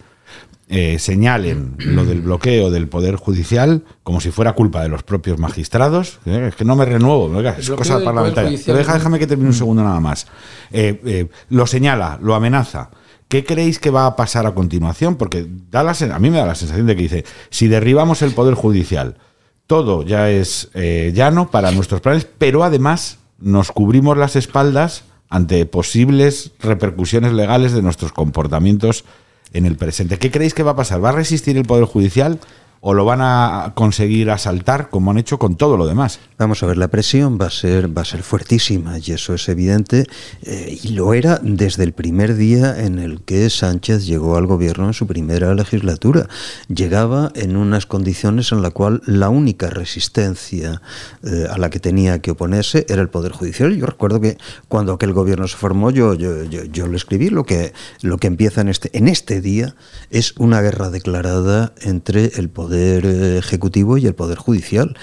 eh, 0.74 0.98
señalen 0.98 1.74
lo 1.76 2.06
del 2.06 2.22
bloqueo 2.22 2.70
del 2.70 2.88
Poder 2.88 3.16
Judicial 3.16 3.82
como 4.02 4.22
si 4.22 4.30
fuera 4.30 4.54
culpa 4.54 4.82
de 4.82 4.88
los 4.88 5.02
propios 5.02 5.38
magistrados. 5.38 6.18
¿eh? 6.24 6.46
Es 6.48 6.56
que 6.56 6.64
no 6.64 6.76
me 6.76 6.86
renuevo, 6.86 7.42
es 7.42 7.68
cosa 7.72 8.02
parlamentaria. 8.02 8.58
Pero 8.64 8.78
déjame 8.78 9.18
que 9.18 9.26
termine 9.26 9.50
un 9.50 9.54
segundo 9.54 9.82
nada 9.82 10.00
más. 10.00 10.26
Eh, 10.70 11.28
lo 11.50 11.66
señala, 11.66 12.18
lo 12.22 12.34
amenaza. 12.34 12.88
¿Qué 13.28 13.44
creéis 13.44 13.78
que 13.78 13.90
va 13.90 14.06
a 14.06 14.16
pasar 14.16 14.46
a 14.46 14.54
continuación? 14.54 15.16
Porque 15.16 15.46
da 15.70 15.80
a 15.80 16.18
mí 16.18 16.30
me 16.30 16.38
da 16.38 16.46
la 16.46 16.54
sensación 16.54 16.86
de 16.86 16.96
que 16.96 17.02
dice, 17.02 17.24
si 17.50 17.68
derribamos 17.68 18.22
el 18.22 18.32
Poder 18.32 18.54
Judicial, 18.54 19.18
todo 19.66 20.04
ya 20.04 20.30
es 20.30 20.70
llano 20.74 21.50
para 21.50 21.70
nuestros 21.72 22.00
planes, 22.00 22.26
pero 22.38 22.64
además 22.64 23.18
nos 23.38 23.72
cubrimos 23.72 24.16
las 24.16 24.36
espaldas 24.36 25.04
ante 25.28 25.66
posibles 25.66 26.52
repercusiones 26.60 27.34
legales 27.34 27.72
de 27.72 27.82
nuestros 27.82 28.12
comportamientos 28.12 29.04
en 29.52 29.66
el 29.66 29.76
presente. 29.76 30.18
¿Qué 30.18 30.30
creéis 30.30 30.54
que 30.54 30.62
va 30.62 30.72
a 30.72 30.76
pasar? 30.76 31.04
¿Va 31.04 31.10
a 31.10 31.12
resistir 31.12 31.56
el 31.56 31.64
Poder 31.64 31.84
Judicial 31.84 32.38
o 32.84 32.94
lo 32.94 33.04
van 33.04 33.20
a 33.22 33.72
conseguir 33.76 34.28
asaltar 34.28 34.90
como 34.90 35.12
han 35.12 35.18
hecho 35.18 35.38
con 35.38 35.54
todo 35.54 35.76
lo 35.76 35.86
demás. 35.86 36.18
Vamos 36.36 36.64
a 36.64 36.66
ver, 36.66 36.76
la 36.76 36.88
presión 36.88 37.38
va 37.40 37.46
a 37.46 37.50
ser, 37.50 37.96
va 37.96 38.02
a 38.02 38.04
ser 38.04 38.24
fuertísima 38.24 38.98
y 38.98 39.12
eso 39.12 39.34
es 39.34 39.48
evidente 39.48 40.04
eh, 40.42 40.80
y 40.82 40.88
lo 40.88 41.14
era 41.14 41.38
desde 41.44 41.84
el 41.84 41.92
primer 41.92 42.34
día 42.34 42.84
en 42.84 42.98
el 42.98 43.22
que 43.22 43.48
Sánchez 43.50 44.04
llegó 44.04 44.36
al 44.36 44.48
gobierno 44.48 44.88
en 44.88 44.94
su 44.94 45.06
primera 45.06 45.54
legislatura. 45.54 46.28
Llegaba 46.66 47.30
en 47.36 47.56
unas 47.56 47.86
condiciones 47.86 48.50
en 48.50 48.62
la 48.62 48.70
cual 48.70 49.00
la 49.06 49.28
única 49.28 49.70
resistencia 49.70 50.82
eh, 51.22 51.46
a 51.48 51.58
la 51.58 51.70
que 51.70 51.78
tenía 51.78 52.20
que 52.20 52.32
oponerse 52.32 52.84
era 52.88 53.00
el 53.00 53.10
Poder 53.10 53.30
Judicial. 53.30 53.76
Yo 53.76 53.86
recuerdo 53.86 54.20
que 54.20 54.38
cuando 54.66 54.94
aquel 54.94 55.12
gobierno 55.12 55.46
se 55.46 55.56
formó 55.56 55.92
yo, 55.92 56.14
yo, 56.14 56.42
yo, 56.42 56.64
yo 56.64 56.88
lo 56.88 56.96
escribí, 56.96 57.30
lo 57.30 57.44
que, 57.44 57.74
lo 58.00 58.18
que 58.18 58.26
empieza 58.26 58.60
en 58.60 58.70
este, 58.70 58.90
en 58.98 59.06
este 59.06 59.40
día 59.40 59.76
es 60.10 60.34
una 60.36 60.60
guerra 60.60 60.90
declarada 60.90 61.74
entre 61.82 62.32
el 62.34 62.48
Poder 62.48 62.71
Poder 62.72 63.04
eh, 63.04 63.36
Ejecutivo 63.36 63.98
y 63.98 64.06
el 64.06 64.14
Poder 64.14 64.38
Judicial. 64.38 64.96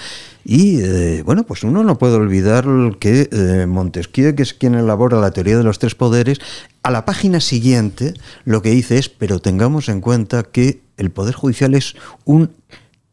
Y 0.44 0.80
eh, 0.80 1.22
bueno, 1.24 1.44
pues 1.44 1.62
uno 1.62 1.84
no 1.84 1.98
puede 1.98 2.14
olvidar 2.14 2.64
que 2.98 3.28
eh, 3.30 3.66
Montesquieu, 3.66 4.34
que 4.34 4.42
es 4.42 4.54
quien 4.54 4.74
elabora 4.74 5.20
la 5.20 5.30
teoría 5.30 5.56
de 5.56 5.62
los 5.62 5.78
tres 5.78 5.94
poderes, 5.94 6.40
a 6.82 6.90
la 6.90 7.04
página 7.04 7.38
siguiente 7.38 8.14
lo 8.44 8.60
que 8.60 8.70
dice 8.70 8.98
es, 8.98 9.08
pero 9.08 9.38
tengamos 9.38 9.88
en 9.88 10.00
cuenta 10.00 10.42
que 10.42 10.80
el 10.96 11.10
Poder 11.10 11.36
Judicial 11.36 11.76
es 11.76 11.94
un 12.24 12.50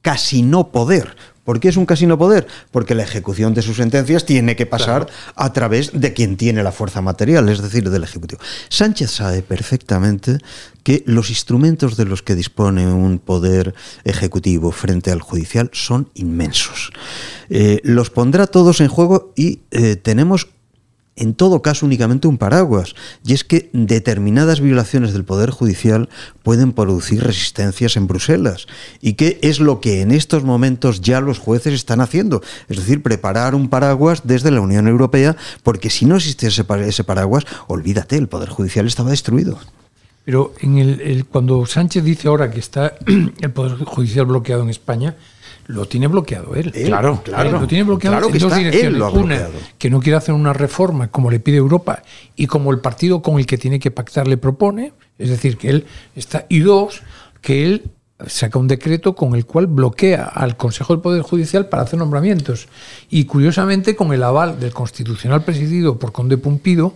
casi 0.02 0.42
no 0.42 0.72
poder, 0.72 1.16
¿Por 1.48 1.62
qué 1.62 1.70
es 1.70 1.78
un 1.78 1.86
casino 1.86 2.18
poder? 2.18 2.46
Porque 2.72 2.94
la 2.94 3.04
ejecución 3.04 3.54
de 3.54 3.62
sus 3.62 3.78
sentencias 3.78 4.26
tiene 4.26 4.58
que 4.58 4.66
pasar 4.66 5.08
a 5.34 5.54
través 5.54 5.98
de 5.98 6.12
quien 6.12 6.36
tiene 6.36 6.62
la 6.62 6.74
fuerza 6.74 7.02
material, 7.02 7.48
es 7.48 7.62
decir, 7.62 7.90
del 7.90 8.04
Ejecutivo. 8.04 8.42
Sánchez 8.68 9.12
sabe 9.12 9.44
perfectamente 9.44 10.40
que 10.84 11.04
los 11.06 11.30
instrumentos 11.30 11.96
de 11.96 12.04
los 12.04 12.22
que 12.22 12.36
dispone 12.36 12.86
un 12.92 13.20
poder 13.20 13.74
ejecutivo 14.04 14.74
frente 14.74 15.10
al 15.10 15.22
judicial 15.22 15.70
son 15.72 16.10
inmensos. 16.16 16.92
Eh, 17.50 17.80
los 17.86 18.10
pondrá 18.10 18.48
todos 18.48 18.82
en 18.82 18.90
juego 18.90 19.32
y 19.38 19.62
eh, 19.72 19.96
tenemos 19.96 20.50
en 21.18 21.34
todo 21.34 21.62
caso 21.62 21.86
únicamente 21.86 22.28
un 22.28 22.38
paraguas, 22.38 22.96
y 23.26 23.34
es 23.34 23.44
que 23.44 23.70
determinadas 23.74 24.62
violaciones 24.62 25.14
del 25.14 25.26
Poder 25.26 25.50
Judicial 25.50 26.10
pueden 26.44 26.72
producir 26.72 27.24
resistencias 27.24 27.98
en 27.98 28.08
Bruselas, 28.08 28.68
y 29.02 29.14
que 29.14 29.40
es 29.42 29.60
lo 29.60 29.82
que 29.82 30.02
en 30.02 30.12
estos 30.12 30.44
momentos 30.44 31.02
ya 31.02 31.20
los 31.20 31.40
jueces 31.40 31.74
están 31.74 32.00
haciendo, 32.00 32.42
es 32.70 32.78
decir, 32.78 33.02
preparar 33.02 33.56
un 33.56 33.68
paraguas 33.70 34.22
desde 34.24 34.52
la 34.52 34.62
Unión 34.62 34.88
Europea, 34.88 35.36
porque 35.64 35.90
si 35.90 36.06
no 36.06 36.18
existe 36.18 36.48
ese, 36.48 37.04
paraguas, 37.04 37.46
olvídate, 37.68 38.16
el 38.16 38.28
Poder 38.28 38.50
Judicial 38.50 38.86
estaba 38.88 39.10
destruido. 39.10 39.60
Pero 40.24 40.54
en 40.60 40.78
el, 40.78 41.26
cuando 41.26 41.66
Sánchez 41.66 42.04
dice 42.04 42.28
ahora 42.28 42.52
que 42.52 42.60
está 42.60 42.96
el 43.42 43.52
Poder 43.52 43.78
Judicial 43.86 44.26
bloqueado 44.26 44.64
en 44.64 44.70
España, 44.70 45.16
lo 45.68 45.86
tiene 45.86 46.08
bloqueado 46.08 46.56
él. 46.56 46.72
claro, 46.72 47.22
claro. 47.24 47.60
Lo 47.60 47.68
tiene 47.68 47.84
bloqueado 47.84 48.30
en 48.30 48.40
dos 48.40 48.56
direcciones. 48.56 49.02
Una, 49.14 49.48
que 49.78 49.90
no 49.90 50.00
quiere 50.00 50.18
hacer 50.18 50.34
una 50.34 50.54
reforma 50.54 51.10
como 51.10 51.30
le 51.30 51.40
pide 51.40 51.58
Europa 51.58 52.04
y 52.36 52.48
como 52.48 52.72
el 52.72 52.80
partido 52.80 53.22
con 53.22 53.38
el 53.38 53.46
que 53.46 53.58
tiene 53.58 53.80
que 53.80 53.92
pactar 53.92 54.28
le 54.28 54.38
propone, 54.38 54.94
es 55.18 55.30
decir, 55.30 55.58
que 55.58 55.70
él 55.70 55.86
está. 56.16 56.46
Y 56.50 56.60
dos, 56.60 57.02
que 57.42 57.66
él 57.66 57.92
saca 58.26 58.58
un 58.58 58.68
decreto 58.68 59.14
con 59.14 59.36
el 59.36 59.46
cual 59.46 59.68
bloquea 59.68 60.24
al 60.24 60.58
Consejo 60.58 60.94
del 60.94 61.02
Poder 61.02 61.22
Judicial 61.22 61.68
para 61.68 61.84
hacer 61.84 62.00
nombramientos. 62.00 62.68
Y 63.10 63.26
curiosamente, 63.26 63.96
con 63.96 64.14
el 64.14 64.24
aval 64.24 64.60
del 64.60 64.74
Constitucional 64.74 65.44
presidido 65.44 66.00
por 66.00 66.12
Conde 66.12 66.38
Pumpido 66.38 66.96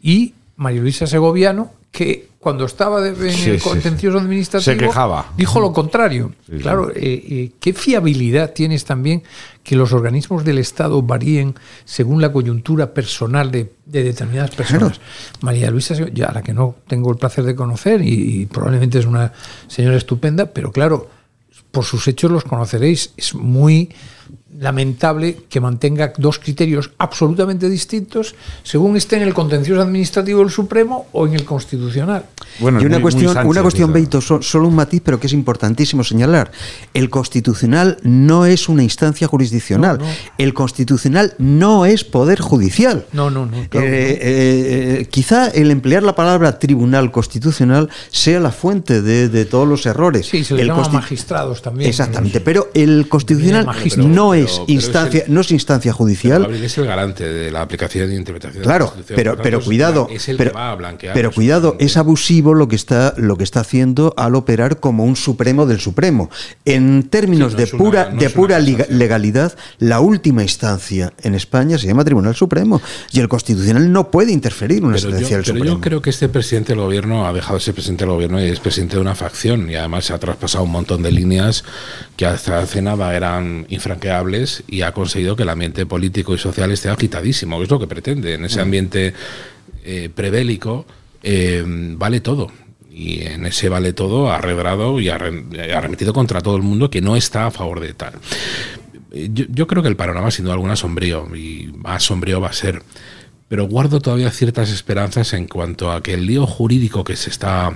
y 0.00 0.34
María 0.56 0.82
Luisa 0.82 1.06
Segoviano, 1.06 1.72
que 1.90 2.30
cuando 2.38 2.64
estaba 2.64 3.06
en 3.06 3.20
el 3.20 3.60
contencioso 3.60 4.18
administrativo, 4.18 4.72
se 4.72 4.76
quejaba. 4.78 5.32
dijo 5.36 5.60
lo 5.60 5.72
contrario. 5.72 6.32
claro, 6.62 6.90
eh, 6.90 6.96
eh, 7.02 7.50
¿qué 7.60 7.74
fiabilidad 7.74 8.52
tienes 8.54 8.84
también 8.84 9.22
que 9.62 9.76
los 9.76 9.92
organismos 9.92 10.44
del 10.44 10.58
Estado 10.58 11.02
varíen 11.02 11.54
según 11.84 12.22
la 12.22 12.32
coyuntura 12.32 12.94
personal 12.94 13.50
de, 13.50 13.72
determinadas 13.84 14.52
personas? 14.52 15.00
María 15.42 15.70
Luisa, 15.70 15.94
ya 16.14 16.26
a 16.26 16.32
la 16.32 16.42
que 16.42 16.54
no 16.54 16.76
tengo 16.86 17.10
el 17.10 17.18
placer 17.18 17.44
de 17.44 17.54
conocer 17.54 18.00
y 18.02 18.46
probablemente 18.46 18.98
es 18.98 19.06
una 19.06 19.32
señora 19.68 19.96
estupenda, 19.96 20.46
pero 20.46 20.72
claro, 20.72 21.10
por 21.70 21.84
sus 21.84 22.06
hechos 22.08 22.30
los 22.30 22.44
conoceréis. 22.44 23.12
Es 23.16 23.34
muy 23.34 23.90
lamentable 24.58 25.36
que 25.48 25.60
mantenga 25.60 26.12
dos 26.18 26.38
criterios 26.38 26.90
absolutamente 26.98 27.68
distintos 27.68 28.34
según 28.62 28.96
esté 28.96 29.16
en 29.16 29.22
el 29.22 29.34
contencioso 29.34 29.80
administrativo 29.80 30.40
del 30.40 30.50
Supremo 30.50 31.06
o 31.12 31.26
en 31.26 31.34
el 31.34 31.44
constitucional. 31.44 32.24
Bueno, 32.58 32.82
y 32.82 32.86
una 32.86 33.00
cuestión, 33.00 33.36
una 33.46 33.62
cuestión 33.62 33.92
Beito, 33.92 34.20
solo 34.20 34.68
un 34.68 34.74
matiz, 34.74 35.02
pero 35.04 35.20
que 35.20 35.28
es 35.28 35.32
importantísimo 35.32 36.02
señalar. 36.02 36.50
El 36.94 37.10
constitucional 37.10 37.98
no 38.02 38.44
es 38.44 38.68
una 38.68 38.82
instancia 38.82 39.28
jurisdiccional. 39.28 39.98
El 40.36 40.52
constitucional 40.52 41.34
no 41.38 41.86
es 41.86 42.04
poder 42.04 42.40
judicial. 42.40 43.06
No, 43.12 43.30
no, 43.30 43.46
no. 43.46 43.56
Eh, 43.56 43.68
eh, 43.72 44.18
eh, 44.22 45.08
quizá 45.10 45.48
el 45.48 45.70
emplear 45.70 46.02
la 46.02 46.14
palabra 46.14 46.58
tribunal 46.58 47.10
constitucional 47.12 47.88
sea 48.10 48.40
la 48.40 48.50
fuente 48.50 49.00
de, 49.00 49.44
todos 49.44 49.66
los 49.66 49.86
errores. 49.86 50.26
Sí, 50.26 50.44
se 50.44 50.54
le 50.54 50.66
llama 50.66 50.88
magistrados 50.88 51.62
también. 51.62 51.88
Exactamente, 51.88 52.40
pero 52.40 52.68
el 52.74 53.08
constitucional 53.08 53.66
no 53.96 54.34
es 54.34 54.39
instancia, 54.66 55.24
no 55.28 55.40
es 55.40 55.50
instancia 55.50 55.92
judicial. 55.92 56.52
es 56.54 56.78
el 56.78 56.86
garante 56.86 57.24
de 57.24 57.50
la 57.50 57.62
aplicación 57.62 58.10
e 58.10 58.14
interpretación. 58.14 58.62
Claro, 58.62 58.92
pero, 59.08 59.36
pero 59.36 59.60
cuidado, 59.60 60.08
pero, 61.14 61.32
cuidado, 61.32 61.76
es 61.78 61.96
abusivo 61.96 62.54
lo 62.54 62.68
que 62.68 62.76
está 62.76 63.14
lo 63.16 63.36
que 63.36 63.44
está 63.44 63.60
haciendo 63.60 64.14
al 64.16 64.34
operar 64.34 64.80
como 64.80 65.04
un 65.04 65.16
supremo 65.16 65.66
del 65.66 65.80
supremo. 65.80 66.30
En 66.64 67.04
términos 67.04 67.56
de 67.56 67.66
pura 67.66 68.06
de 68.06 68.30
pura 68.30 68.58
legalidad, 68.58 69.56
la 69.78 70.00
última 70.00 70.42
instancia 70.42 71.12
en 71.22 71.34
España 71.34 71.78
se 71.78 71.86
llama 71.86 72.04
Tribunal 72.04 72.34
Supremo 72.34 72.80
y 73.12 73.20
el 73.20 73.28
Constitucional 73.28 73.92
no 73.92 74.10
puede 74.10 74.32
interferir 74.32 74.78
en 74.78 74.86
una 74.86 74.98
sentencia 74.98 75.36
del 75.36 75.44
Supremo. 75.44 75.64
Pero 75.64 75.76
yo 75.76 75.80
creo 75.80 76.02
que 76.02 76.10
este 76.10 76.28
presidente 76.28 76.72
del 76.72 76.80
gobierno 76.80 77.26
ha 77.26 77.32
dejado 77.32 77.54
de 77.54 77.60
ser 77.60 77.74
presidente 77.74 78.04
del 78.04 78.14
gobierno 78.14 78.40
y 78.40 78.48
es 78.48 78.60
presidente 78.60 78.96
de 78.96 79.02
una 79.02 79.14
facción 79.14 79.70
y 79.70 79.76
además 79.76 80.04
se 80.04 80.12
ha 80.12 80.18
traspasado 80.18 80.64
un 80.64 80.70
montón 80.70 81.02
de 81.02 81.12
líneas 81.12 81.64
que 82.16 82.26
hasta 82.26 82.58
hace 82.58 82.82
nada 82.82 83.14
eran 83.14 83.66
infranqueables 83.68 84.29
y 84.68 84.82
ha 84.82 84.92
conseguido 84.92 85.36
que 85.36 85.42
el 85.42 85.48
ambiente 85.48 85.86
político 85.86 86.34
y 86.34 86.38
social 86.38 86.70
esté 86.70 86.88
agitadísimo, 86.88 87.58
que 87.58 87.64
es 87.64 87.70
lo 87.70 87.78
que 87.78 87.86
pretende. 87.86 88.34
En 88.34 88.44
ese 88.44 88.58
mm. 88.58 88.62
ambiente 88.62 89.14
eh, 89.84 90.10
prebélico 90.14 90.86
eh, 91.22 91.64
vale 91.66 92.20
todo. 92.20 92.50
y 92.90 93.22
en 93.22 93.46
ese 93.46 93.68
vale 93.68 93.92
todo 93.92 94.30
ha 94.30 94.36
arredrado 94.36 95.00
y 95.00 95.08
ha 95.08 95.14
arremetido 95.14 96.12
contra 96.12 96.40
todo 96.40 96.56
el 96.56 96.62
mundo 96.62 96.90
que 96.90 97.00
no 97.00 97.16
está 97.16 97.46
a 97.46 97.50
favor 97.50 97.80
de 97.80 97.94
tal. 97.94 98.14
Yo, 99.12 99.44
yo 99.48 99.66
creo 99.66 99.82
que 99.82 99.88
el 99.88 99.96
panorama, 99.96 100.30
sin 100.30 100.44
duda 100.44 100.54
alguna, 100.54 100.76
sombrío 100.76 101.34
y 101.34 101.72
más 101.76 102.04
sombrío 102.04 102.40
va 102.40 102.48
a 102.48 102.52
ser. 102.52 102.82
Pero 103.50 103.66
guardo 103.66 104.00
todavía 104.00 104.30
ciertas 104.30 104.70
esperanzas 104.70 105.32
en 105.32 105.48
cuanto 105.48 105.90
a 105.90 106.04
que 106.04 106.14
el 106.14 106.24
lío 106.24 106.46
jurídico 106.46 107.02
que 107.02 107.16
se 107.16 107.30
está 107.30 107.74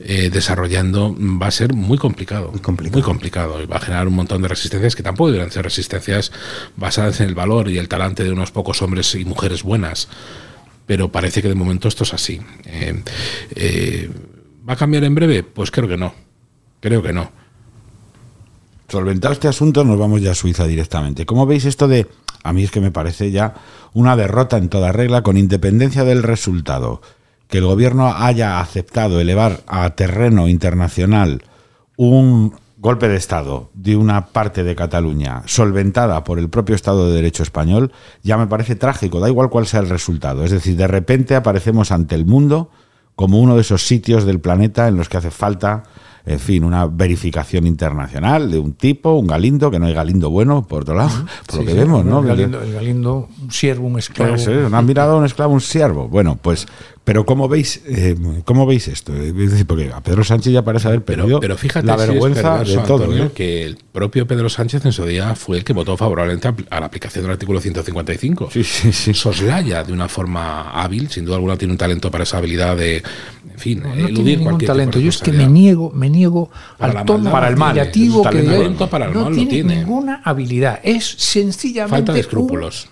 eh, 0.00 0.30
desarrollando 0.32 1.14
va 1.14 1.48
a 1.48 1.50
ser 1.50 1.74
muy 1.74 1.98
complicado, 1.98 2.50
muy 2.50 3.02
complicado. 3.02 3.62
y 3.62 3.66
va 3.66 3.76
a 3.76 3.80
generar 3.80 4.08
un 4.08 4.14
montón 4.14 4.40
de 4.40 4.48
resistencias 4.48 4.96
que 4.96 5.02
tampoco 5.02 5.30
deben 5.30 5.50
ser 5.50 5.64
resistencias 5.64 6.32
basadas 6.76 7.20
en 7.20 7.28
el 7.28 7.34
valor 7.34 7.68
y 7.68 7.76
el 7.76 7.88
talante 7.88 8.24
de 8.24 8.32
unos 8.32 8.52
pocos 8.52 8.80
hombres 8.80 9.14
y 9.14 9.26
mujeres 9.26 9.62
buenas. 9.62 10.08
Pero 10.86 11.12
parece 11.12 11.42
que 11.42 11.48
de 11.48 11.56
momento 11.56 11.88
esto 11.88 12.04
es 12.04 12.14
así. 12.14 12.40
Eh, 12.64 13.02
eh, 13.54 14.10
¿Va 14.66 14.72
a 14.72 14.76
cambiar 14.76 15.04
en 15.04 15.14
breve? 15.14 15.42
Pues 15.42 15.70
creo 15.70 15.88
que 15.88 15.98
no. 15.98 16.14
Creo 16.80 17.02
que 17.02 17.12
no. 17.12 17.30
Solventado 18.88 19.34
este 19.34 19.48
asunto, 19.48 19.84
nos 19.84 19.98
vamos 19.98 20.22
ya 20.22 20.30
a 20.30 20.34
Suiza 20.34 20.66
directamente. 20.66 21.26
¿Cómo 21.26 21.44
veis 21.44 21.66
esto 21.66 21.86
de.? 21.86 22.06
A 22.44 22.52
mí 22.52 22.64
es 22.64 22.70
que 22.70 22.80
me 22.80 22.90
parece 22.90 23.30
ya 23.30 23.54
una 23.94 24.16
derrota 24.16 24.56
en 24.56 24.68
toda 24.68 24.92
regla, 24.92 25.22
con 25.22 25.36
independencia 25.36 26.04
del 26.04 26.22
resultado 26.22 27.00
que 27.48 27.58
el 27.58 27.66
gobierno 27.66 28.14
haya 28.16 28.60
aceptado 28.60 29.20
elevar 29.20 29.60
a 29.66 29.90
terreno 29.90 30.48
internacional 30.48 31.42
un 31.96 32.54
golpe 32.78 33.06
de 33.08 33.16
Estado 33.16 33.70
de 33.74 33.94
una 33.94 34.26
parte 34.26 34.64
de 34.64 34.74
Cataluña 34.74 35.42
solventada 35.46 36.24
por 36.24 36.38
el 36.38 36.48
propio 36.48 36.74
Estado 36.74 37.06
de 37.06 37.14
Derecho 37.14 37.42
español, 37.42 37.92
ya 38.22 38.38
me 38.38 38.46
parece 38.46 38.74
trágico, 38.74 39.20
da 39.20 39.28
igual 39.28 39.50
cuál 39.50 39.66
sea 39.66 39.80
el 39.80 39.88
resultado. 39.88 40.44
Es 40.44 40.50
decir, 40.50 40.76
de 40.76 40.88
repente 40.88 41.36
aparecemos 41.36 41.92
ante 41.92 42.14
el 42.14 42.24
mundo 42.24 42.70
como 43.14 43.38
uno 43.38 43.54
de 43.54 43.60
esos 43.60 43.86
sitios 43.86 44.24
del 44.24 44.40
planeta 44.40 44.88
en 44.88 44.96
los 44.96 45.08
que 45.08 45.18
hace 45.18 45.30
falta 45.30 45.84
en 46.24 46.38
fin, 46.38 46.64
una 46.64 46.86
verificación 46.86 47.66
internacional 47.66 48.50
de 48.50 48.58
un 48.58 48.74
tipo, 48.74 49.14
un 49.14 49.26
galindo, 49.26 49.70
que 49.70 49.78
no 49.78 49.86
hay 49.86 49.94
galindo 49.94 50.30
bueno, 50.30 50.66
por 50.66 50.82
otro 50.82 50.94
lado, 50.94 51.26
por 51.46 51.60
lo 51.60 51.64
que 51.64 51.74
vemos, 51.74 52.04
¿no? 52.04 52.20
El 52.20 52.72
galindo, 52.72 53.28
un 53.42 53.50
siervo, 53.50 53.88
un 53.88 53.98
esclavo. 53.98 54.34
Pues, 54.34 54.46
¿no 54.48 54.76
han 54.76 54.86
mirado 54.86 55.14
a 55.14 55.18
un 55.18 55.24
esclavo, 55.24 55.52
un 55.52 55.60
siervo. 55.60 56.08
Bueno, 56.08 56.38
pues 56.40 56.66
pero 57.04 57.26
¿cómo 57.26 57.48
veis, 57.48 57.82
eh, 57.86 58.16
¿cómo 58.44 58.64
veis 58.64 58.86
esto? 58.86 59.12
porque 59.66 59.90
a 59.92 60.00
Pedro 60.00 60.22
Sánchez 60.22 60.52
ya 60.52 60.62
parece 60.62 60.86
haber 60.86 61.04
perdido 61.04 61.40
pero, 61.40 61.56
fíjate 61.56 61.84
la 61.84 61.96
vergüenza 61.96 62.62
de 62.62 62.76
todo. 62.78 63.32
Que 63.34 63.64
el 63.64 63.76
propio 63.76 64.26
Pedro 64.26 64.48
Sánchez 64.48 64.84
en 64.84 64.92
su 64.92 65.04
día 65.04 65.34
fue 65.34 65.58
el 65.58 65.64
que 65.64 65.72
votó 65.72 65.96
favorablemente 65.96 66.48
a 66.70 66.80
la 66.80 66.86
aplicación 66.86 67.24
del 67.24 67.32
artículo 67.32 67.60
155. 67.60 68.50
Sí, 68.52 68.62
sí, 68.62 68.92
sí. 68.92 69.14
Soslaya 69.14 69.82
de 69.82 69.92
una 69.92 70.08
forma 70.08 70.70
hábil, 70.70 71.10
sin 71.10 71.24
duda 71.24 71.36
alguna 71.36 71.56
tiene 71.56 71.72
un 71.72 71.78
talento 71.78 72.08
para 72.08 72.22
esa 72.22 72.38
habilidad 72.38 72.76
de, 72.76 72.98
en 72.98 73.58
fin, 73.58 73.82
no, 73.82 73.94
no 73.94 74.06
tiene 74.06 74.36
ningún 74.36 74.58
talento. 74.58 75.00
Yo 75.00 75.08
es 75.08 75.18
que 75.18 75.32
me 75.32 75.48
niego, 75.48 75.90
me 75.90 76.08
niego 76.08 76.50
al 76.78 77.04
tono 77.04 77.32
para 77.32 77.48
el 77.48 77.56
mal, 77.56 77.74
negativo 77.74 78.22
que 78.22 78.42
talento 78.42 78.88
para 78.88 79.06
el 79.06 79.14
no 79.14 79.24
mal, 79.24 79.34
tiene, 79.34 79.50
tiene 79.50 79.76
ninguna 79.76 80.22
habilidad. 80.24 80.78
Es 80.84 81.04
sencillamente 81.18 81.96
falta 81.96 82.12
de 82.12 82.20
escrúpulos. 82.20 82.88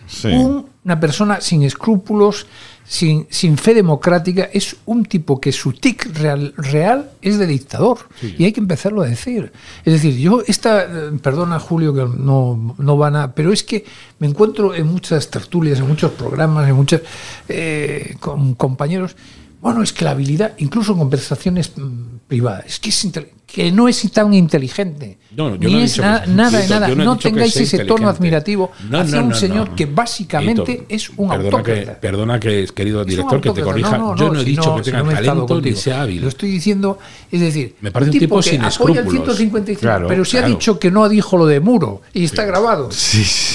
una 0.83 0.99
persona 0.99 1.41
sin 1.41 1.63
escrúpulos 1.63 2.47
sin, 2.91 3.29
sin, 3.31 3.57
fe 3.57 3.73
democrática, 3.73 4.51
es 4.53 4.75
un 4.85 5.05
tipo 5.05 5.41
que 5.41 5.53
su 5.53 5.75
tic 5.75 6.07
real, 6.19 6.53
real 6.57 7.13
es 7.23 7.39
de 7.39 7.47
dictador. 7.47 7.99
Y 8.21 8.45
hay 8.45 8.53
que 8.53 8.59
empezarlo 8.59 9.03
a 9.03 9.07
decir. 9.07 9.53
Es 9.85 9.93
decir, 9.93 10.17
yo, 10.17 10.43
esta, 10.45 10.89
perdona 11.23 11.61
Julio 11.61 11.95
que 11.95 12.01
no, 12.01 12.75
no 12.77 12.97
van 12.97 13.15
a, 13.15 13.33
pero 13.33 13.53
es 13.53 13.63
que 13.63 13.85
me 14.19 14.27
encuentro 14.27 14.75
en 14.75 14.89
muchas 14.89 15.31
tertulias, 15.31 15.79
en 15.79 15.87
muchos 15.87 16.11
programas, 16.11 16.69
en 16.69 16.75
muchos 16.75 17.03
eh, 17.49 18.17
con 18.19 18.55
compañeros. 18.55 19.15
Bueno, 19.61 19.85
es 19.85 19.93
que 19.93 20.05
la 20.05 20.11
habilidad, 20.11 20.55
incluso 20.59 20.91
en 20.91 20.99
conversaciones 20.99 21.71
mm, 21.77 22.27
privadas, 22.27 22.67
es 22.67 22.81
que 22.81 22.89
es 22.89 23.05
que 23.53 23.73
no 23.73 23.89
es 23.89 24.11
tan 24.13 24.33
inteligente. 24.33 25.19
No, 25.37 25.57
ni 25.57 25.83
es 25.83 25.99
nada 25.99 26.59
de 26.59 26.69
nada. 26.69 26.89
No, 26.89 27.17
tengáis 27.17 27.57
ese 27.57 27.85
tono 27.85 28.09
admirativo 28.09 28.73
hacia 28.93 29.23
un 29.23 29.35
señor 29.35 29.75
que 29.75 29.87
básicamente 29.87 30.87
es 30.89 31.11
un 31.11 31.29
perdona 31.29 31.45
autócrata. 31.59 31.95
Que, 31.95 32.01
perdona 32.01 32.41
que, 32.41 32.67
querido 32.75 33.05
director, 33.05 33.41
que 33.41 33.51
te 33.51 33.63
corrija. 33.63 33.97
yo 34.17 34.33
no 34.33 34.41
he 34.41 34.45
dicho 34.45 34.77
que 34.77 34.83
tenga 34.83 35.05
talento 35.05 35.61
ni 35.61 35.75
sea 35.75 36.03
hábil. 36.03 36.23
Lo 36.23 36.29
estoy 36.29 36.51
diciendo, 36.51 36.99
es 37.31 37.41
decir, 37.41 37.77
me 37.81 37.91
parece 37.91 38.13
un 38.13 38.19
tipo, 38.19 38.37
un 38.37 38.43
tipo 38.43 38.51
sin 38.51 38.65
apoya 38.65 39.01
el 39.01 39.11
155, 39.11 40.07
pero 40.09 40.25
si 40.25 40.37
ha 40.37 40.43
dicho 40.43 40.79
que 40.79 40.91
no 40.91 41.05
dicho 41.09 41.37
lo 41.37 41.47
de 41.47 41.61
Muro 41.61 42.03
y 42.13 42.25
está 42.25 42.45
grabado. 42.45 42.89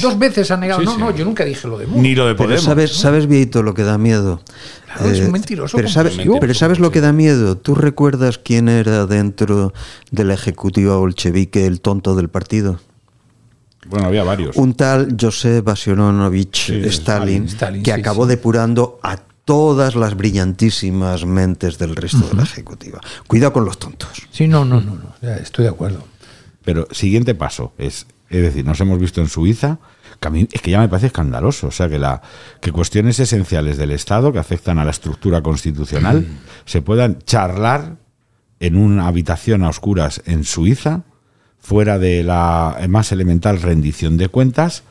Dos 0.01 0.19
veces 0.19 0.51
ha 0.51 0.57
negado. 0.57 0.81
no, 0.81 0.97
no, 0.97 1.15
yo 1.15 1.25
nunca 1.25 1.45
dije 1.45 1.67
lo 1.67 1.77
de 1.77 1.87
Muro. 1.87 2.01
Ni 2.01 2.15
lo 2.15 2.27
de 2.27 2.35
Podemos. 2.35 2.63
sabes, 2.63 2.95
sabes, 2.95 3.27
Vieito, 3.27 3.63
lo 3.63 3.73
que 3.73 3.83
da 3.83 3.97
miedo. 3.97 4.41
Es 5.03 5.19
un 5.19 5.27
eh, 5.27 5.31
mentiroso. 5.31 5.77
Pero 5.77 5.89
sabes, 5.89 6.17
pero 6.39 6.53
sabes 6.53 6.79
lo 6.79 6.91
que 6.91 7.01
da 7.01 7.11
miedo. 7.11 7.57
¿Tú 7.57 7.75
recuerdas 7.75 8.37
quién 8.37 8.69
era 8.69 9.05
dentro 9.05 9.73
de 10.11 10.23
la 10.23 10.33
ejecutiva 10.33 10.97
bolchevique 10.97 11.65
el 11.65 11.81
tonto 11.81 12.15
del 12.15 12.29
partido? 12.29 12.79
Bueno, 13.87 14.07
había 14.07 14.23
varios. 14.23 14.55
Un 14.55 14.73
tal 14.73 15.15
José 15.19 15.61
Basionovich 15.61 16.69
Stalin, 16.69 17.47
que 17.83 17.93
acabó 17.93 18.25
depurando 18.25 18.99
a 19.03 19.17
todas 19.45 19.95
las 19.95 20.15
brillantísimas 20.15 21.25
mentes 21.25 21.77
del 21.77 21.95
resto 21.95 22.27
de 22.27 22.33
la 22.33 22.43
ejecutiva. 22.43 22.99
Cuidado 23.27 23.53
con 23.53 23.65
los 23.65 23.77
tontos. 23.77 24.09
Sí, 24.31 24.47
no, 24.47 24.65
no, 24.65 24.81
no, 24.81 24.95
no. 24.95 25.29
estoy 25.35 25.65
de 25.65 25.69
acuerdo. 25.69 26.03
Pero 26.63 26.87
siguiente 26.91 27.35
paso 27.35 27.73
es, 27.77 28.07
es 28.29 28.41
decir, 28.41 28.65
nos 28.65 28.79
hemos 28.81 28.99
visto 28.99 29.21
en 29.21 29.27
Suiza, 29.27 29.79
que 30.19 30.47
es 30.51 30.61
que 30.61 30.71
ya 30.71 30.79
me 30.79 30.89
parece 30.89 31.07
escandaloso, 31.07 31.67
o 31.67 31.71
sea, 31.71 31.89
que, 31.89 31.99
la, 31.99 32.21
que 32.61 32.71
cuestiones 32.71 33.19
esenciales 33.19 33.77
del 33.77 33.91
Estado 33.91 34.31
que 34.31 34.39
afectan 34.39 34.79
a 34.79 34.85
la 34.85 34.91
estructura 34.91 35.41
constitucional 35.41 36.25
se 36.65 36.81
puedan 36.81 37.19
charlar 37.19 37.97
en 38.59 38.77
una 38.77 39.07
habitación 39.07 39.63
a 39.63 39.69
oscuras 39.69 40.21
en 40.25 40.43
Suiza, 40.43 41.03
fuera 41.59 41.99
de 41.99 42.23
la 42.23 42.77
más 42.89 43.11
elemental 43.11 43.61
rendición 43.61 44.17
de 44.17 44.29
cuentas, 44.29 44.83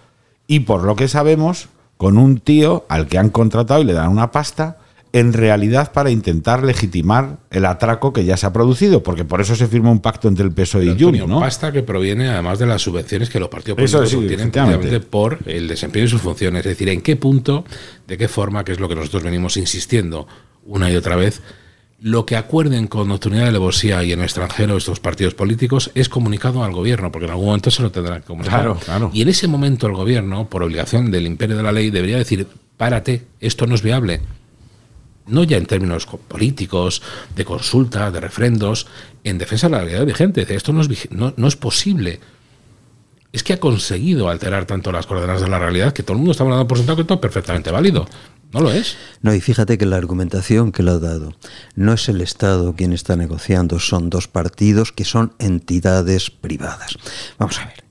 y 0.46 0.60
por 0.60 0.82
lo 0.82 0.96
que 0.96 1.08
sabemos, 1.08 1.68
con 1.96 2.18
un 2.18 2.38
tío 2.38 2.84
al 2.88 3.06
que 3.06 3.18
han 3.18 3.30
contratado 3.30 3.80
y 3.80 3.84
le 3.84 3.92
dan 3.92 4.10
una 4.10 4.30
pasta, 4.30 4.78
en 5.14 5.32
realidad 5.32 5.92
para 5.92 6.10
intentar 6.10 6.64
legitimar 6.64 7.38
el 7.52 7.66
atraco 7.66 8.12
que 8.12 8.24
ya 8.24 8.36
se 8.36 8.46
ha 8.46 8.52
producido, 8.52 9.04
porque 9.04 9.24
por 9.24 9.40
eso 9.40 9.54
se 9.54 9.68
firma 9.68 9.92
un 9.92 10.00
pacto 10.00 10.26
entre 10.26 10.44
el 10.44 10.50
PSOE 10.50 10.86
y 10.86 11.00
Junts, 11.00 11.28
¿no? 11.28 11.38
Pasta 11.38 11.70
que 11.70 11.84
proviene 11.84 12.28
además 12.28 12.58
de 12.58 12.66
las 12.66 12.82
subvenciones 12.82 13.30
que 13.30 13.38
los 13.38 13.48
partidos 13.48 13.76
políticos 13.76 14.12
obtienen 14.12 14.50
por 15.08 15.38
el 15.46 15.68
desempeño 15.68 16.06
de 16.06 16.10
sus 16.10 16.20
funciones, 16.20 16.66
es 16.66 16.72
decir, 16.72 16.88
en 16.88 17.00
qué 17.00 17.14
punto, 17.14 17.64
de 18.08 18.18
qué 18.18 18.26
forma, 18.26 18.64
que 18.64 18.72
es 18.72 18.80
lo 18.80 18.88
que 18.88 18.96
nosotros 18.96 19.22
venimos 19.22 19.56
insistiendo 19.56 20.26
una 20.66 20.90
y 20.90 20.96
otra 20.96 21.14
vez, 21.14 21.42
lo 22.00 22.26
que 22.26 22.34
acuerden 22.34 22.88
con 22.88 23.06
nocturnidad 23.06 23.44
de 23.44 23.50
alevosía 23.50 24.02
y 24.02 24.10
en 24.10 24.18
el 24.18 24.24
extranjero 24.24 24.76
estos 24.76 24.98
partidos 24.98 25.34
políticos 25.34 25.92
es 25.94 26.08
comunicado 26.08 26.64
al 26.64 26.72
gobierno, 26.72 27.12
porque 27.12 27.26
en 27.26 27.30
algún 27.30 27.46
momento 27.46 27.70
se 27.70 27.82
lo 27.82 27.92
tendrán 27.92 28.22
que 28.22 28.26
comunicar. 28.26 28.74
Y 29.12 29.22
en 29.22 29.28
ese 29.28 29.46
momento 29.46 29.86
el 29.86 29.92
gobierno, 29.92 30.48
por 30.48 30.64
obligación 30.64 31.12
del 31.12 31.24
imperio 31.24 31.56
de 31.56 31.62
la 31.62 31.70
ley, 31.70 31.90
debería 31.90 32.18
decir, 32.18 32.48
párate, 32.76 33.22
esto 33.38 33.68
no 33.68 33.76
es 33.76 33.82
viable. 33.82 34.20
No 35.26 35.44
ya 35.44 35.56
en 35.56 35.66
términos 35.66 36.06
políticos, 36.06 37.02
de 37.34 37.44
consulta, 37.44 38.10
de 38.10 38.20
refrendos, 38.20 38.86
en 39.24 39.38
defensa 39.38 39.68
de 39.68 39.72
la 39.72 39.80
realidad 39.80 40.06
vigente. 40.06 40.46
Esto 40.54 40.72
no 40.72 40.82
es, 40.82 41.10
no, 41.10 41.48
es 41.48 41.56
posible 41.56 42.20
es 43.32 43.42
que 43.42 43.52
ha 43.52 43.58
conseguido 43.58 44.28
alterar 44.28 44.64
tanto 44.64 44.92
las 44.92 45.06
coordenadas 45.06 45.42
de 45.42 45.48
la 45.48 45.58
realidad 45.58 45.92
que 45.92 46.04
todo 46.04 46.12
el 46.12 46.18
mundo 46.18 46.30
está 46.30 46.44
hablando 46.44 46.68
por 46.68 46.78
sentado 46.78 46.98
que 46.98 47.02
todo 47.02 47.16
es 47.16 47.20
perfectamente 47.20 47.72
válido. 47.72 48.06
No 48.52 48.60
lo 48.60 48.70
es. 48.70 48.96
No, 49.22 49.34
y 49.34 49.40
fíjate 49.40 49.76
que 49.76 49.86
la 49.86 49.96
argumentación 49.96 50.70
que 50.70 50.84
le 50.84 50.92
ha 50.92 50.98
dado 51.00 51.34
no 51.74 51.94
es 51.94 52.08
el 52.08 52.20
Estado 52.20 52.76
quien 52.76 52.92
está 52.92 53.16
negociando, 53.16 53.80
son 53.80 54.08
dos 54.08 54.28
partidos 54.28 54.92
que 54.92 55.04
son 55.04 55.34
entidades 55.40 56.30
privadas. 56.30 56.96
Vamos 57.36 57.58
a 57.58 57.66
ver. 57.66 57.83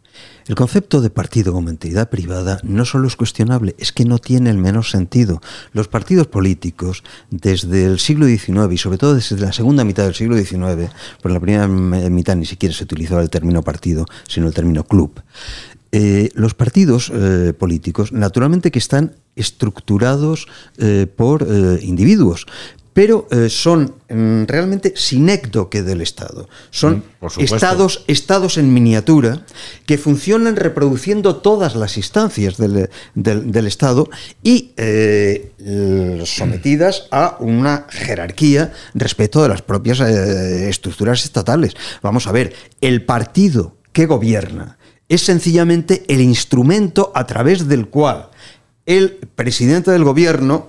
El 0.48 0.56
concepto 0.56 1.02
de 1.02 1.10
partido 1.10 1.54
como 1.54 1.70
entidad 1.70 2.10
privada 2.10 2.60
no 2.64 2.86
solo 2.86 3.08
es 3.08 3.16
cuestionable, 3.16 3.76
es 3.78 3.92
que 3.92 4.06
no 4.06 4.20
tiene 4.20 4.50
el 4.50 4.58
menor 4.58 4.86
sentido. 4.86 5.42
Los 5.72 5.88
partidos 5.88 6.28
políticos, 6.28 7.04
desde 7.30 7.86
el 7.86 8.00
siglo 8.00 8.26
XIX 8.26 8.72
y 8.72 8.78
sobre 8.78 8.98
todo 8.98 9.16
desde 9.16 9.38
la 9.38 9.54
segunda 9.54 9.84
mitad 9.84 10.04
del 10.04 10.16
siglo 10.16 10.36
XIX, 10.38 10.92
por 11.22 11.32
la 11.32 11.40
primera 11.40 11.68
mitad 11.68 12.36
ni 12.36 12.46
siquiera 12.46 12.76
se 12.76 12.84
utilizaba 12.84 13.22
el 13.22 13.30
término 13.30 13.62
partido, 13.62 14.06
sino 14.28 14.48
el 14.48 14.54
término 14.54 14.84
club, 14.84 15.22
eh, 15.96 16.32
los 16.34 16.56
partidos 16.56 17.12
eh, 17.14 17.54
políticos, 17.54 18.12
naturalmente 18.12 18.72
que 18.72 18.80
están 18.80 19.16
estructurados 19.36 20.48
eh, 20.78 21.06
por 21.16 21.48
individuos, 21.82 22.48
pero 22.94 23.28
son 23.50 23.96
mm, 24.10 24.44
realmente 24.46 24.94
sinécdoque 24.96 25.84
del 25.84 26.02
Estado. 26.02 26.48
Son 26.70 27.04
mm, 27.20 27.42
estados, 27.42 28.04
estados 28.08 28.58
en 28.58 28.74
miniatura 28.74 29.46
que 29.86 29.98
funcionan 29.98 30.56
reproduciendo 30.56 31.38
todas 31.38 31.76
las 31.76 31.98
instancias 31.98 32.58
del, 32.58 32.90
del 33.16 33.68
Estado 33.68 34.10
y 34.44 34.72
sometidas 36.26 37.08
a 37.12 37.38
una 37.40 37.88
jerarquía 37.90 38.74
respecto 38.94 39.42
de 39.42 39.50
las 39.50 39.62
propias 39.62 40.00
estructuras 40.00 41.24
estatales. 41.24 41.74
Vamos 42.02 42.28
a 42.28 42.32
ver, 42.32 42.54
el 42.82 43.04
partido 43.06 43.76
que 43.94 44.08
gobierna, 44.08 44.78
es 45.08 45.22
sencillamente 45.22 46.04
el 46.08 46.22
instrumento 46.22 47.12
a 47.14 47.26
través 47.28 47.68
del 47.68 47.88
cual 47.88 48.30
el 48.86 49.12
presidente 49.36 49.92
del 49.92 50.04
gobierno 50.04 50.68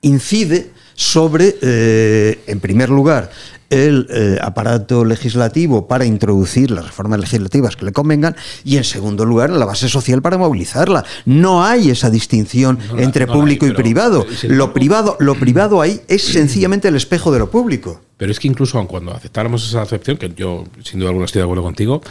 incide 0.00 0.70
sobre, 0.98 1.54
eh, 1.62 2.40
en 2.48 2.58
primer 2.58 2.90
lugar, 2.90 3.30
el 3.70 4.08
eh, 4.10 4.36
aparato 4.42 5.04
legislativo 5.04 5.86
para 5.86 6.04
introducir 6.04 6.72
las 6.72 6.86
reformas 6.86 7.20
legislativas 7.20 7.76
que 7.76 7.84
le 7.84 7.92
convengan 7.92 8.34
y 8.64 8.78
en 8.78 8.84
segundo 8.84 9.24
lugar 9.24 9.50
la 9.50 9.64
base 9.64 9.88
social 9.88 10.22
para 10.22 10.38
movilizarla. 10.38 11.04
No 11.24 11.64
hay 11.64 11.90
esa 11.90 12.10
distinción 12.10 12.80
entre 12.96 13.28
público 13.28 13.64
y 13.64 13.74
privado. 13.74 14.26
lo 14.48 14.72
privado, 14.74 15.16
lo 15.20 15.36
privado 15.36 15.80
ahí 15.80 16.00
es 16.08 16.24
sencillamente 16.24 16.88
el 16.88 16.96
espejo 16.96 17.30
de 17.30 17.38
lo 17.38 17.48
público. 17.48 18.00
Pero 18.16 18.32
es 18.32 18.40
que 18.40 18.48
incluso 18.48 18.84
cuando 18.88 19.14
aceptáramos 19.14 19.68
esa 19.68 19.82
acepción, 19.82 20.16
que 20.16 20.34
yo 20.34 20.64
sin 20.82 20.98
duda 20.98 21.10
alguna 21.10 21.26
estoy 21.26 21.38
de 21.38 21.44
acuerdo 21.44 21.62
contigo, 21.62 22.02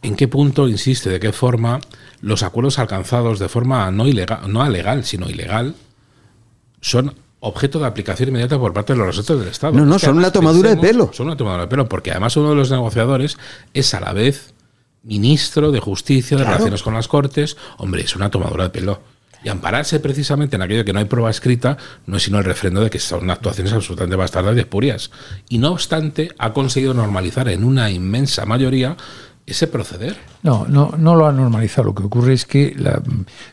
¿en 0.00 0.16
qué 0.16 0.28
punto 0.28 0.66
insiste, 0.66 1.10
de 1.10 1.20
qué 1.20 1.32
forma 1.32 1.78
los 2.22 2.42
acuerdos 2.42 2.78
alcanzados 2.78 3.38
de 3.38 3.50
forma 3.50 3.90
no 3.90 4.08
ilegal, 4.08 4.50
no 4.50 4.66
legal, 4.66 5.04
sino 5.04 5.28
ilegal, 5.28 5.74
son 6.80 7.12
objeto 7.40 7.78
de 7.78 7.86
aplicación 7.86 8.28
inmediata 8.28 8.58
por 8.58 8.72
parte 8.72 8.92
de 8.92 8.98
los 8.98 9.08
resortes 9.08 9.38
del 9.38 9.48
Estado. 9.48 9.72
No, 9.72 9.86
no, 9.86 9.98
son 9.98 10.18
una 10.18 10.30
tomadura 10.30 10.70
de 10.70 10.76
pelo. 10.76 11.10
Son 11.12 11.26
una 11.26 11.36
tomadura 11.36 11.62
de 11.62 11.68
pelo, 11.68 11.88
porque 11.88 12.10
además 12.10 12.36
uno 12.36 12.50
de 12.50 12.54
los 12.54 12.70
negociadores 12.70 13.38
es 13.74 13.94
a 13.94 14.00
la 14.00 14.12
vez 14.12 14.54
ministro 15.02 15.72
de 15.72 15.80
Justicia, 15.80 16.36
de 16.36 16.44
Relaciones 16.44 16.82
con 16.82 16.94
las 16.94 17.08
Cortes. 17.08 17.56
Hombre, 17.78 18.02
es 18.02 18.14
una 18.14 18.30
tomadura 18.30 18.64
de 18.64 18.70
pelo. 18.70 19.00
Y 19.42 19.48
ampararse 19.48 20.00
precisamente 20.00 20.56
en 20.56 20.62
aquello 20.62 20.84
que 20.84 20.92
no 20.92 20.98
hay 20.98 21.06
prueba 21.06 21.30
escrita 21.30 21.78
no 22.06 22.18
es 22.18 22.24
sino 22.24 22.38
el 22.38 22.44
refrendo 22.44 22.82
de 22.82 22.90
que 22.90 22.98
son 22.98 23.30
actuaciones 23.30 23.72
absolutamente 23.72 24.16
bastardas 24.16 24.54
y 24.56 24.60
espurias. 24.60 25.10
Y 25.48 25.56
no 25.56 25.72
obstante, 25.72 26.30
ha 26.36 26.52
conseguido 26.52 26.92
normalizar 26.92 27.48
en 27.48 27.64
una 27.64 27.90
inmensa 27.90 28.44
mayoría 28.44 28.98
ese 29.46 29.66
proceder. 29.66 30.18
No, 30.42 30.66
no, 30.68 30.92
no 30.98 31.14
lo 31.14 31.26
ha 31.26 31.32
normalizado. 31.32 31.86
Lo 31.86 31.94
que 31.94 32.02
ocurre 32.02 32.34
es 32.34 32.44
que, 32.44 32.74
la, 32.76 33.02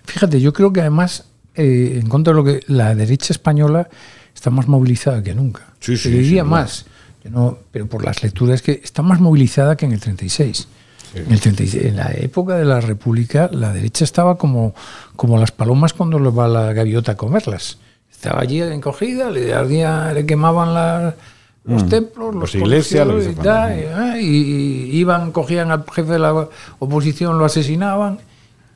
fíjate, 0.03 0.41
yo 0.41 0.51
creo 0.51 0.73
que 0.73 0.81
además 0.81 1.23
eh, 1.57 1.99
en 1.99 2.07
contra 2.07 2.33
de 2.33 2.37
lo 2.37 2.43
que 2.43 2.61
la 2.67 2.93
derecha 2.93 3.33
española 3.33 3.89
está 4.33 4.51
más 4.51 4.67
movilizada 4.67 5.23
que 5.23 5.33
nunca. 5.33 5.65
Sí, 5.79 5.97
sí, 5.97 6.11
diría 6.11 6.43
más, 6.43 6.85
no, 7.23 7.57
pero 7.71 7.87
por 7.87 8.05
las 8.05 8.21
lecturas 8.21 8.61
que 8.61 8.79
está 8.83 9.01
más 9.01 9.19
movilizada 9.19 9.75
que 9.75 9.85
en 9.85 9.93
el 9.93 9.99
36. 9.99 10.67
En, 11.15 11.31
el 11.31 11.39
36, 11.39 11.85
en 11.85 11.95
la 11.95 12.11
época 12.11 12.57
de 12.57 12.65
la 12.65 12.79
República, 12.79 13.49
la 13.51 13.73
derecha 13.73 14.03
estaba 14.03 14.37
como, 14.37 14.75
como 15.15 15.39
las 15.39 15.51
palomas 15.51 15.93
cuando 15.93 16.19
le 16.19 16.29
va 16.29 16.47
la 16.47 16.73
gaviota 16.73 17.13
a 17.13 17.17
comerlas. 17.17 17.79
Estaba 18.11 18.41
allí 18.41 18.61
encogida, 18.61 19.31
le, 19.31 19.53
ardía, 19.53 20.13
le 20.13 20.25
quemaban 20.25 21.15
los 21.63 21.85
mm. 21.85 21.89
templos, 21.89 22.35
los 22.35 22.53
iglesias, 22.53 23.07
y, 23.07 23.47
ah, 23.47 24.15
y, 24.19 24.97
iban, 24.97 25.31
cogían 25.31 25.71
al 25.71 25.85
jefe 25.91 26.13
de 26.13 26.19
la 26.19 26.49
oposición, 26.77 27.39
lo 27.39 27.45
asesinaban 27.45 28.19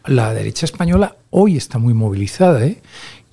la 0.06 0.34
derecha 0.34 0.66
española 0.66 1.16
hoy 1.32 1.58
está 1.58 1.80
muy 1.80 1.94
movilizada 1.94 2.64
¿eh? 2.64 2.82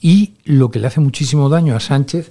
y 0.01 0.35
lo 0.45 0.71
que 0.71 0.79
le 0.79 0.87
hace 0.87 1.01
muchísimo 1.01 1.49
daño 1.51 1.77
a 1.77 1.81
Sánchez 1.81 2.31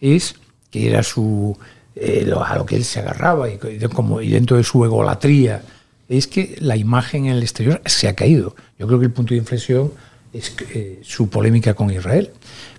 es 0.00 0.36
que 0.70 0.88
era 0.88 1.02
su 1.02 1.56
eh, 1.94 2.32
a 2.44 2.56
lo 2.56 2.64
que 2.64 2.76
él 2.76 2.84
se 2.84 3.00
agarraba 3.00 3.50
y, 3.50 3.58
como, 3.92 4.22
y 4.22 4.30
dentro 4.30 4.56
de 4.56 4.64
su 4.64 4.84
egolatría 4.84 5.62
es 6.08 6.26
que 6.26 6.56
la 6.60 6.76
imagen 6.76 7.26
en 7.26 7.32
el 7.32 7.42
exterior 7.42 7.82
se 7.84 8.08
ha 8.08 8.14
caído. 8.14 8.54
Yo 8.78 8.86
creo 8.86 8.98
que 8.98 9.06
el 9.06 9.12
punto 9.12 9.34
de 9.34 9.38
inflexión 9.38 9.92
es 10.32 10.54
eh, 10.74 11.00
su 11.02 11.28
polémica 11.28 11.74
con 11.74 11.90
Israel, 11.90 12.30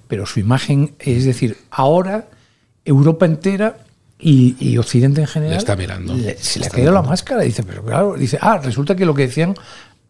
pero 0.07 0.25
su 0.25 0.39
imagen, 0.39 0.95
es 0.99 1.25
decir, 1.25 1.57
ahora 1.69 2.29
Europa 2.85 3.25
entera 3.25 3.77
y, 4.21 4.77
Occidente 4.77 5.21
en 5.21 5.27
general 5.27 5.57
está 5.57 5.75
mirando. 5.75 6.13
se 6.37 6.59
le 6.59 6.65
ha 6.65 6.69
caído 6.69 6.91
la 6.91 7.01
máscara. 7.01 7.43
Dice, 7.43 7.63
pero 7.63 7.83
claro, 7.83 8.15
dice, 8.15 8.37
ah, 8.41 8.57
resulta 8.57 8.95
que 8.95 9.05
lo 9.05 9.13
que 9.13 9.27
decían 9.27 9.55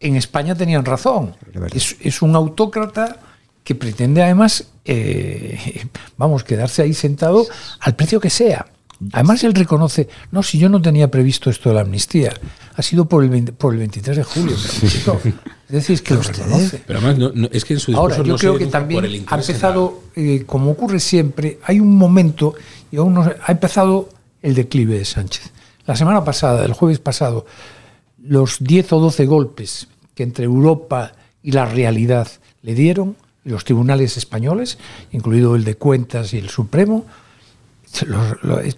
en 0.00 0.16
España 0.16 0.54
tenían 0.54 0.84
razón. 0.84 1.36
Es, 1.72 2.22
un 2.22 2.34
autócrata 2.34 3.20
que 3.62 3.74
pretende 3.74 4.22
además, 4.22 4.64
eh, 4.84 5.86
vamos, 6.16 6.42
quedarse 6.42 6.82
ahí 6.82 6.94
sentado 6.94 7.46
al 7.80 7.94
precio 7.94 8.18
que 8.18 8.30
sea. 8.30 8.66
Además, 9.12 9.42
él 9.44 9.54
reconoce, 9.54 10.08
no, 10.30 10.42
si 10.42 10.58
yo 10.58 10.68
no 10.68 10.82
tenía 10.82 11.10
previsto 11.10 11.48
esto 11.48 11.70
de 11.70 11.74
la 11.74 11.80
amnistía, 11.82 12.34
ha 12.74 12.82
sido 12.82 13.06
por 13.06 13.24
el, 13.24 13.44
por 13.54 13.72
el 13.72 13.78
23 13.78 14.16
de 14.18 14.24
julio. 14.24 14.56
Pero, 14.80 15.20
es 15.24 15.72
decir, 15.74 15.94
es 15.94 16.02
que 16.02 16.14
lo 16.14 16.22
reconoce. 16.22 16.82
Pero 16.86 16.98
además, 16.98 17.32
es 17.50 17.64
que 17.64 17.74
en 17.74 17.80
su 17.80 17.96
Ahora, 17.96 18.22
yo 18.22 18.36
creo 18.36 18.58
que 18.58 18.66
también 18.66 19.24
ha 19.26 19.36
empezado, 19.36 20.02
eh, 20.16 20.44
como 20.46 20.72
ocurre 20.72 21.00
siempre, 21.00 21.58
hay 21.64 21.80
un 21.80 21.96
momento, 21.96 22.54
y 22.92 22.98
aún 22.98 23.14
no, 23.14 23.22
ha 23.22 23.52
empezado 23.52 24.10
el 24.42 24.54
declive 24.54 24.98
de 24.98 25.04
Sánchez. 25.06 25.50
La 25.86 25.96
semana 25.96 26.22
pasada, 26.22 26.64
el 26.66 26.74
jueves 26.74 26.98
pasado, 26.98 27.46
los 28.22 28.58
10 28.60 28.92
o 28.92 29.00
12 29.00 29.26
golpes 29.26 29.88
que 30.14 30.22
entre 30.22 30.44
Europa 30.44 31.12
y 31.42 31.52
la 31.52 31.64
realidad 31.64 32.28
le 32.62 32.74
dieron, 32.74 33.16
los 33.44 33.64
tribunales 33.64 34.16
españoles, 34.16 34.78
incluido 35.12 35.56
el 35.56 35.64
de 35.64 35.76
Cuentas 35.76 36.34
y 36.34 36.38
el 36.38 36.50
Supremo, 36.50 37.06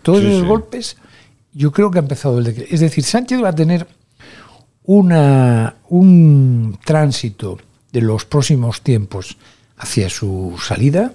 todos 0.03 0.23
los 0.23 0.45
golpes, 0.45 0.97
yo 1.53 1.73
creo 1.73 1.91
que 1.91 1.99
ha 1.99 2.03
empezado 2.03 2.39
el 2.39 2.45
declive. 2.45 2.69
Es 2.71 2.81
decir, 2.81 3.05
Sánchez 3.05 3.43
va 3.43 3.49
a 3.49 3.55
tener 3.55 3.87
una, 4.85 5.77
un 5.89 6.79
tránsito 6.85 7.59
de 7.93 8.01
los 8.01 8.25
próximos 8.25 8.81
tiempos 8.83 9.37
hacia 9.77 10.09
su 10.09 10.57
salida 10.63 11.13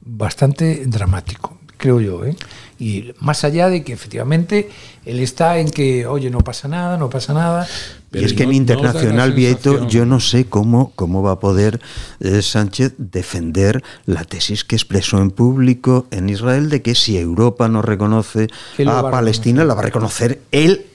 bastante 0.00 0.84
dramático, 0.86 1.58
creo 1.76 2.00
yo. 2.00 2.24
¿eh? 2.24 2.36
Y 2.78 3.12
más 3.20 3.42
allá 3.44 3.68
de 3.68 3.82
que 3.82 3.92
efectivamente 3.92 4.68
él 5.04 5.20
está 5.20 5.58
en 5.58 5.68
que, 5.68 6.06
oye, 6.06 6.30
no 6.30 6.40
pasa 6.40 6.68
nada, 6.68 6.96
no 6.96 7.10
pasa 7.10 7.34
nada. 7.34 7.66
Pero 8.10 8.22
y 8.22 8.26
es 8.26 8.34
que 8.34 8.44
en 8.44 8.52
internacional, 8.52 9.32
Vieto, 9.32 9.86
yo 9.88 10.06
no 10.06 10.20
sé 10.20 10.46
cómo, 10.46 10.92
cómo 10.94 11.22
va 11.22 11.32
a 11.32 11.40
poder 11.40 11.80
eh, 12.20 12.40
Sánchez 12.40 12.94
defender 12.98 13.82
la 14.06 14.24
tesis 14.24 14.64
que 14.64 14.76
expresó 14.76 15.18
en 15.18 15.30
público 15.30 16.06
en 16.10 16.28
Israel 16.28 16.70
de 16.70 16.80
que 16.82 16.94
si 16.94 17.18
Europa 17.18 17.68
no 17.68 17.82
reconoce 17.82 18.48
a 18.86 19.10
Palestina, 19.10 19.64
la 19.64 19.74
va 19.74 19.80
a 19.80 19.84
reconocer 19.84 20.40
él 20.52 20.86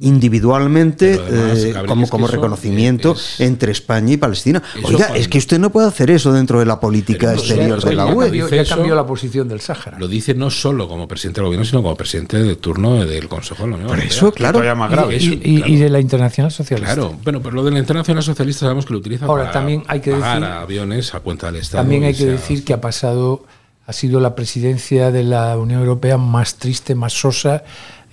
individualmente 0.00 1.20
eh, 1.28 1.74
como, 1.86 2.08
como 2.08 2.28
reconocimiento 2.28 3.16
entre 3.38 3.72
España 3.72 4.14
y 4.14 4.16
Palestina. 4.16 4.62
Oiga, 4.84 5.16
es 5.16 5.26
que 5.26 5.38
usted 5.38 5.58
no 5.58 5.70
puede 5.70 5.88
hacer 5.88 6.10
eso 6.10 6.32
dentro 6.32 6.60
de 6.60 6.66
la 6.66 6.78
política 6.78 7.34
exterior 7.34 7.82
de 7.82 7.94
la 7.94 8.06
UE. 8.06 8.48
Ya 8.50 8.64
cambió 8.64 8.94
la 8.94 9.06
posición 9.06 9.48
del 9.48 9.60
Sáhara. 9.60 9.98
Lo 9.98 10.06
dice 10.06 10.34
no 10.34 10.50
solo 10.50 10.88
como 10.88 11.08
presidente 11.08 11.40
del 11.40 11.46
gobierno, 11.46 11.64
sino 11.64 11.82
como 11.82 11.96
presidente 11.96 12.38
de 12.38 12.56
turno 12.56 13.04
del 13.04 13.28
Consejo 13.28 13.64
de 13.64 13.70
la 13.70 13.76
Unión 13.76 13.88
Por 13.88 14.00
eso, 14.00 14.32
claro. 14.32 14.62
Y, 15.10 15.76
de 15.76 15.88
la 15.88 16.00
Internacional 16.00 16.52
Socialista. 16.52 16.94
Claro, 16.94 17.18
bueno, 17.24 17.40
pero 17.42 17.54
lo 17.54 17.64
de 17.64 17.72
la 17.72 17.78
Internacional 17.78 18.22
Socialista 18.22 18.60
sabemos 18.60 18.86
que 18.86 18.92
lo 18.92 18.98
utiliza 18.98 19.26
Ahora, 19.26 19.44
para 19.44 19.52
también 19.52 19.82
hay 19.88 20.00
que 20.00 20.12
pagar 20.12 20.40
decir, 20.40 20.54
aviones 20.54 21.14
a 21.14 21.20
cuenta 21.20 21.46
del 21.46 21.56
Estado. 21.56 21.82
También 21.82 22.04
hay 22.04 22.14
que 22.14 22.26
decir 22.26 22.64
que 22.64 22.72
ha 22.72 22.80
pasado, 22.80 23.44
ha 23.86 23.92
sido 23.92 24.20
la 24.20 24.34
presidencia 24.34 25.10
de 25.10 25.24
la 25.24 25.56
Unión 25.56 25.80
Europea 25.80 26.18
más 26.18 26.56
triste, 26.56 26.94
más 26.94 27.12
sosa 27.12 27.64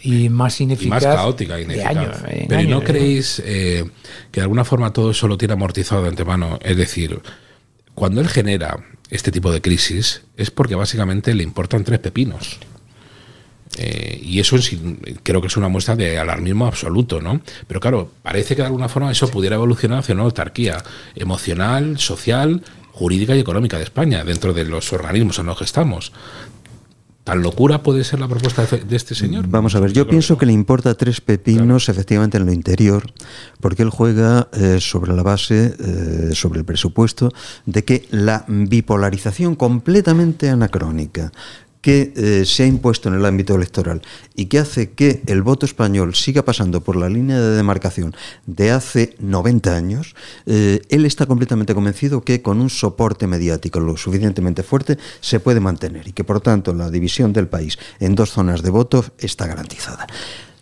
y 0.05 0.29
más 0.29 0.61
ineficaz. 0.61 1.03
más 1.03 1.15
caótica, 1.15 1.59
ineficaz. 1.59 2.23
Pero 2.47 2.69
¿no 2.69 2.81
creéis 2.81 3.41
eh, 3.43 3.83
que 4.31 4.39
de 4.39 4.43
alguna 4.43 4.63
forma 4.63 4.93
todo 4.93 5.11
eso 5.11 5.27
lo 5.27 5.37
tiene 5.37 5.55
amortizado 5.55 6.03
de 6.03 6.09
antemano? 6.09 6.59
Es 6.61 6.77
decir, 6.77 7.19
cuando 7.95 8.21
él 8.21 8.27
genera 8.27 8.77
este 9.09 9.31
tipo 9.31 9.51
de 9.51 9.61
crisis 9.61 10.21
es 10.37 10.51
porque 10.51 10.75
básicamente 10.75 11.33
le 11.33 11.43
importan 11.43 11.83
tres 11.83 11.99
pepinos. 11.99 12.59
Eh, 13.77 14.21
y 14.23 14.39
eso 14.39 14.57
creo 15.23 15.41
que 15.41 15.47
es 15.47 15.57
una 15.57 15.67
muestra 15.67 15.95
de 15.95 16.19
alarmismo 16.19 16.67
absoluto, 16.67 17.19
¿no? 17.19 17.41
Pero 17.67 17.79
claro, 17.79 18.11
parece 18.21 18.55
que 18.55 18.61
de 18.61 18.67
alguna 18.67 18.87
forma 18.87 19.11
eso 19.11 19.27
pudiera 19.29 19.55
evolucionar 19.55 19.99
hacia 19.99 20.13
una 20.13 20.23
autarquía 20.23 20.77
emocional, 21.15 21.97
social, 21.97 22.61
jurídica 22.91 23.35
y 23.35 23.39
económica 23.39 23.77
de 23.77 23.83
España, 23.83 24.23
dentro 24.23 24.53
de 24.53 24.65
los 24.65 24.93
organismos 24.93 25.39
en 25.39 25.47
los 25.47 25.57
que 25.57 25.65
estamos. 25.65 26.13
¿Tan 27.25 27.41
locura 27.41 27.81
puede 27.81 28.03
ser 28.03 28.19
la 28.19 28.27
propuesta 28.27 28.67
de 28.67 28.95
este 28.95 29.15
señor? 29.15 29.47
Vamos 29.47 29.73
a 29.73 29.79
ver, 29.79 29.91
yo, 29.91 30.07
pienso 30.07 30.37
que 30.37 30.45
le 30.45 30.53
importa 30.53 30.93
tres 30.93 31.21
pepinos 31.21 31.89
efectivamente 31.89 32.37
en 32.37 32.45
lo 32.45 32.53
interior, 32.53 33.11
porque 33.59 33.81
él 33.81 33.89
juega 33.89 34.47
eh, 34.53 34.77
sobre 34.79 35.11
la 35.11 35.23
base, 35.23 35.73
eh, 35.79 36.35
sobre 36.35 36.59
el 36.59 36.65
presupuesto, 36.65 37.31
de 37.65 37.83
que 37.83 38.07
la 38.11 38.45
bipolarización 38.47 39.55
completamente 39.55 40.49
anacrónica 40.49 41.31
que 41.85 42.13
eh, 42.15 42.45
se 42.45 42.63
ha 42.63 42.65
impuesto 42.65 43.09
en 43.09 43.15
el 43.15 43.27
ámbito 43.27 43.53
electoral 43.53 44.01
y 44.35 44.47
que 44.47 44.57
hace 44.57 44.93
que 44.93 45.21
el 45.27 45.43
voto 45.43 45.67
español 45.67 46.15
siga 46.15 46.41
pasando 46.41 46.81
por 46.81 46.95
la 46.95 47.09
línea 47.09 47.39
de 47.39 47.55
demarcación 47.55 48.15
de 48.47 48.71
hace 48.71 49.15
90 49.19 49.77
años, 49.77 50.15
eh, 50.47 50.81
él 50.89 51.05
está 51.05 51.27
completamente 51.27 51.75
convencido 51.75 52.23
que 52.23 52.41
con 52.41 52.59
un 52.59 52.71
soporte 52.71 53.27
mediático 53.27 53.79
lo 53.79 53.97
suficientemente 53.97 54.63
fuerte 54.63 54.97
se 55.21 55.39
puede 55.39 55.59
mantener 55.59 56.07
y 56.07 56.13
que 56.13 56.23
por 56.23 56.41
tanto 56.41 56.73
la 56.73 56.89
división 56.89 57.33
del 57.33 57.47
país 57.47 57.77
en 57.99 58.15
dos 58.15 58.31
zonas 58.31 58.63
de 58.63 58.71
voto 58.71 59.05
está 59.19 59.45
garantizada. 59.45 60.07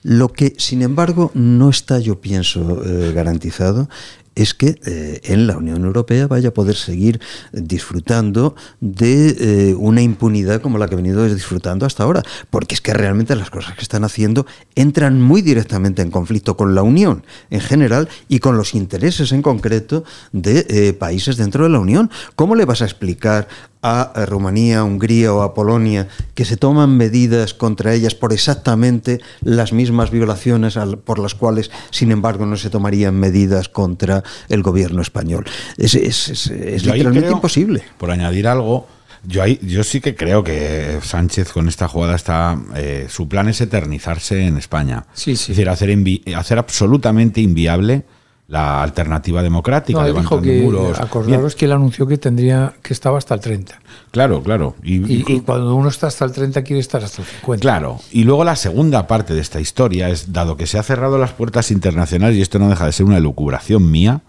Lo 0.04 0.28
que, 0.28 0.54
sin 0.58 0.82
embargo, 0.82 1.32
no 1.34 1.70
está, 1.70 2.00
yo 2.00 2.20
pienso, 2.20 2.84
eh, 2.84 3.14
garantizado 3.14 3.88
es 4.36 4.54
que 4.54 4.80
eh, 4.86 5.22
en 5.26 5.48
la 5.48 5.58
Unión 5.58 5.84
Europea 5.86 6.28
vaya 6.28 6.50
a 6.50 6.54
poder 6.54 6.76
seguir 6.76 7.20
disfrutando 7.52 8.56
de 8.82 9.70
eh, 9.72 9.76
una 9.76 10.02
impunidad 10.02 10.62
como 10.62 10.78
la 10.78 10.88
que 10.88 10.96
ha 10.96 10.98
venido 10.98 11.24
disfrutando 11.34 11.86
hasta 11.86 12.04
ahora. 12.04 12.24
Porque 12.50 12.76
es 12.76 12.82
que 12.82 12.94
realmente 12.94 13.36
las 13.36 13.50
cosas 13.50 13.76
que 13.76 13.82
están 13.82 14.04
haciendo 14.04 14.46
entran 14.76 15.22
muy 15.22 15.42
directamente 15.42 16.02
en 16.02 16.12
conflicto 16.12 16.58
con 16.58 16.76
la 16.76 16.84
Unión 16.84 17.24
en 17.50 17.62
general 17.62 18.10
y 18.28 18.40
con 18.40 18.58
los 18.58 18.74
intereses 18.74 19.32
en 19.32 19.42
concreto 19.42 20.04
de 20.32 20.66
eh, 20.70 20.94
países 20.94 21.38
dentro 21.38 21.64
de 21.64 21.70
la 21.70 21.80
Unión. 21.80 22.10
¿Cómo 22.36 22.56
le 22.56 22.66
vas 22.66 22.82
a 22.82 22.86
explicar 22.86 23.48
a 23.84 24.26
Rumanía, 24.26 24.84
Hungría 24.84 25.34
o 25.34 25.42
a 25.42 25.54
Polonia 25.54 26.08
que 26.36 26.46
se 26.46 26.56
toman 26.56 26.96
medidas 26.96 27.54
contra 27.54 27.94
ellas 27.94 28.16
por 28.16 28.32
exactamente 28.32 29.20
las 29.42 29.74
mismas 29.74 30.10
violaciones 30.10 30.80
por 31.04 31.20
las 31.20 31.36
cuales, 31.36 31.70
sin 31.92 32.12
embargo, 32.12 32.46
no 32.46 32.56
se 32.56 32.70
tomarían 32.70 33.16
medidas 33.16 33.68
contra 33.68 34.23
el 34.50 34.62
gobierno 34.62 35.02
español. 35.02 35.46
Es, 35.78 35.96
es, 35.96 36.52
literalmente 36.86 37.32
imposible. 37.32 37.84
Por 37.98 38.12
añadir 38.12 38.48
algo, 38.48 38.88
yo, 39.26 39.46
yo 39.46 39.84
sí 39.84 40.02
que 40.02 40.16
creo 40.16 40.44
que 40.44 41.00
Sánchez 41.02 41.52
con 41.52 41.68
esta 41.68 41.88
jugada 41.88 42.16
está. 42.16 42.58
Eh, 42.76 43.08
su 43.10 43.28
plan 43.28 43.48
es 43.48 43.62
eternizarse 43.62 44.46
en 44.46 44.58
España. 44.58 45.06
Sí, 45.14 45.36
sí. 45.36 45.52
Es 45.52 45.58
decir, 45.58 45.70
hacer, 45.70 45.98
hacer 46.36 46.58
absolutamente 46.58 47.42
inviable 47.42 48.04
la 48.48 48.84
alternativa 48.84 49.42
democrática, 49.42 50.02
no, 50.02 50.14
dijo 50.14 50.42
que, 50.42 50.70
Acordaros 51.00 51.56
que 51.56 51.66
él 51.66 51.72
anunció 51.72 52.06
que 52.06 52.18
tendría 52.18 52.74
que 52.82 52.94
estaba 52.94 53.18
hasta 53.18 53.34
el 53.34 53.40
30. 53.40 53.80
Claro, 54.12 54.44
claro. 54.44 54.76
Y, 54.84 55.32
y, 55.32 55.40
cuando 55.42 55.74
uno 55.76 55.90
está 55.90 56.08
hasta 56.08 56.26
el 56.26 56.34
30 56.34 56.62
quiere 56.64 56.80
estar 56.80 57.04
hasta 57.04 57.22
el 57.22 57.28
50. 57.28 57.62
Claro. 57.62 58.00
Y 58.12 58.26
luego 58.26 58.44
la 58.44 58.56
segunda 58.56 59.08
parte 59.08 59.34
de 59.34 59.42
esta 59.42 59.62
historia 59.62 60.10
es, 60.10 60.34
dado 60.34 60.58
que 60.58 60.68
se 60.68 60.78
han 60.78 60.84
cerrado 60.84 61.18
las 61.18 61.32
puertas 61.32 61.72
internacionales, 61.72 62.38
y 62.38 62.42
esto 62.42 62.60
no 62.60 62.70
deja 62.70 62.86
de 62.86 62.92
ser 62.92 63.06
una 63.06 63.18
elucubración 63.18 63.90
mía, 63.90 64.22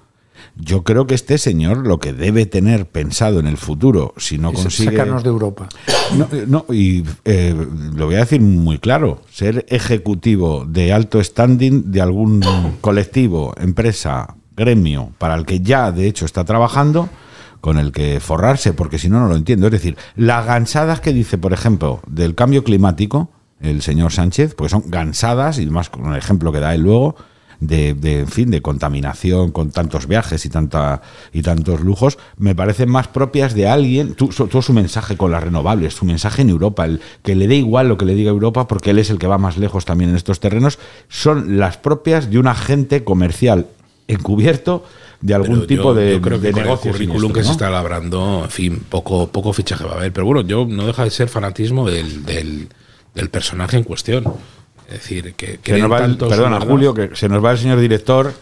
yo 0.57 0.83
creo 0.85 1.07
que 1.07 1.15
este 1.15 1.39
señor 1.39 1.87
lo 1.87 1.99
que 1.99 2.13
debe 2.13 2.47
tener 2.47 2.87
pensado 2.87 3.41
en 3.41 3.47
el 3.47 3.57
futuro, 3.57 4.15
si 4.17 4.39
no 4.39 4.53
consigue. 4.53 4.93
Sacarnos 4.93 5.23
de 5.23 5.29
Europa. 5.29 5.69
No, 6.47 6.67
eh, 6.69 6.75
y 6.75 7.05
eh, 7.25 7.55
lo 7.95 8.07
voy 8.07 8.17
a 8.17 8.19
decir 8.19 8.41
muy 8.41 8.79
claro: 8.79 9.23
ser 9.31 9.65
ejecutivo 9.69 10.65
de 10.67 10.93
alto 10.93 11.23
standing 11.23 11.91
de 11.91 12.01
algún 12.01 12.45
colectivo, 12.81 13.55
empresa, 13.59 14.37
gremio, 14.57 15.13
para 15.19 15.35
el 15.35 15.47
que 15.47 15.61
ya 15.61 15.91
de 15.93 16.07
hecho 16.07 16.25
está 16.27 16.45
trabajando, 16.45 17.09
con 17.61 17.79
el 17.79 17.93
que 17.93 18.21
forrarse, 18.21 18.75
porque 18.75 18.99
si 18.99 19.09
no, 19.09 19.21
no 19.21 19.29
lo 19.29 19.37
entiendo. 19.37 19.67
Es 19.67 19.73
decir, 19.73 19.97
las 20.17 20.45
gansadas 20.47 21.01
que 21.01 21.13
dice, 21.13 21.39
por 21.39 21.53
ejemplo, 21.53 22.01
del 22.07 22.35
cambio 22.35 22.63
climático, 22.65 23.31
el 23.61 23.83
señor 23.83 24.13
Sánchez, 24.13 24.55
porque 24.55 24.71
son 24.71 24.85
gansadas, 24.87 25.59
y 25.59 25.67
más 25.67 25.89
con 25.89 26.13
el 26.13 26.19
ejemplo 26.19 26.53
que 26.53 26.61
da 26.61 26.75
él 26.75 26.83
luego 26.83 27.17
de, 27.67 27.91
en 28.21 28.29
fin, 28.29 28.51
de 28.51 28.63
contaminación 28.63 29.51
con 29.51 29.71
tantos 29.71 30.07
viajes 30.07 30.45
y 30.47 30.49
tanta 30.49 31.03
y 31.33 31.43
tantos 31.43 31.81
lujos, 31.81 32.19
me 32.37 32.55
parecen 32.55 32.91
más 32.91 33.09
propias 33.09 33.55
de 33.55 33.69
alguien, 33.69 34.15
todo 34.15 34.63
su 34.63 34.73
mensaje 34.73 35.17
con 35.17 35.31
las 35.31 35.43
renovables, 35.43 35.95
su 35.95 36.05
mensaje 36.05 36.43
en 36.43 36.51
Europa, 36.51 36.85
el 36.85 37.01
que 37.23 37.35
le 37.35 37.49
dé 37.49 37.57
igual 37.57 37.89
lo 37.89 37.99
que 37.99 38.05
le 38.05 38.15
diga 38.15 38.31
Europa 38.31 38.69
porque 38.69 38.91
él 38.91 38.99
es 38.99 39.11
el 39.11 39.19
que 39.19 39.27
va 39.27 39.39
más 39.39 39.57
lejos 39.57 39.85
también 39.85 40.11
en 40.11 40.17
estos 40.17 40.41
terrenos, 40.41 40.79
son 41.09 41.59
las 41.59 41.77
propias 41.77 42.31
de 42.31 42.39
un 42.39 42.47
agente 42.47 43.05
comercial 43.05 43.67
encubierto 44.09 44.85
de 45.21 45.35
algún 45.35 45.67
tipo 45.67 45.95
de, 45.95 46.13
yo 46.13 46.21
creo 46.21 46.39
que 46.39 46.49
el 46.51 46.79
currículum 46.79 47.33
que 47.33 47.43
se 47.43 47.53
está 47.53 47.71
labrando, 47.71 48.43
en 48.45 48.51
fin, 48.51 48.83
poco, 48.91 49.29
poco 49.29 49.55
fichaje 49.55 49.83
va 49.85 49.93
a 49.93 49.97
haber. 49.97 50.13
Pero 50.13 50.27
bueno, 50.27 50.43
yo 50.43 50.67
no 50.67 50.87
deja 50.87 51.05
de 51.05 51.11
ser 51.11 51.29
fanatismo 51.29 51.89
del, 51.89 52.27
del, 52.27 52.69
del 53.15 53.31
personaje 53.31 53.79
en 53.79 53.85
cuestión. 53.85 54.25
Es 54.89 54.95
decir, 54.95 55.35
que, 55.35 55.59
que 55.59 55.73
perdona, 56.19 56.61
Julio, 56.61 56.95
que 56.95 57.15
se 57.15 57.29
nos 57.29 57.45
va 57.45 57.53
el 57.53 57.59
señor 57.59 57.81
director. 57.81 58.33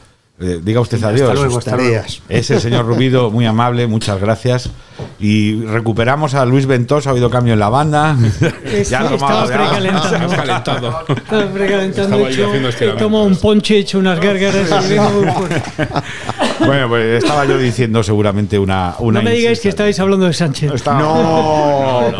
Eh, 0.42 0.60
diga 0.62 0.80
usted 0.80 1.02
adiós. 1.02 1.28
Hasta 1.28 1.34
luego, 1.34 1.58
hasta 1.58 1.76
luego. 1.76 2.02
Es 2.28 2.50
el 2.50 2.60
señor 2.60 2.86
Rubido, 2.86 3.30
muy 3.30 3.46
amable, 3.46 3.86
muchas 3.86 4.20
gracias. 4.20 4.70
Y 5.18 5.62
recuperamos 5.64 6.34
a 6.34 6.44
Luis 6.44 6.66
Ventosa, 6.66 7.10
ha 7.10 7.12
habido 7.12 7.30
cambio 7.30 7.52
en 7.52 7.60
la 7.60 7.68
banda. 7.68 8.16
ya 8.88 9.02
lo 9.02 9.14
estaba 9.14 9.46
precalentando. 9.46 11.04
Estaba 11.14 11.52
precalentando. 11.52 12.16
Un 13.22 13.36
ponche, 13.36 13.78
hecho 13.78 13.98
unas 13.98 14.18
gárgaras. 14.20 14.68
bueno, 16.58 16.88
pues 16.88 17.22
estaba 17.22 17.44
yo 17.44 17.56
diciendo 17.58 18.02
seguramente 18.02 18.58
una. 18.58 18.96
una 18.98 19.20
no 19.20 19.24
me 19.24 19.34
digáis 19.34 19.60
que 19.60 19.68
estabais 19.68 19.98
hablando 20.00 20.26
de 20.26 20.32
Sánchez. 20.32 20.72
no, 20.86 22.12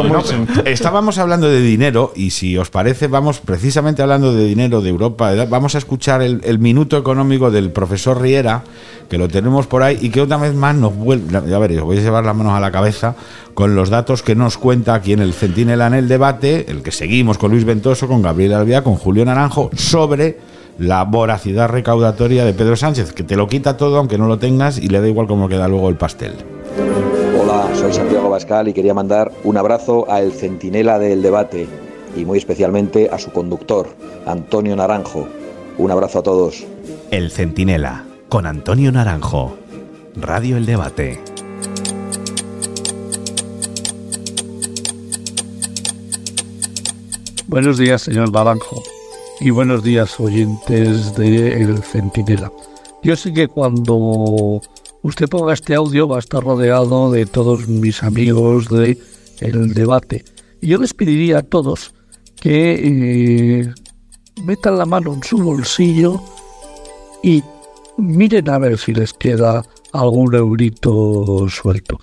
estábamos 0.64 1.18
hablando 1.18 1.48
de 1.48 1.60
dinero 1.60 2.12
y 2.14 2.30
si 2.30 2.56
os 2.56 2.70
parece, 2.70 3.08
vamos 3.08 3.40
precisamente 3.40 4.02
hablando 4.02 4.32
de 4.32 4.44
dinero 4.44 4.80
de 4.80 4.90
Europa. 4.90 5.32
Vamos 5.48 5.74
a 5.74 5.78
escuchar 5.78 6.22
el, 6.22 6.40
el 6.44 6.58
minuto 6.58 6.96
económico 6.96 7.50
del 7.50 7.70
profesor 7.70 8.11
Riera, 8.14 8.62
que 9.08 9.18
lo 9.18 9.28
tenemos 9.28 9.66
por 9.66 9.82
ahí 9.82 9.98
y 10.00 10.10
que 10.10 10.20
otra 10.20 10.38
vez 10.38 10.54
más 10.54 10.74
nos 10.74 10.96
vuelve. 10.96 11.30
Ya 11.48 11.58
veréis, 11.58 11.82
voy 11.82 11.98
a 11.98 12.00
llevar 12.00 12.24
las 12.24 12.34
manos 12.34 12.54
a 12.54 12.60
la 12.60 12.70
cabeza 12.70 13.14
con 13.54 13.74
los 13.74 13.90
datos 13.90 14.22
que 14.22 14.34
nos 14.34 14.56
cuenta 14.56 14.94
aquí 14.94 15.12
en 15.12 15.20
el 15.20 15.34
Centinela 15.34 15.86
en 15.86 15.94
el 15.94 16.08
debate, 16.08 16.70
el 16.70 16.82
que 16.82 16.92
seguimos 16.92 17.38
con 17.38 17.50
Luis 17.50 17.64
Ventoso, 17.64 18.08
con 18.08 18.22
Gabriel 18.22 18.54
Albiá, 18.54 18.82
con 18.82 18.96
Julio 18.96 19.24
Naranjo, 19.24 19.70
sobre 19.76 20.38
la 20.78 21.04
voracidad 21.04 21.68
recaudatoria 21.68 22.44
de 22.44 22.54
Pedro 22.54 22.76
Sánchez, 22.76 23.12
que 23.12 23.22
te 23.22 23.36
lo 23.36 23.46
quita 23.46 23.76
todo 23.76 23.98
aunque 23.98 24.18
no 24.18 24.26
lo 24.26 24.38
tengas 24.38 24.78
y 24.78 24.88
le 24.88 25.00
da 25.00 25.08
igual 25.08 25.26
cómo 25.26 25.48
queda 25.48 25.68
luego 25.68 25.88
el 25.88 25.96
pastel. 25.96 26.32
Hola, 27.40 27.68
soy 27.74 27.92
Santiago 27.92 28.30
Bascal 28.30 28.68
y 28.68 28.72
quería 28.72 28.94
mandar 28.94 29.30
un 29.44 29.56
abrazo 29.56 30.10
a 30.10 30.20
el 30.20 30.32
Centinela 30.32 30.98
del 30.98 31.22
debate 31.22 31.68
y 32.16 32.24
muy 32.24 32.38
especialmente 32.38 33.10
a 33.12 33.18
su 33.18 33.30
conductor, 33.30 33.88
Antonio 34.26 34.74
Naranjo. 34.76 35.28
Un 35.78 35.90
abrazo 35.90 36.20
a 36.20 36.22
todos. 36.22 36.64
El 37.12 37.30
Centinela, 37.30 38.06
con 38.30 38.46
Antonio 38.46 38.90
Naranjo. 38.90 39.54
Radio 40.16 40.56
El 40.56 40.64
Debate. 40.64 41.20
Buenos 47.48 47.76
días, 47.76 48.00
señor 48.00 48.32
Naranjo, 48.32 48.82
y 49.40 49.50
buenos 49.50 49.82
días, 49.82 50.18
oyentes 50.18 51.14
de 51.14 51.62
El 51.62 51.82
Centinela. 51.82 52.50
Yo 53.02 53.14
sé 53.14 53.34
que 53.34 53.46
cuando 53.46 54.62
usted 55.02 55.28
ponga 55.28 55.52
este 55.52 55.74
audio 55.74 56.08
va 56.08 56.16
a 56.16 56.20
estar 56.20 56.42
rodeado 56.42 57.12
de 57.12 57.26
todos 57.26 57.68
mis 57.68 58.02
amigos 58.02 58.70
de 58.70 58.96
El 59.40 59.74
Debate. 59.74 60.24
Y 60.62 60.68
yo 60.68 60.78
les 60.78 60.94
pediría 60.94 61.40
a 61.40 61.42
todos 61.42 61.92
que 62.40 63.60
eh, 63.60 63.74
metan 64.42 64.78
la 64.78 64.86
mano 64.86 65.12
en 65.12 65.22
su 65.22 65.36
bolsillo 65.36 66.18
y 67.22 67.42
miren 67.96 68.48
a 68.50 68.58
ver 68.58 68.78
si 68.78 68.92
les 68.92 69.12
queda 69.12 69.64
algún 69.92 70.34
eurito 70.34 71.46
suelto. 71.48 71.98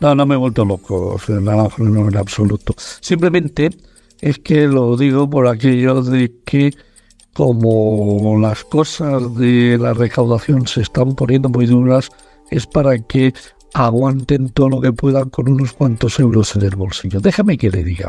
No, 0.00 0.14
no 0.14 0.26
me 0.26 0.34
he 0.34 0.38
vuelto 0.38 0.64
loco, 0.64 1.18
Naranjo, 1.28 1.82
no 1.82 2.08
en 2.08 2.16
absoluto. 2.16 2.74
Simplemente 3.00 3.70
es 4.20 4.38
que 4.38 4.66
lo 4.66 4.96
digo 4.96 5.28
por 5.28 5.46
aquello 5.48 6.02
de 6.02 6.32
que 6.44 6.74
como 7.32 8.38
las 8.40 8.64
cosas 8.64 9.34
de 9.36 9.76
la 9.78 9.92
recaudación 9.92 10.66
se 10.66 10.80
están 10.80 11.14
poniendo 11.14 11.50
muy 11.50 11.66
duras, 11.66 12.08
es 12.50 12.66
para 12.66 12.98
que 12.98 13.34
aguanten 13.74 14.48
todo 14.48 14.70
lo 14.70 14.80
que 14.80 14.92
puedan 14.92 15.28
con 15.28 15.50
unos 15.50 15.74
cuantos 15.74 16.18
euros 16.18 16.56
en 16.56 16.62
el 16.62 16.76
bolsillo. 16.76 17.20
Déjame 17.20 17.58
que 17.58 17.70
le 17.70 17.84
diga. 17.84 18.08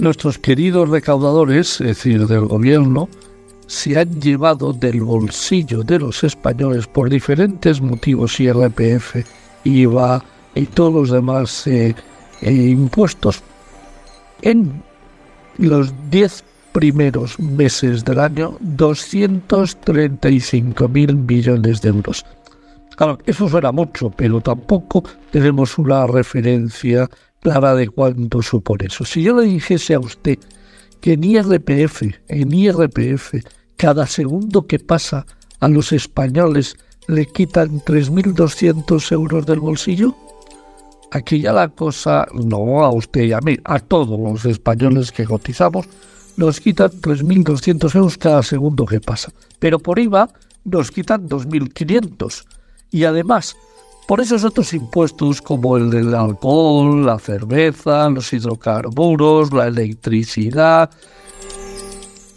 Nuestros 0.00 0.38
queridos 0.38 0.88
recaudadores, 0.88 1.80
es 1.80 1.86
decir, 1.86 2.26
del 2.26 2.46
gobierno, 2.46 3.08
se 3.68 3.96
han 3.98 4.20
llevado 4.20 4.72
del 4.72 5.02
bolsillo 5.02 5.84
de 5.84 5.98
los 5.98 6.24
españoles 6.24 6.86
por 6.86 7.10
diferentes 7.10 7.82
motivos, 7.82 8.40
IRPF, 8.40 9.16
IVA 9.64 10.24
y 10.54 10.64
todos 10.66 10.94
los 10.94 11.10
demás 11.10 11.66
eh, 11.66 11.94
eh, 12.40 12.52
impuestos, 12.52 13.42
en 14.40 14.82
los 15.58 15.92
10 16.10 16.44
primeros 16.72 17.38
meses 17.38 18.06
del 18.06 18.20
año 18.20 18.56
235 18.60 20.88
mil 20.88 21.14
millones 21.14 21.82
de 21.82 21.90
euros. 21.90 22.24
Claro, 22.96 23.18
eso 23.26 23.50
suena 23.50 23.70
mucho, 23.70 24.08
pero 24.10 24.40
tampoco 24.40 25.04
tenemos 25.30 25.76
una 25.76 26.06
referencia 26.06 27.06
clara 27.40 27.74
de 27.74 27.88
cuánto 27.88 28.40
supone 28.40 28.86
eso. 28.86 29.04
Si 29.04 29.22
yo 29.22 29.38
le 29.38 29.46
dijese 29.46 29.92
a 29.94 30.00
usted 30.00 30.38
que 31.00 31.12
en 31.12 31.22
IRPF, 31.22 32.02
en 32.28 32.52
IRPF, 32.52 33.34
cada 33.78 34.06
segundo 34.06 34.66
que 34.66 34.78
pasa 34.78 35.24
a 35.60 35.68
los 35.68 35.92
españoles 35.92 36.76
le 37.06 37.24
quitan 37.24 37.80
3.200 37.80 39.12
euros 39.12 39.46
del 39.46 39.60
bolsillo, 39.60 40.14
Aquí 41.10 41.40
ya 41.40 41.52
la 41.52 41.68
cosa, 41.68 42.26
no 42.34 42.84
a 42.84 42.90
usted 42.90 43.22
y 43.22 43.32
a 43.32 43.40
mí, 43.40 43.56
a 43.64 43.78
todos 43.78 44.18
los 44.20 44.44
españoles 44.44 45.10
que 45.10 45.24
cotizamos, 45.24 45.86
nos 46.36 46.60
quitan 46.60 46.90
3.200 46.90 47.94
euros 47.94 48.18
cada 48.18 48.42
segundo 48.42 48.84
que 48.84 49.00
pasa. 49.00 49.32
Pero 49.58 49.78
por 49.78 49.98
IVA 49.98 50.28
nos 50.64 50.90
quitan 50.90 51.26
2.500. 51.26 52.44
Y 52.90 53.04
además, 53.04 53.56
por 54.06 54.20
esos 54.20 54.44
otros 54.44 54.74
impuestos 54.74 55.40
como 55.40 55.78
el 55.78 55.88
del 55.90 56.14
alcohol, 56.14 57.06
la 57.06 57.18
cerveza, 57.18 58.10
los 58.10 58.30
hidrocarburos, 58.32 59.52
la 59.52 59.66
electricidad, 59.66 60.90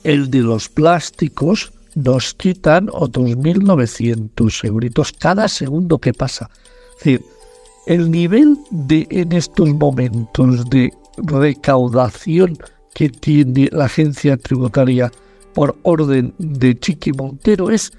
el 0.03 0.29
de 0.29 0.39
los 0.39 0.69
plásticos, 0.69 1.71
nos 1.95 2.33
quitan 2.33 2.89
otros 2.91 3.31
1.900 3.31 4.65
euritos 4.65 5.11
cada 5.11 5.47
segundo 5.47 5.99
que 5.99 6.13
pasa. 6.13 6.49
Es 6.99 7.03
decir, 7.03 7.25
el 7.85 8.09
nivel 8.11 8.57
de 8.69 9.07
en 9.09 9.31
estos 9.31 9.69
momentos 9.69 10.69
de 10.69 10.93
recaudación 11.17 12.57
que 12.93 13.09
tiene 13.09 13.69
la 13.71 13.85
agencia 13.85 14.35
tributaria 14.37 15.11
por 15.53 15.75
orden 15.83 16.33
de 16.37 16.79
Chiqui 16.79 17.11
Montero 17.13 17.69
es 17.69 17.93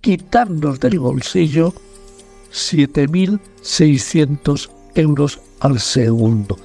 quitarnos 0.00 0.80
del 0.80 0.98
bolsillo 0.98 1.72
7.600 2.52 4.68
euros 4.94 5.40
al 5.60 5.78
segundo. 5.80 6.56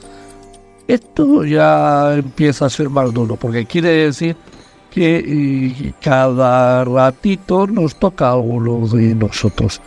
Esto 0.87 1.43
ya 1.45 2.15
empieza 2.15 2.65
a 2.65 2.69
ser 2.69 2.89
más 2.89 3.13
duro, 3.13 3.35
porque 3.35 3.65
quiere 3.65 3.89
decir 3.89 4.37
que 4.91 5.93
cada 6.01 6.83
ratito 6.85 7.67
nos 7.67 7.95
toca 7.97 8.31
algo 8.31 8.87
de 8.87 9.15
nosotros. 9.15 9.81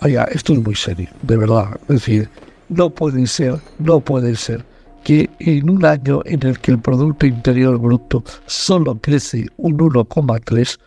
Oiga, 0.00 0.24
esto 0.24 0.52
es 0.52 0.62
muy 0.62 0.74
serio, 0.74 1.08
de 1.22 1.36
verdad. 1.36 1.78
Es 1.82 1.88
decir, 1.88 2.28
no 2.68 2.90
puede 2.90 3.26
ser, 3.26 3.60
no 3.78 4.00
puede 4.00 4.34
ser 4.36 4.64
que 5.04 5.28
en 5.40 5.68
un 5.68 5.84
año 5.84 6.22
en 6.24 6.46
el 6.46 6.58
que 6.60 6.70
el 6.72 6.78
Producto 6.78 7.26
Interior 7.26 7.78
Bruto 7.78 8.22
solo 8.46 8.98
crece 9.00 9.46
un 9.56 9.78
1,3, 9.78 10.78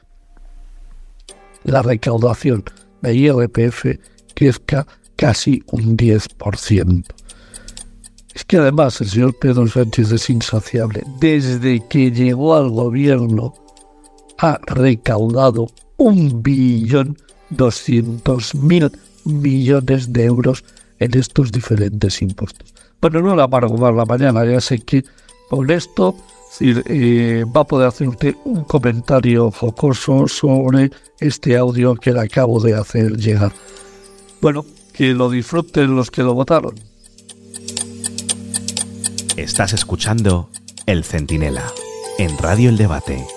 la 1.64 1.82
recaudación 1.82 2.64
de 3.02 3.14
IRPF 3.14 3.86
crezca 4.34 4.86
casi 5.16 5.64
un 5.72 5.98
10%. 5.98 7.06
Es 8.36 8.44
que 8.44 8.58
además 8.58 9.00
el 9.00 9.08
señor 9.08 9.34
Pedro 9.40 9.66
Sánchez 9.66 10.12
es 10.12 10.30
insaciable. 10.30 11.04
Desde 11.20 11.82
que 11.88 12.12
llegó 12.12 12.54
al 12.54 12.70
gobierno 12.70 13.54
ha 14.38 14.60
recaudado 14.68 15.68
un 15.96 16.44
billón 16.44 17.18
doscientos 17.50 18.54
mil 18.54 18.92
millones 19.24 20.12
de 20.12 20.26
euros 20.26 20.66
en 21.00 21.18
estos 21.18 21.50
diferentes 21.50 22.22
impuestos. 22.22 22.74
Bueno, 23.00 23.22
no 23.22 23.36
la 23.38 23.48
para 23.48 23.70
más 23.70 23.96
la 23.96 24.06
mañana, 24.06 24.44
ya 24.46 24.60
sé 24.60 24.80
que 24.80 25.06
con 25.50 25.72
esto 25.72 26.18
eh, 26.60 27.46
va 27.56 27.62
a 27.62 27.68
poder 27.68 27.88
hacer 27.88 28.10
usted 28.10 28.36
un 28.44 28.66
comentario 28.66 29.50
jocoso 29.50 30.28
sobre 30.28 30.92
este 31.22 31.56
audio 31.56 31.96
que 31.96 32.12
le 32.12 32.20
acabo 32.20 32.60
de 32.60 32.74
hacer 32.74 33.16
llegar. 33.16 33.54
Bueno, 34.42 34.66
que 34.92 35.14
lo 35.14 35.30
disfruten 35.30 35.96
los 35.96 36.12
que 36.12 36.22
lo 36.22 36.34
votaron. 36.34 36.76
Estás 39.38 39.74
escuchando 39.74 40.50
El 40.86 41.04
Centinela 41.04 41.66
en 42.18 42.38
Radio 42.38 42.70
El 42.70 42.78
Debate. 42.78 43.28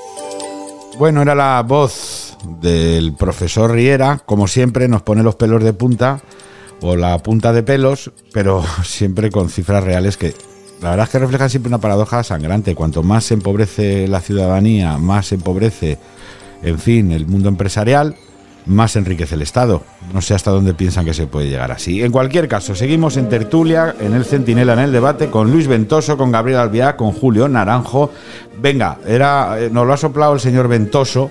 Bueno, 0.96 1.22
era 1.22 1.34
la 1.34 1.60
voz 1.66 2.38
del 2.60 3.14
profesor 3.14 3.72
Riera, 3.72 4.22
como 4.24 4.46
siempre 4.46 4.86
nos 4.86 5.02
pone 5.02 5.24
los 5.24 5.34
pelos 5.34 5.64
de 5.64 5.72
punta 5.72 6.20
o 6.82 6.94
la 6.94 7.18
punta 7.18 7.52
de 7.52 7.64
pelos, 7.64 8.12
pero 8.32 8.64
siempre 8.84 9.32
con 9.32 9.50
cifras 9.50 9.82
reales 9.82 10.16
que 10.16 10.34
la 10.80 10.90
verdad 10.90 11.06
es 11.06 11.10
que 11.10 11.18
reflejan 11.18 11.50
siempre 11.50 11.68
una 11.68 11.80
paradoja 11.80 12.22
sangrante. 12.22 12.76
Cuanto 12.76 13.02
más 13.02 13.24
se 13.24 13.34
empobrece 13.34 14.06
la 14.06 14.20
ciudadanía, 14.20 14.98
más 14.98 15.26
se 15.26 15.34
empobrece, 15.34 15.98
en 16.62 16.78
fin, 16.78 17.10
el 17.10 17.26
mundo 17.26 17.48
empresarial, 17.48 18.14
más 18.68 18.96
enriquece 18.96 19.34
el 19.34 19.42
Estado. 19.42 19.82
No 20.12 20.20
sé 20.20 20.34
hasta 20.34 20.50
dónde 20.50 20.74
piensan 20.74 21.04
que 21.04 21.14
se 21.14 21.26
puede 21.26 21.48
llegar 21.48 21.72
así. 21.72 22.02
En 22.02 22.12
cualquier 22.12 22.48
caso, 22.48 22.74
seguimos 22.74 23.16
en 23.16 23.28
tertulia, 23.28 23.94
en 23.98 24.14
el 24.14 24.24
Centinela, 24.24 24.74
en 24.74 24.80
el 24.80 24.92
debate, 24.92 25.30
con 25.30 25.50
Luis 25.50 25.66
Ventoso, 25.66 26.16
con 26.16 26.30
Gabriel 26.30 26.60
Albiá, 26.60 26.96
con 26.96 27.12
Julio 27.12 27.48
Naranjo. 27.48 28.12
Venga, 28.60 28.98
era, 29.06 29.58
eh, 29.58 29.70
nos 29.72 29.86
lo 29.86 29.92
ha 29.92 29.96
soplado 29.96 30.34
el 30.34 30.40
señor 30.40 30.68
Ventoso. 30.68 31.30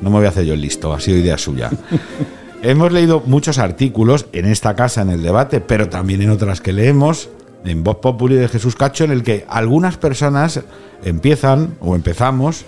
No 0.00 0.10
me 0.10 0.16
voy 0.16 0.26
a 0.26 0.30
hacer 0.30 0.44
yo 0.44 0.54
el 0.54 0.60
listo, 0.60 0.92
ha 0.92 1.00
sido 1.00 1.18
idea 1.18 1.36
suya. 1.36 1.70
Hemos 2.62 2.92
leído 2.92 3.22
muchos 3.26 3.58
artículos 3.58 4.26
en 4.32 4.46
esta 4.46 4.74
casa, 4.74 5.02
en 5.02 5.10
el 5.10 5.22
debate, 5.22 5.60
pero 5.60 5.88
también 5.88 6.22
en 6.22 6.30
otras 6.30 6.60
que 6.60 6.72
leemos, 6.72 7.28
en 7.64 7.84
Voz 7.84 7.98
Populi 7.98 8.36
de 8.36 8.48
Jesús 8.48 8.76
Cacho, 8.76 9.04
en 9.04 9.10
el 9.10 9.22
que 9.22 9.44
algunas 9.48 9.96
personas 9.96 10.60
empiezan 11.04 11.76
o 11.80 11.94
empezamos 11.94 12.64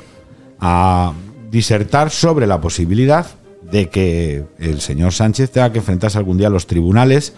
a 0.60 1.12
disertar 1.50 2.10
sobre 2.10 2.46
la 2.46 2.60
posibilidad 2.60 3.26
de 3.70 3.88
que 3.88 4.44
el 4.58 4.80
señor 4.80 5.12
Sánchez 5.12 5.50
tenga 5.50 5.72
que 5.72 5.78
enfrentarse 5.78 6.18
algún 6.18 6.38
día 6.38 6.46
a 6.46 6.50
los 6.50 6.66
tribunales 6.66 7.34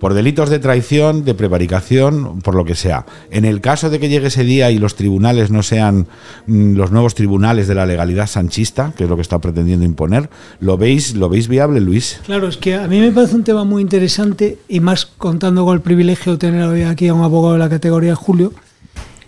por 0.00 0.14
delitos 0.14 0.48
de 0.48 0.58
traición, 0.58 1.24
de 1.24 1.34
prevaricación, 1.34 2.40
por 2.40 2.54
lo 2.54 2.64
que 2.64 2.74
sea. 2.74 3.04
En 3.30 3.44
el 3.44 3.60
caso 3.60 3.90
de 3.90 4.00
que 4.00 4.08
llegue 4.08 4.28
ese 4.28 4.44
día 4.44 4.70
y 4.70 4.78
los 4.78 4.96
tribunales 4.96 5.50
no 5.50 5.62
sean 5.62 6.06
mm, 6.46 6.74
los 6.74 6.90
nuevos 6.90 7.14
tribunales 7.14 7.68
de 7.68 7.74
la 7.74 7.84
legalidad 7.84 8.26
sanchista, 8.26 8.94
que 8.96 9.04
es 9.04 9.10
lo 9.10 9.16
que 9.16 9.22
está 9.22 9.38
pretendiendo 9.38 9.84
imponer, 9.84 10.30
¿lo 10.58 10.78
veis, 10.78 11.14
lo 11.14 11.28
veis 11.28 11.48
viable, 11.48 11.80
Luis? 11.80 12.18
Claro, 12.24 12.48
es 12.48 12.56
que 12.56 12.76
a 12.76 12.88
mí 12.88 12.98
me 12.98 13.12
parece 13.12 13.36
un 13.36 13.44
tema 13.44 13.64
muy 13.64 13.82
interesante 13.82 14.58
y 14.68 14.80
más 14.80 15.04
contando 15.04 15.66
con 15.66 15.74
el 15.74 15.82
privilegio 15.82 16.32
de 16.32 16.38
tener 16.38 16.62
hoy 16.62 16.82
aquí 16.82 17.08
a 17.08 17.14
un 17.14 17.22
abogado 17.22 17.52
de 17.52 17.58
la 17.58 17.68
categoría 17.68 18.16
Julio. 18.16 18.54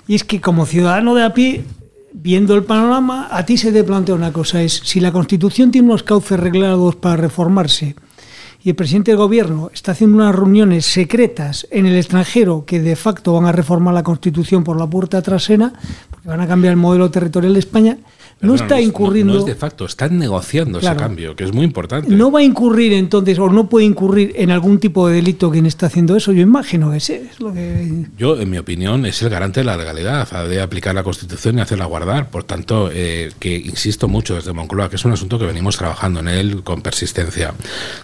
Y 0.09 0.15
es 0.15 0.25
que 0.25 0.41
como 0.41 0.65
ciudadano 0.65 1.15
de 1.15 1.25
a 1.25 1.35
pie 1.35 1.65
viendo 2.13 2.55
el 2.55 2.65
panorama, 2.65 3.29
a 3.31 3.45
ti 3.45 3.57
se 3.57 3.73
te 3.73 3.85
plantea 3.85 4.15
una 4.15 4.33
cosa, 4.33 4.63
es 4.63 4.83
si 4.85 5.01
la 5.01 5.13
Constitución 5.13 5.71
tiene 5.71 5.89
unos 5.89 6.03
cauces 6.03 6.39
reglados 6.39 6.97
para 6.97 7.17
reformarse 7.17 7.95
y 8.65 8.71
el 8.71 8.77
presidente 8.77 9.11
del 9.11 9.19
gobierno 9.19 9.71
está 9.75 9.93
haciendo 9.93 10.19
unas 10.19 10.35
reuniones 10.35 10.87
secretas 10.87 11.67
en 11.71 11.87
el 11.87 11.97
extranjero 11.97 12.65
que 12.65 12.81
de 12.81 12.95
facto 12.95 13.33
van 13.33 13.47
a 13.47 13.53
reformar 13.53 13.95
la 13.95 14.05
Constitución 14.05 14.63
por 14.63 14.79
la 14.79 14.87
puerta 14.87 15.21
trasera, 15.21 15.73
porque 16.11 16.29
van 16.29 16.41
a 16.41 16.47
cambiar 16.47 16.73
el 16.73 16.77
modelo 16.77 17.11
territorial 17.11 17.55
de 17.55 17.59
España, 17.59 17.99
no, 18.43 18.55
está 18.55 18.81
incurriendo. 18.81 19.35
No, 19.35 19.39
es 19.41 19.47
de 19.47 19.55
facto, 19.55 19.85
están 19.85 20.19
negociando 20.19 20.81
ese 20.81 20.95
cambio, 20.97 21.37
que 21.37 21.45
es 21.45 21.53
muy 21.53 21.65
importante. 21.65 22.11
No 22.15 22.31
va 22.31 22.41
a 22.41 22.43
incurrir 22.43 22.93
entonces, 22.93 23.39
o 23.39 23.49
no 23.49 23.69
puede 23.69 23.87
incurrir 23.87 24.33
en 24.37 24.51
algún 24.51 24.79
tipo 24.79 25.09
de 25.09 25.17
delito 25.17 25.51
quien 25.51 25.67
está 25.67 25.87
haciendo 25.87 26.17
eso. 26.17 26.33
Yo 26.33 26.43
imagino 26.43 26.91
que 26.91 27.01
sí, 27.01 27.15
es 27.15 27.41
lo 27.41 27.53
que. 27.53 28.07
Yo, 28.19 28.41
en 28.41 28.51
mi 28.51 28.59
opinión, 28.59 29.07
es 29.07 29.23
el 29.23 29.31
garante 29.31 29.61
de 29.61 29.65
la 29.65 29.77
legalidad, 29.77 30.29
de 30.49 30.61
aplicar 30.61 30.95
la 30.95 31.05
Constitución 31.05 31.59
y 31.59 31.61
hacerla 31.61 31.85
guardar. 31.85 32.31
Por 32.31 32.45
tanto, 32.45 32.91
eh, 32.93 33.31
que 33.39 33.57
insisto 33.57 34.09
mucho 34.09 34.35
desde 34.35 34.53
Moncloa, 34.53 34.91
que 34.91 34.97
es 34.97 35.05
un 35.05 35.13
asunto 35.13 35.39
que 35.39 35.47
venimos 35.47 35.77
trabajando 35.77 36.21
en 36.21 36.29
él 36.29 36.63
con 36.65 36.83
persistencia. 36.83 37.55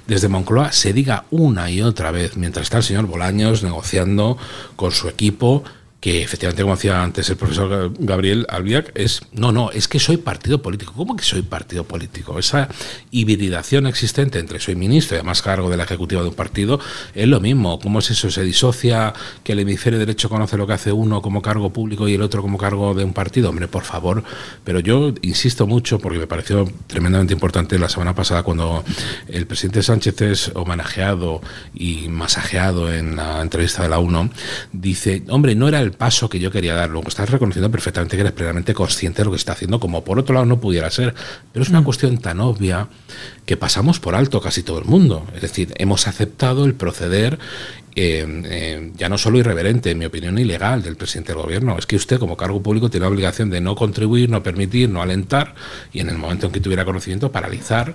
Desde 0.06 0.28
Moncloa 0.28 0.72
se 0.72 0.92
diga 0.92 1.24
una 1.30 1.70
y 1.70 1.82
otra 1.82 2.12
vez, 2.12 2.36
mientras 2.36 2.64
está 2.64 2.78
el 2.78 2.84
señor 2.84 3.06
Bolaños 3.06 3.62
negociando 3.62 4.38
con 4.76 4.92
su 4.92 5.08
equipo 5.08 5.64
que 6.00 6.22
efectivamente, 6.22 6.62
como 6.62 6.76
decía 6.76 7.02
antes 7.02 7.28
el 7.28 7.36
profesor 7.36 7.92
Gabriel 7.98 8.46
Albiac, 8.48 8.92
es, 8.94 9.22
no, 9.32 9.50
no, 9.50 9.72
es 9.72 9.88
que 9.88 9.98
soy 9.98 10.16
partido 10.16 10.62
político. 10.62 10.92
¿Cómo 10.94 11.16
que 11.16 11.24
soy 11.24 11.42
partido 11.42 11.84
político? 11.84 12.38
Esa 12.38 12.68
hibridación 13.10 13.86
existente 13.86 14.38
entre 14.38 14.60
soy 14.60 14.76
ministro 14.76 15.16
y 15.16 15.18
además 15.18 15.42
cargo 15.42 15.68
de 15.68 15.76
la 15.76 15.82
ejecutiva 15.82 16.22
de 16.22 16.28
un 16.28 16.34
partido 16.34 16.78
es 17.14 17.26
lo 17.26 17.40
mismo. 17.40 17.80
¿Cómo 17.80 17.98
es 17.98 18.10
eso? 18.12 18.30
¿Se 18.30 18.42
disocia 18.42 19.12
que 19.42 19.52
el 19.52 19.60
hemisferio 19.60 19.98
derecho 19.98 20.28
conoce 20.28 20.56
lo 20.56 20.68
que 20.68 20.74
hace 20.74 20.92
uno 20.92 21.20
como 21.20 21.42
cargo 21.42 21.72
público 21.72 22.06
y 22.06 22.14
el 22.14 22.22
otro 22.22 22.42
como 22.42 22.58
cargo 22.58 22.94
de 22.94 23.02
un 23.02 23.12
partido? 23.12 23.50
Hombre, 23.50 23.66
por 23.66 23.82
favor. 23.82 24.22
Pero 24.62 24.78
yo 24.78 25.12
insisto 25.22 25.66
mucho 25.66 25.98
porque 25.98 26.18
me 26.20 26.28
pareció 26.28 26.70
tremendamente 26.86 27.34
importante 27.34 27.76
la 27.76 27.88
semana 27.88 28.14
pasada 28.14 28.44
cuando 28.44 28.84
el 29.26 29.46
presidente 29.46 29.82
Sánchez 29.82 30.20
es 30.22 30.52
homenajeado 30.54 31.40
y 31.74 32.08
masajeado 32.08 32.92
en 32.92 33.16
la 33.16 33.42
entrevista 33.42 33.82
de 33.82 33.88
la 33.88 33.98
UNO, 33.98 34.30
dice, 34.72 35.24
hombre, 35.28 35.56
no 35.56 35.66
era 35.66 35.80
el 35.80 35.87
paso 35.92 36.28
que 36.28 36.38
yo 36.38 36.50
quería 36.50 36.74
dar. 36.74 36.90
Luego 36.90 37.08
estás 37.08 37.30
reconociendo 37.30 37.70
perfectamente 37.70 38.16
que 38.16 38.22
eres 38.22 38.32
plenamente 38.32 38.74
consciente 38.74 39.22
de 39.22 39.26
lo 39.26 39.30
que 39.30 39.36
está 39.36 39.52
haciendo, 39.52 39.80
como 39.80 40.04
por 40.04 40.18
otro 40.18 40.34
lado 40.34 40.46
no 40.46 40.60
pudiera 40.60 40.90
ser. 40.90 41.14
Pero 41.52 41.62
es 41.62 41.68
una 41.68 41.80
mm. 41.80 41.84
cuestión 41.84 42.18
tan 42.18 42.40
obvia 42.40 42.88
que 43.46 43.56
pasamos 43.56 44.00
por 44.00 44.14
alto 44.14 44.40
casi 44.40 44.62
todo 44.62 44.78
el 44.78 44.84
mundo. 44.84 45.26
Es 45.34 45.42
decir, 45.42 45.72
hemos 45.76 46.06
aceptado 46.06 46.64
el 46.64 46.74
proceder 46.74 47.38
eh, 48.00 48.42
eh, 48.44 48.92
ya 48.96 49.08
no 49.08 49.18
solo 49.18 49.38
irreverente, 49.38 49.90
en 49.90 49.98
mi 49.98 50.04
opinión, 50.04 50.38
ilegal 50.38 50.82
del 50.84 50.96
presidente 50.96 51.32
del 51.32 51.42
gobierno. 51.42 51.76
Es 51.76 51.86
que 51.86 51.96
usted, 51.96 52.20
como 52.20 52.36
cargo 52.36 52.62
público, 52.62 52.88
tiene 52.88 53.06
la 53.06 53.10
obligación 53.10 53.50
de 53.50 53.60
no 53.60 53.74
contribuir, 53.74 54.30
no 54.30 54.40
permitir, 54.40 54.88
no 54.88 55.02
alentar 55.02 55.56
y 55.92 55.98
en 55.98 56.08
el 56.08 56.16
momento 56.16 56.46
en 56.46 56.52
que 56.52 56.60
tuviera 56.60 56.84
conocimiento, 56.84 57.32
paralizar 57.32 57.94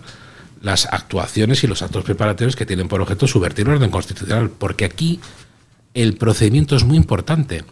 las 0.62 0.88
actuaciones 0.88 1.64
y 1.64 1.68
los 1.68 1.82
actos 1.82 2.04
preparatorios 2.04 2.58
que 2.58 2.66
tienen 2.66 2.89
por 2.89 3.00
objeto 3.00 3.28
subvertir 3.28 3.66
el 3.66 3.76
orden 3.76 3.91
constitucional. 3.91 4.50
Porque 4.50 4.84
aquí 4.84 5.22
el 5.94 6.16
procedimiento 6.16 6.76
es 6.76 6.84
muy 6.84 6.98
importante. 6.98 7.64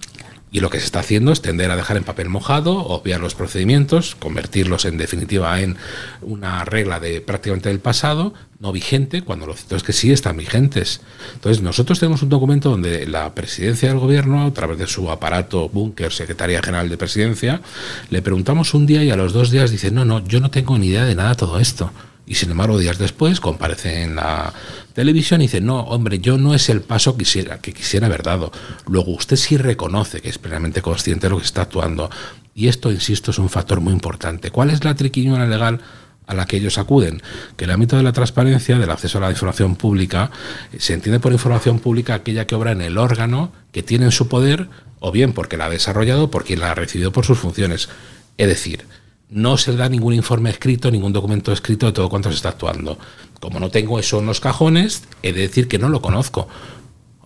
Y 0.54 0.60
lo 0.60 0.70
que 0.70 0.80
se 0.80 0.86
está 0.86 1.00
haciendo 1.00 1.32
es 1.32 1.42
tender 1.42 1.72
a 1.72 1.78
dejar 1.78 1.96
en 1.96 2.04
papel 2.04 2.28
mojado, 2.28 2.76
obviar 2.76 3.22
los 3.22 3.36
procedimientos, 3.36 4.16
convertirlos 4.16 4.84
en 4.84 4.98
definitiva 4.98 5.62
en 5.62 5.78
una 6.22 6.66
regla 6.66 7.00
de 7.00 7.22
prácticamente 7.22 7.70
del 7.70 7.80
pasado, 7.80 8.34
no 8.60 8.74
vigente, 8.74 9.22
cuando 9.22 9.48
lo 9.48 9.54
cierto 9.54 9.78
es 9.78 9.84
que 9.84 9.94
sí 9.94 10.12
están 10.12 10.36
vigentes. 10.36 11.00
Entonces, 11.36 11.64
nosotros 11.64 12.02
tenemos 12.02 12.22
un 12.22 12.28
documento 12.28 12.70
donde 12.70 13.08
la 13.08 13.34
presidencia 13.34 13.88
del 13.88 14.00
gobierno, 14.00 14.46
a 14.46 14.52
través 14.52 14.78
de 14.78 14.88
su 14.88 15.10
aparato 15.10 15.70
búnker, 15.70 16.12
Secretaría 16.12 16.62
General 16.62 16.90
de 16.90 16.98
Presidencia, 16.98 17.62
le 18.10 18.22
preguntamos 18.22 18.74
un 18.74 18.86
día 18.86 19.06
y 19.06 19.10
a 19.10 19.16
los 19.16 19.32
dos 19.32 19.52
días 19.52 19.72
dice, 19.72 19.90
no, 19.90 20.04
no, 20.04 20.22
yo 20.28 20.42
no 20.42 20.52
tengo 20.52 20.78
ni 20.78 20.88
idea 20.88 21.06
de 21.06 21.16
nada 21.16 21.36
todo 21.36 21.60
esto. 21.60 21.92
Y 22.32 22.36
sin 22.36 22.50
embargo, 22.50 22.80
días 22.80 22.98
después 22.98 23.42
comparece 23.42 24.04
en 24.04 24.16
la 24.16 24.54
televisión 24.94 25.42
y 25.42 25.48
dice, 25.48 25.60
no, 25.60 25.82
hombre, 25.82 26.20
yo 26.20 26.38
no 26.38 26.56
es 26.56 26.70
el 26.70 26.80
paso 26.80 27.18
que 27.18 27.26
quisiera, 27.26 27.60
que 27.60 27.74
quisiera 27.74 28.08
haber 28.08 28.24
dado. 28.24 28.54
Luego 28.88 29.12
usted 29.12 29.36
sí 29.36 29.58
reconoce 29.58 30.22
que 30.22 30.30
es 30.30 30.38
plenamente 30.38 30.82
consciente 30.82 31.28
de 31.28 31.32
lo 31.32 31.40
que 31.40 31.44
está 31.44 31.64
actuando. 31.64 32.10
Y 32.56 32.70
esto, 32.70 32.90
insisto, 32.90 33.32
es 33.32 33.38
un 33.38 33.50
factor 33.50 33.82
muy 33.82 33.92
importante. 33.92 34.50
¿Cuál 34.50 34.70
es 34.70 34.86
la 34.86 34.96
triquiñuela 34.96 35.46
legal? 35.46 35.82
a 36.28 36.34
la 36.34 36.46
que 36.46 36.56
ellos 36.56 36.78
acuden, 36.78 37.22
que 37.58 37.66
el 37.66 37.72
ámbito 37.72 37.98
de 37.98 38.04
la 38.04 38.14
transparencia, 38.14 38.80
del 38.80 38.92
acceso 38.92 39.18
a 39.18 39.22
la 39.22 39.32
información 39.32 39.76
pública, 39.76 40.32
se 40.78 40.94
entiende 40.94 41.20
por 41.20 41.34
información 41.34 41.80
pública 41.80 42.14
aquella 42.14 42.48
que 42.48 42.56
obra 42.56 42.72
en 42.72 42.80
el 42.80 42.98
órgano 42.98 43.52
que 43.74 43.84
tiene 43.84 44.06
en 44.06 44.12
su 44.12 44.30
poder, 44.30 44.70
o 45.02 45.12
bien 45.12 45.34
porque 45.34 45.58
la 45.58 45.66
ha 45.66 45.70
desarrollado 45.70 46.26
o 46.26 46.32
por 46.32 46.46
quien 46.46 46.62
la 46.62 46.72
ha 46.72 46.76
recibido 46.76 47.12
por 47.12 47.26
sus 47.26 47.40
funciones. 47.40 47.90
Es 48.38 48.48
decir, 48.48 48.86
no 49.32 49.58
se 49.58 49.76
da 49.76 49.90
ningún 49.90 50.14
informe 50.14 50.50
escrito, 50.50 50.92
ningún 50.92 51.14
documento 51.14 51.52
escrito 51.52 51.88
de 51.88 51.94
todo 51.94 52.10
cuanto 52.10 52.30
se 52.30 52.36
está 52.36 52.50
actuando. 52.50 53.00
Como 53.40 53.60
no 53.60 53.70
tengo 53.72 53.98
eso 53.98 54.20
en 54.20 54.26
los 54.28 54.40
cajones, 54.40 55.04
he 55.24 55.32
de 55.34 55.42
decir 55.42 55.68
que 55.68 55.80
no 55.80 55.90
lo 55.90 56.02
conozco. 56.02 56.48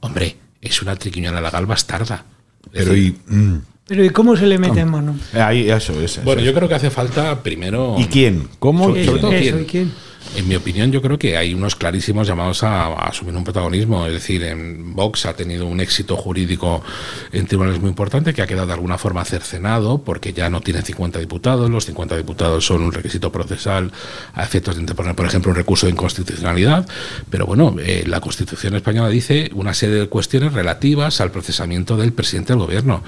Hombre, 0.02 0.38
es 0.62 0.82
una 0.82 0.96
triquiñuela 0.96 1.42
legal 1.42 1.66
bastarda. 1.66 2.24
Pero 2.72 2.92
decir, 2.92 3.16
y, 3.30 3.34
mm, 3.34 3.62
Pero 3.88 4.06
¿y 4.06 4.10
cómo 4.12 4.38
se 4.38 4.46
le 4.46 4.58
mete 4.60 4.82
en 4.82 4.90
mano? 4.90 5.16
ahí, 5.34 5.70
eso 5.70 5.94
es. 6.00 6.12
eso 6.12 6.22
bueno, 6.24 6.42
yo 6.42 6.54
creo 6.54 6.70
que 6.70 6.76
hace 6.76 6.90
falta 6.92 7.42
primero... 7.42 7.96
¿Y 7.98 8.06
quién? 8.06 8.48
¿Cómo? 8.60 8.86
Sobre, 8.86 9.06
sobre 9.06 9.22
todo 9.22 9.32
Eso, 9.34 9.42
quién. 9.42 9.62
¿y 9.62 9.66
quién? 9.66 9.94
En 10.36 10.48
mi 10.48 10.56
opinión, 10.56 10.92
yo 10.92 11.02
creo 11.02 11.18
que 11.18 11.38
hay 11.38 11.54
unos 11.54 11.76
clarísimos 11.76 12.28
llamados 12.28 12.64
a, 12.64 12.94
asumir 13.08 13.36
un 13.36 13.44
protagonismo. 13.44 14.06
Es 14.06 14.14
decir, 14.14 14.44
en 14.44 14.94
Vox 14.94 15.26
ha 15.26 15.34
tenido 15.34 15.66
un 15.66 15.80
éxito 15.80 16.18
jurídico 16.18 16.84
en 17.32 17.48
tribunales 17.48 17.80
muy 17.80 17.90
importante 17.90 18.34
que 18.34 18.42
ha 18.42 18.48
quedado 18.48 18.68
de 18.68 18.74
alguna 18.74 18.98
forma 18.98 19.24
cercenado 19.24 20.00
porque 20.00 20.34
ya 20.34 20.50
no 20.50 20.62
tiene 20.62 20.82
50 20.82 21.20
diputados. 21.20 21.70
Los 21.70 21.86
50 21.86 22.18
diputados 22.18 22.66
son 22.66 22.82
un 22.82 22.92
requisito 22.92 23.32
procesal 23.32 23.92
a 24.34 24.44
efectos 24.44 24.76
de 24.76 24.82
interponer, 24.82 25.16
por 25.16 25.26
ejemplo, 25.26 25.52
un 25.52 25.58
recurso 25.58 25.86
de 25.86 25.94
inconstitucionalidad. 25.94 26.86
Pero 27.30 27.46
bueno, 27.46 27.76
eh, 27.80 28.04
la 28.06 28.20
Constitución 28.20 28.76
española 28.76 29.10
dice 29.10 29.50
una 29.54 29.74
serie 29.74 29.96
de 29.96 30.10
cuestiones 30.10 30.54
relativas 30.54 31.22
al 31.22 31.32
procesamiento 31.32 31.96
del 31.96 32.12
presidente 32.12 32.54
del 32.54 32.60
gobierno 32.60 33.04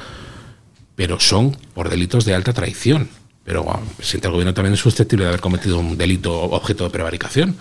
pero 0.97 1.20
son 1.20 1.55
por 1.76 1.89
delitos 1.89 2.26
de 2.26 2.34
alta 2.34 2.53
traición. 2.53 3.07
Pero 3.47 3.63
bueno, 3.63 3.79
el 4.13 4.29
gobierno 4.29 4.53
también 4.53 4.73
es 4.73 4.81
susceptible 4.81 5.23
de 5.23 5.29
haber 5.29 5.39
cometido 5.39 5.79
un 5.79 5.97
delito 5.97 6.33
objeto 6.37 6.83
de 6.83 6.89
prevaricación. 6.89 7.55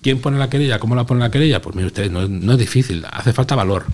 ¿Quién 0.00 0.20
pone 0.20 0.38
la 0.38 0.48
querella? 0.48 0.78
¿Cómo 0.78 0.94
la 0.94 1.06
pone 1.06 1.18
la 1.22 1.30
querella? 1.32 1.60
Pues 1.60 1.74
mire 1.74 1.88
ustedes, 1.88 2.08
no, 2.08 2.28
no 2.28 2.52
es 2.52 2.58
difícil, 2.58 3.04
hace 3.10 3.32
falta 3.32 3.56
valor. 3.56 3.84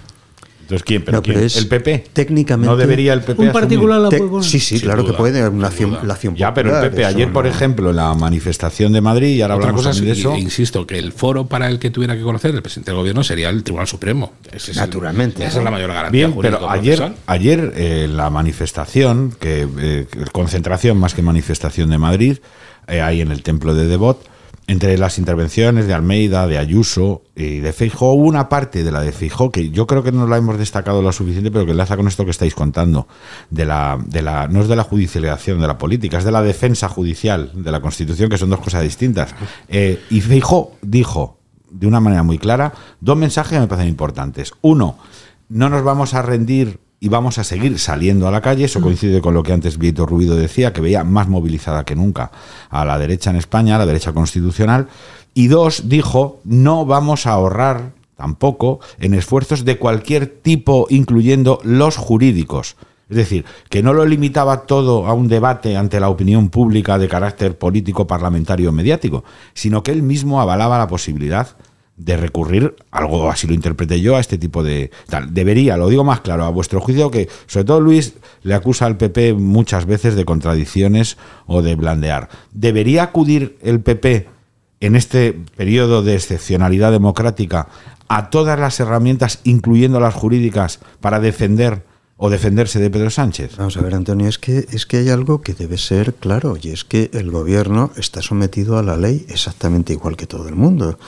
Entonces, 0.70 0.84
¿quién? 0.86 1.02
¿Pero 1.04 1.16
No, 1.18 1.22
pero 1.22 1.34
quién? 1.34 1.46
es 1.46 1.56
¿El 1.56 1.66
PP? 1.66 2.04
técnicamente- 2.12 2.70
¿No 2.70 2.76
debería 2.76 3.12
el 3.12 3.20
PP 3.22 3.32
Un 3.42 3.48
asumir? 3.48 3.52
particular 3.52 4.00
la 4.00 4.08
puede 4.08 4.42
sí, 4.44 4.60
sí, 4.60 4.78
Sin 4.78 4.80
claro 4.86 5.04
que 5.04 5.12
puede. 5.14 5.48
Una 5.48 5.66
acción, 5.66 5.98
la 6.04 6.14
acción 6.14 6.36
Ya, 6.36 6.54
pero 6.54 6.76
el 6.80 6.90
PP, 6.90 7.04
ayer, 7.04 7.26
no- 7.26 7.32
por 7.34 7.46
ejemplo, 7.48 7.90
en 7.90 7.96
la 7.96 8.14
manifestación 8.14 8.92
de 8.92 9.00
Madrid, 9.00 9.34
y 9.34 9.42
ahora 9.42 9.56
Otra 9.56 9.70
hablamos 9.70 9.86
cosa 9.86 9.98
es, 9.98 10.04
de 10.04 10.12
eso. 10.12 10.36
insisto, 10.36 10.86
que 10.86 10.98
el 10.98 11.10
foro 11.12 11.46
para 11.46 11.68
el 11.68 11.80
que 11.80 11.90
tuviera 11.90 12.14
que 12.16 12.22
conocer 12.22 12.54
el 12.54 12.62
presidente 12.62 12.92
del 12.92 12.98
gobierno 12.98 13.24
sería 13.24 13.48
el 13.50 13.64
Tribunal 13.64 13.88
Supremo. 13.88 14.32
Ese 14.46 14.70
es 14.70 14.76
el- 14.76 14.84
Naturalmente. 14.84 15.44
esa 15.44 15.58
es 15.58 15.64
la 15.64 15.70
mayor 15.72 15.88
garantía 15.92 16.26
Bien, 16.26 16.32
jurídica 16.32 16.58
pero 16.60 16.70
ayer, 16.70 17.12
ayer 17.26 17.72
eh, 17.74 18.08
la 18.08 18.30
manifestación, 18.30 19.34
que 19.40 19.66
eh, 19.78 20.06
concentración 20.30 20.98
más 20.98 21.14
que 21.14 21.22
manifestación 21.22 21.90
de 21.90 21.98
Madrid, 21.98 22.38
eh, 22.86 23.00
ahí 23.00 23.20
en 23.20 23.32
el 23.32 23.42
templo 23.42 23.74
de 23.74 23.86
Devot, 23.86 24.24
entre 24.70 24.96
las 24.98 25.18
intervenciones 25.18 25.88
de 25.88 25.94
Almeida, 25.94 26.46
de 26.46 26.56
Ayuso 26.56 27.22
y 27.34 27.58
de 27.58 27.72
Feijó, 27.72 28.12
hubo 28.12 28.28
una 28.28 28.48
parte 28.48 28.84
de 28.84 28.92
la 28.92 29.00
de 29.00 29.10
Feijó 29.10 29.50
que 29.50 29.70
yo 29.70 29.84
creo 29.84 30.04
que 30.04 30.12
no 30.12 30.28
la 30.28 30.36
hemos 30.36 30.58
destacado 30.58 31.02
lo 31.02 31.10
suficiente, 31.10 31.50
pero 31.50 31.64
que 31.64 31.72
enlaza 31.72 31.96
con 31.96 32.06
esto 32.06 32.24
que 32.24 32.30
estáis 32.30 32.54
contando, 32.54 33.08
de 33.50 33.64
la, 33.64 33.98
de 34.06 34.22
la, 34.22 34.46
no 34.46 34.60
es 34.60 34.68
de 34.68 34.76
la 34.76 34.84
judicialización 34.84 35.60
de 35.60 35.66
la 35.66 35.76
política, 35.76 36.18
es 36.18 36.24
de 36.24 36.30
la 36.30 36.40
defensa 36.40 36.88
judicial 36.88 37.50
de 37.52 37.72
la 37.72 37.80
Constitución, 37.80 38.30
que 38.30 38.38
son 38.38 38.48
dos 38.48 38.60
cosas 38.60 38.84
distintas. 38.84 39.34
Eh, 39.66 40.04
y 40.08 40.20
Feijó 40.20 40.76
dijo, 40.82 41.40
de 41.68 41.88
una 41.88 41.98
manera 41.98 42.22
muy 42.22 42.38
clara, 42.38 42.72
dos 43.00 43.16
mensajes 43.16 43.54
que 43.54 43.60
me 43.60 43.66
parecen 43.66 43.88
importantes. 43.88 44.52
Uno, 44.60 44.98
no 45.48 45.68
nos 45.68 45.82
vamos 45.82 46.14
a 46.14 46.22
rendir 46.22 46.78
y 47.00 47.08
vamos 47.08 47.38
a 47.38 47.44
seguir 47.44 47.78
saliendo 47.78 48.28
a 48.28 48.30
la 48.30 48.42
calle. 48.42 48.66
Eso 48.66 48.82
coincide 48.82 49.22
con 49.22 49.32
lo 49.32 49.42
que 49.42 49.54
antes 49.54 49.78
Vito 49.78 50.04
Rubido 50.04 50.36
decía, 50.36 50.72
que 50.72 50.82
veía 50.82 51.02
más 51.02 51.28
movilizada 51.28 51.84
que 51.84 51.96
nunca 51.96 52.30
a 52.68 52.84
la 52.84 52.98
derecha 52.98 53.30
en 53.30 53.36
España, 53.36 53.76
a 53.76 53.78
la 53.78 53.86
derecha 53.86 54.12
constitucional. 54.12 54.88
Y 55.32 55.48
dos, 55.48 55.88
dijo, 55.88 56.40
no 56.44 56.84
vamos 56.84 57.26
a 57.26 57.32
ahorrar 57.32 57.92
tampoco 58.16 58.80
en 58.98 59.14
esfuerzos 59.14 59.64
de 59.64 59.78
cualquier 59.78 60.26
tipo, 60.26 60.86
incluyendo 60.90 61.58
los 61.64 61.96
jurídicos. 61.96 62.76
Es 63.08 63.16
decir, 63.16 63.44
que 63.70 63.82
no 63.82 63.94
lo 63.94 64.04
limitaba 64.04 64.66
todo 64.66 65.06
a 65.06 65.14
un 65.14 65.26
debate 65.26 65.76
ante 65.76 65.98
la 65.98 66.10
opinión 66.10 66.50
pública 66.50 66.98
de 66.98 67.08
carácter 67.08 67.56
político, 67.56 68.06
parlamentario 68.06 68.68
o 68.68 68.72
mediático, 68.72 69.24
sino 69.54 69.82
que 69.82 69.90
él 69.90 70.02
mismo 70.02 70.40
avalaba 70.40 70.78
la 70.78 70.86
posibilidad 70.86 71.56
de 72.04 72.16
recurrir, 72.16 72.74
algo 72.90 73.30
así 73.30 73.46
lo 73.46 73.54
interpreté 73.54 74.00
yo, 74.00 74.16
a 74.16 74.20
este 74.20 74.38
tipo 74.38 74.62
de 74.62 74.90
tal. 75.08 75.32
Debería, 75.34 75.76
lo 75.76 75.88
digo 75.88 76.02
más 76.02 76.20
claro, 76.20 76.44
a 76.44 76.50
vuestro 76.50 76.80
juicio, 76.80 77.10
que 77.10 77.28
sobre 77.46 77.64
todo 77.64 77.80
Luis 77.80 78.14
le 78.42 78.54
acusa 78.54 78.86
al 78.86 78.96
PP 78.96 79.34
muchas 79.34 79.86
veces 79.86 80.14
de 80.14 80.24
contradicciones 80.24 81.18
o 81.46 81.62
de 81.62 81.74
blandear. 81.74 82.28
¿Debería 82.52 83.02
acudir 83.04 83.58
el 83.62 83.80
PP 83.80 84.28
en 84.80 84.96
este 84.96 85.38
periodo 85.56 86.02
de 86.02 86.14
excepcionalidad 86.14 86.90
democrática 86.90 87.68
a 88.08 88.30
todas 88.30 88.58
las 88.58 88.80
herramientas, 88.80 89.40
incluyendo 89.44 90.00
las 90.00 90.14
jurídicas, 90.14 90.80
para 91.00 91.20
defender 91.20 91.84
o 92.22 92.28
defenderse 92.28 92.78
de 92.78 92.90
Pedro 92.90 93.08
Sánchez? 93.08 93.56
Vamos 93.56 93.78
a 93.78 93.80
ver, 93.80 93.94
Antonio, 93.94 94.28
es 94.28 94.38
que, 94.38 94.66
es 94.70 94.84
que 94.84 94.98
hay 94.98 95.08
algo 95.08 95.40
que 95.40 95.54
debe 95.54 95.78
ser 95.78 96.12
claro, 96.12 96.58
y 96.60 96.68
es 96.68 96.84
que 96.84 97.10
el 97.14 97.30
gobierno 97.30 97.92
está 97.96 98.20
sometido 98.20 98.76
a 98.76 98.82
la 98.82 98.98
ley 98.98 99.24
exactamente 99.30 99.94
igual 99.94 100.18
que 100.18 100.26
todo 100.26 100.46
el 100.46 100.54
mundo. 100.54 100.98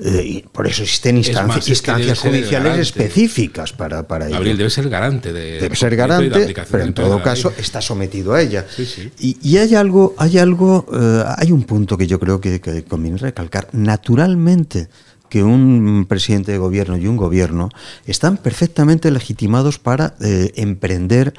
Eh, 0.00 0.22
y 0.26 0.42
por 0.42 0.66
eso 0.66 0.82
existen 0.82 1.18
Es 1.18 1.28
instancias, 1.28 1.86
más, 1.86 2.08
es 2.08 2.18
judiciales 2.18 2.78
específicas 2.78 3.72
para, 3.72 4.08
para 4.08 4.26
ello. 4.26 4.34
Gabriel 4.34 4.58
debe 4.58 4.70
ser 4.70 4.88
garante 4.88 5.32
de. 5.32 5.60
Debe 5.60 5.76
ser 5.76 5.90
de 5.90 5.96
garante, 5.96 6.42
aplicación 6.42 6.72
pero 6.72 6.84
en 6.84 6.94
todo 6.94 7.22
caso 7.22 7.52
está 7.56 7.80
sometido 7.80 8.34
a 8.34 8.42
ella. 8.42 8.66
Sí, 8.68 8.84
sí. 8.84 9.12
Y, 9.20 9.38
y 9.40 9.58
hay 9.58 9.76
algo, 9.76 10.16
hay 10.18 10.38
algo, 10.38 10.86
eh, 10.92 11.22
hay 11.36 11.52
un 11.52 11.62
punto 11.62 11.96
que 11.96 12.08
yo 12.08 12.18
creo 12.18 12.40
que, 12.40 12.60
que 12.60 12.82
conviene 12.82 13.18
recalcar. 13.18 13.68
Naturalmente 13.70 14.88
que 15.28 15.42
un 15.44 16.06
presidente 16.08 16.52
de 16.52 16.58
gobierno 16.58 16.96
y 16.96 17.06
un 17.06 17.16
gobierno 17.16 17.68
están 18.06 18.36
perfectamente 18.36 19.10
legitimados 19.10 19.78
para 19.78 20.14
eh, 20.20 20.52
emprender 20.56 21.34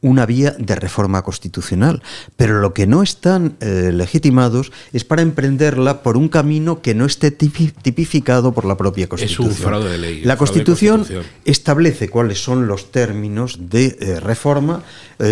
una 0.00 0.26
vía 0.26 0.54
de 0.58 0.74
reforma 0.74 1.22
constitucional, 1.22 2.02
pero 2.36 2.60
lo 2.60 2.74
que 2.74 2.86
no 2.86 3.02
están 3.02 3.56
eh, 3.60 3.90
legitimados 3.94 4.72
es 4.92 5.04
para 5.04 5.22
emprenderla 5.22 6.02
por 6.02 6.16
un 6.16 6.28
camino 6.28 6.82
que 6.82 6.94
no 6.94 7.04
esté 7.06 7.36
tipi- 7.36 7.72
tipificado 7.82 8.52
por 8.52 8.64
la 8.64 8.76
propia 8.76 9.04
Es 9.04 9.08
Constitución. 9.10 9.48
un 9.48 9.54
fraude 9.54 9.90
de 9.90 9.98
ley. 9.98 10.22
La 10.24 10.34
de 10.34 10.38
Constitución 10.38 11.06
establece 11.44 12.08
cuáles 12.08 12.42
son 12.42 12.66
los 12.66 12.90
términos 12.90 13.58
de 13.70 13.96
eh, 14.00 14.20
reforma 14.20 14.82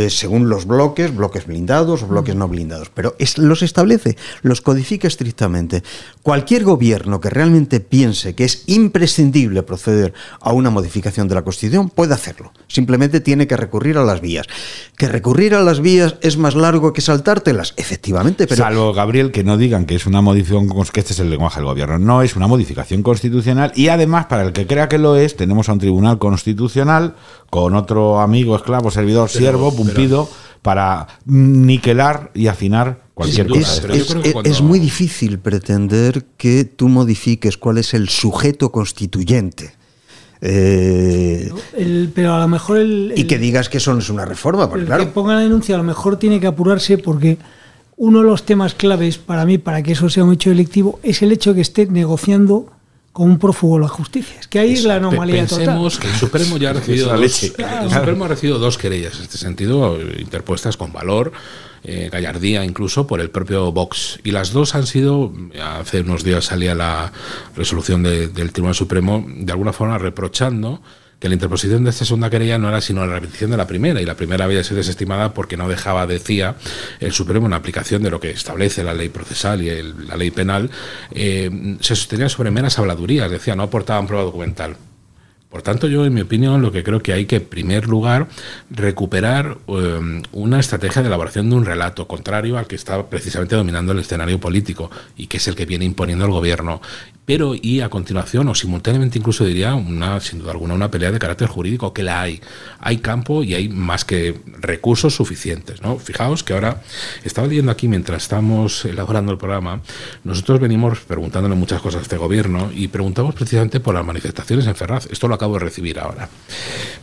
según 0.09 0.49
los 0.49 0.67
bloques, 0.67 1.15
bloques 1.15 1.47
blindados 1.47 2.03
o 2.03 2.09
bloques 2.09 2.35
no 2.35 2.49
blindados, 2.49 2.91
pero 2.93 3.15
es- 3.21 3.39
los 3.39 3.63
establece, 3.63 4.17
los 4.43 4.61
codifica 4.61 5.07
estrictamente. 5.07 5.85
Cualquier 6.25 6.65
gobierno 6.65 7.21
que 7.21 7.31
realmente 7.31 7.79
piense 7.97 8.35
que 8.35 8.45
es 8.45 8.63
imprescindible 8.67 9.63
proceder 9.63 10.13
a 10.43 10.53
una 10.53 10.69
modificación 10.69 11.29
de 11.29 11.35
la 11.35 11.41
Constitución 11.41 11.89
puede 11.89 12.13
hacerlo. 12.13 12.53
Simplemente 12.69 13.21
tiene 13.21 13.47
que 13.47 13.57
recurrir 13.57 13.97
a 13.97 14.05
las 14.05 14.21
vías. 14.21 14.47
Que 14.99 15.09
recurrir 15.09 15.55
a 15.55 15.63
las 15.63 15.81
vías 15.81 16.17
es 16.21 16.37
más 16.37 16.55
largo 16.55 16.93
que 16.93 17.01
saltártelas, 17.01 17.73
efectivamente, 17.79 18.47
pero 18.47 18.63
Salvo, 18.63 18.93
Gabriel, 18.93 19.33
que 19.33 19.45
no 19.45 19.57
digan 19.57 19.87
que 19.87 19.95
es 19.95 20.05
una 20.05 20.21
modificación, 20.21 20.69
que 20.93 21.01
este 21.01 21.15
es 21.15 21.21
el 21.21 21.31
lenguaje 21.31 21.57
del 21.57 21.65
gobierno. 21.65 21.99
No, 21.99 22.21
es 22.21 22.37
una 22.37 22.47
modificación 22.47 23.03
constitucional 23.03 23.73
y 23.75 23.89
además, 23.89 24.27
para 24.27 24.43
el 24.43 24.53
que 24.53 24.67
crea 24.67 24.91
que 24.91 24.99
lo 24.99 25.17
es, 25.17 25.35
tenemos 25.35 25.71
a 25.71 25.73
un 25.73 25.79
tribunal 25.79 26.19
constitucional 26.19 27.15
con 27.49 27.75
otro 27.75 28.21
amigo, 28.21 28.57
esclavo, 28.57 28.91
servidor, 28.91 29.31
siervo, 29.31 29.75
pumpido, 29.75 30.29
para 30.67 31.07
niquelar 31.27 32.33
y 32.35 32.49
afinar 32.49 33.01
cualquier 33.15 33.47
cosa. 33.47 33.87
es, 33.95 34.11
es- 34.11 34.33
cuando- 34.33 34.63
muy 34.63 34.81
difícil 34.81 35.39
pretender 35.39 36.25
que 36.37 36.65
tú 36.65 36.89
modifiques 36.89 37.57
cuál 37.57 37.79
es 37.79 37.95
el 37.95 38.09
sujeto 38.09 38.73
constituyente. 38.73 39.75
Eh, 40.41 41.51
El- 41.77 42.11
pero 42.13 42.35
a 42.35 42.41
lo 42.41 42.49
mejor 42.49 42.79
el, 42.79 43.13
y 43.17 43.25
que 43.25 43.39
digas 43.39 43.69
que 43.69 43.79
eso 43.79 43.93
no 43.95 44.01
es 44.01 44.11
una 44.11 44.25
reforma, 44.25 44.69
porque 44.69 44.81
el 44.83 44.87
claro, 44.87 45.05
que 45.05 45.11
ponga 45.13 45.35
la 45.35 45.41
denuncia 45.41 45.77
a 45.77 45.79
lo 45.79 45.85
mejor 45.85 46.19
tiene 46.19 46.41
que 46.41 46.49
apurarse 46.49 46.99
porque 46.99 47.39
uno 47.97 48.19
de 48.19 48.25
los 48.27 48.43
temas 48.45 48.75
claves 48.75 49.19
para 49.19 49.45
mí, 49.47 49.57
para 49.59 49.83
que 49.85 49.93
eso 49.93 50.11
sea 50.11 50.25
un 50.25 50.33
hecho 50.35 50.51
delictivo, 50.51 50.99
es 51.05 51.23
el 51.23 51.31
hecho 51.33 51.55
que 51.55 51.61
esté 51.63 51.87
negociando 51.87 52.67
con 53.17 53.31
un 53.31 53.39
prófugo 53.39 53.79
la 53.79 53.89
justicia. 53.89 54.39
Es 54.39 54.47
que 54.47 54.59
ahí 54.59 54.75
es 54.75 54.85
la 54.85 54.97
anomalía 54.97 55.37
Pensemos 55.47 55.95
total. 55.95 56.07
que 56.07 56.13
el 56.13 56.21
Supremo 56.21 56.57
ya 56.59 56.69
ha 56.69 56.73
recibido 56.75 57.07
la 57.07 57.13
dos, 57.15 57.21
leche. 57.23 57.53
el 57.57 57.91
Supremo 57.91 58.25
ha 58.27 58.29
recibido 58.29 58.59
dos 58.59 58.77
querellas 58.77 59.17
en 59.17 59.23
este 59.23 59.39
sentido, 59.39 59.99
interpuestas 60.19 60.77
con 60.77 60.93
valor, 60.93 61.33
eh, 61.83 62.11
gallardía 62.13 62.63
incluso 62.63 63.07
por 63.07 63.23
el 63.23 63.31
propio 63.31 63.73
Vox. 63.73 64.19
Y 64.23 64.33
las 64.33 64.53
dos 64.53 64.75
han 64.75 64.87
sido, 64.87 65.33
hace 65.81 66.03
unos 66.03 66.25
días 66.25 66.45
salía 66.45 66.75
la 66.75 67.11
resolución 67.57 68.03
de- 68.03 68.29
del 68.29 68.53
Tribunal 68.53 68.75
Supremo, 68.75 69.25
de 69.27 69.51
alguna 69.51 69.73
forma 69.73 69.97
reprochando 69.97 70.83
que 71.19 71.29
la 71.29 71.35
interposición 71.35 71.85
de 71.85 71.91
esta 71.91 72.05
segunda 72.05 72.31
querella 72.31 72.59
no 72.59 72.69
era 72.69 72.81
sino 72.81 73.07
la 73.07 73.15
repetición 73.15 73.51
de 73.51 73.57
la 73.57 73.67
primera, 73.67 74.01
y 74.01 74.05
la 74.05 74.17
primera 74.17 74.45
había 74.45 74.63
sido 74.63 74.79
desestimada 74.79 75.33
porque 75.33 75.57
no 75.57 75.69
dejaba, 75.69 76.07
decía 76.07 76.57
el 77.01 77.13
Supremo, 77.13 77.47
en 77.47 77.55
aplicación 77.55 78.03
de 78.03 78.11
lo 78.11 78.21
que 78.21 78.31
establece 78.31 78.85
la 78.85 78.95
ley 78.95 79.09
procesal 79.09 79.63
y 79.63 79.83
la 80.07 80.17
ley 80.17 80.31
penal, 80.31 80.71
eh, 81.13 81.77
se 81.81 81.97
sostenía 81.97 82.29
sobre 82.29 82.51
meras 82.51 82.79
habladurías, 82.79 83.31
decía, 83.31 83.57
no 83.57 83.63
aportaban 83.63 84.07
prueba 84.07 84.25
documental. 84.25 84.77
Por 85.57 85.63
tanto, 85.63 85.87
yo, 85.87 86.05
en 86.05 86.13
mi 86.13 86.21
opinión, 86.21 86.61
lo 86.61 86.73
que 86.73 86.83
creo 86.83 87.01
que 87.01 87.13
hay 87.13 87.25
que, 87.25 87.37
en 87.37 87.47
primer 87.47 87.87
lugar, 87.87 88.29
recuperar 88.69 89.57
eh, 89.69 90.23
una 90.33 90.61
estrategia 90.61 91.01
de 91.03 91.09
elaboración 91.09 91.49
de 91.49 91.57
un 91.57 91.65
relato 91.65 92.07
contrario 92.07 92.59
al 92.59 92.67
que 92.67 92.75
está 92.75 93.09
precisamente 93.09 93.57
dominando 93.57 93.93
el 93.93 94.01
escenario 94.01 94.39
político 94.41 94.91
y 95.17 95.29
que 95.29 95.39
es 95.39 95.49
el 95.49 95.55
que 95.55 95.65
viene 95.65 95.85
imponiendo 95.85 96.27
el 96.27 96.33
gobierno 96.33 96.83
pero 97.27 97.55
y 97.61 97.81
a 97.81 97.91
continuación 97.91 98.49
o 98.49 98.55
simultáneamente 98.55 99.19
incluso 99.19 99.45
diría 99.45 99.75
una 99.75 100.21
sin 100.21 100.39
duda 100.39 100.53
alguna 100.53 100.75
una 100.75 100.91
pelea 100.91 101.11
de 101.11 101.19
carácter 101.19 101.49
jurídico 101.49 101.93
que 101.93 102.05
la 102.05 102.23
hay. 102.23 102.41
Hay 102.79 102.99
campo 102.99 103.43
y 103.43 103.55
hay 103.55 103.69
más 103.69 104.05
que 104.05 104.41
recursos 104.61 105.15
suficientes 105.15 105.83
no 105.83 105.99
fijaos 105.99 106.45
que 106.45 106.55
ahora 106.55 106.83
estaba 107.25 107.49
leyendo 107.49 107.73
aquí 107.73 107.89
mientras 107.89 108.23
estamos 108.23 108.85
elaborando 108.85 109.33
el 109.33 109.39
programa 109.39 109.81
nosotros 110.25 110.61
venimos 110.61 111.01
preguntándole 111.01 111.57
muchas 111.57 111.83
cosas 111.83 112.01
a 112.01 112.03
este 112.03 112.17
gobierno 112.17 112.71
y 112.73 112.89
preguntamos 112.89 113.35
precisamente 113.35 113.81
por 113.81 113.95
las 113.95 114.07
manifestaciones 114.07 114.67
en 114.67 114.77
Ferraz. 114.77 115.07
Esto 115.11 115.27
lo 115.27 115.35
acabo 115.35 115.55
de 115.55 115.61
recibir 115.61 115.99
ahora. 115.99 116.29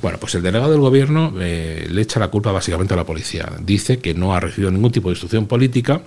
Bueno 0.01 0.17
pues 0.19 0.33
el 0.35 0.41
delegado 0.41 0.71
del 0.71 0.79
gobierno 0.79 1.33
eh, 1.39 1.85
le 1.89 2.01
echa 2.01 2.19
la 2.19 2.29
culpa 2.29 2.53
básicamente 2.53 2.93
a 2.93 2.97
la 2.97 3.05
policía. 3.05 3.51
Dice 3.59 3.99
que 3.99 4.13
no 4.13 4.33
ha 4.33 4.39
recibido 4.39 4.71
ningún 4.71 4.91
tipo 4.91 5.09
de 5.09 5.13
instrucción 5.13 5.47
política 5.47 6.03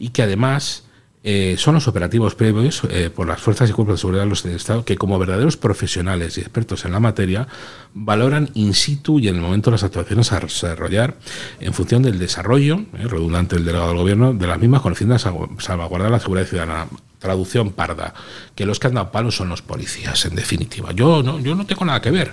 y 0.00 0.08
que 0.08 0.24
además 0.24 0.84
eh, 1.22 1.56
son 1.58 1.74
los 1.74 1.86
operativos 1.86 2.34
previos 2.34 2.80
eh, 2.88 3.10
por 3.14 3.26
las 3.26 3.40
fuerzas 3.42 3.68
y 3.68 3.74
cuerpos 3.74 3.96
de 3.96 3.98
seguridad 3.98 4.22
de 4.22 4.30
los 4.30 4.42
del 4.42 4.56
Estado 4.56 4.86
que 4.86 4.96
como 4.96 5.18
verdaderos 5.18 5.58
profesionales 5.58 6.38
y 6.38 6.40
expertos 6.40 6.86
en 6.86 6.92
la 6.92 7.00
materia 7.00 7.46
valoran 7.92 8.48
in 8.54 8.72
situ 8.72 9.18
y 9.18 9.28
en 9.28 9.36
el 9.36 9.42
momento 9.42 9.70
las 9.70 9.84
actuaciones 9.84 10.32
a 10.32 10.40
desarrollar 10.40 11.16
en 11.60 11.74
función 11.74 12.02
del 12.02 12.18
desarrollo, 12.18 12.86
eh, 12.98 13.06
redundante 13.06 13.56
del 13.56 13.66
delegado 13.66 13.90
del 13.90 13.98
gobierno, 13.98 14.32
de 14.32 14.46
las 14.46 14.58
mismas 14.58 14.80
con 14.80 14.92
el 14.92 14.96
fin 14.96 15.10
de 15.10 15.18
salvaguardar 15.18 16.10
la 16.10 16.20
seguridad 16.20 16.46
ciudadana. 16.46 16.86
Traducción 17.18 17.72
parda, 17.72 18.14
que 18.54 18.64
los 18.64 18.80
que 18.80 18.86
han 18.86 18.94
dado 18.94 19.12
palos 19.12 19.36
son 19.36 19.50
los 19.50 19.60
policías, 19.60 20.24
en 20.24 20.34
definitiva. 20.34 20.92
Yo 20.92 21.22
no, 21.22 21.38
yo 21.38 21.54
no 21.54 21.66
tengo 21.66 21.84
nada 21.84 22.00
que 22.00 22.10
ver. 22.10 22.32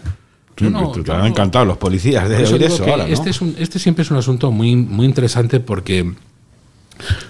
Yo 0.55 0.69
no, 0.69 0.93
te 0.93 1.11
han 1.11 1.25
encantado 1.25 1.65
los 1.65 1.77
policías 1.77 2.29
de 2.29 2.41
eso, 2.41 2.55
este, 2.55 3.29
es 3.29 3.41
un, 3.41 3.53
este 3.59 3.79
siempre 3.79 4.03
es 4.03 4.11
un 4.11 4.17
asunto 4.17 4.49
muy, 4.49 4.77
muy 4.77 5.05
interesante 5.05 5.59
porque 5.59 6.13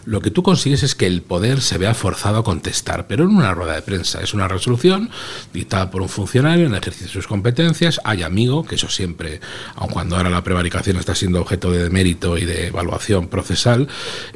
lo 0.07 0.21
que 0.21 0.31
tú 0.31 0.41
consigues 0.41 0.83
es 0.83 0.95
que 0.95 1.05
el 1.05 1.21
poder 1.21 1.59
se 1.59 1.77
vea 1.77 1.93
forzado 1.93 2.37
a 2.37 2.43
contestar, 2.43 3.07
pero 3.07 3.25
en 3.25 3.31
una 3.31 3.53
rueda 3.53 3.75
de 3.75 3.81
prensa. 3.81 4.21
Es 4.21 4.33
una 4.33 4.47
resolución 4.47 5.09
dictada 5.53 5.91
por 5.91 6.01
un 6.01 6.07
funcionario 6.07 6.65
en 6.65 6.71
el 6.71 6.77
ejercicio 6.77 7.07
de 7.07 7.13
sus 7.13 7.27
competencias. 7.27 7.99
Hay 8.05 8.23
amigo, 8.23 8.63
que 8.63 8.75
eso 8.75 8.87
siempre, 8.87 9.41
aun 9.75 9.89
cuando 9.89 10.15
ahora 10.15 10.29
la 10.29 10.45
prevaricación 10.45 10.95
está 10.95 11.13
siendo 11.13 11.41
objeto 11.41 11.71
de 11.71 11.89
mérito 11.89 12.37
y 12.37 12.45
de 12.45 12.67
evaluación 12.67 13.27
procesal, 13.27 13.89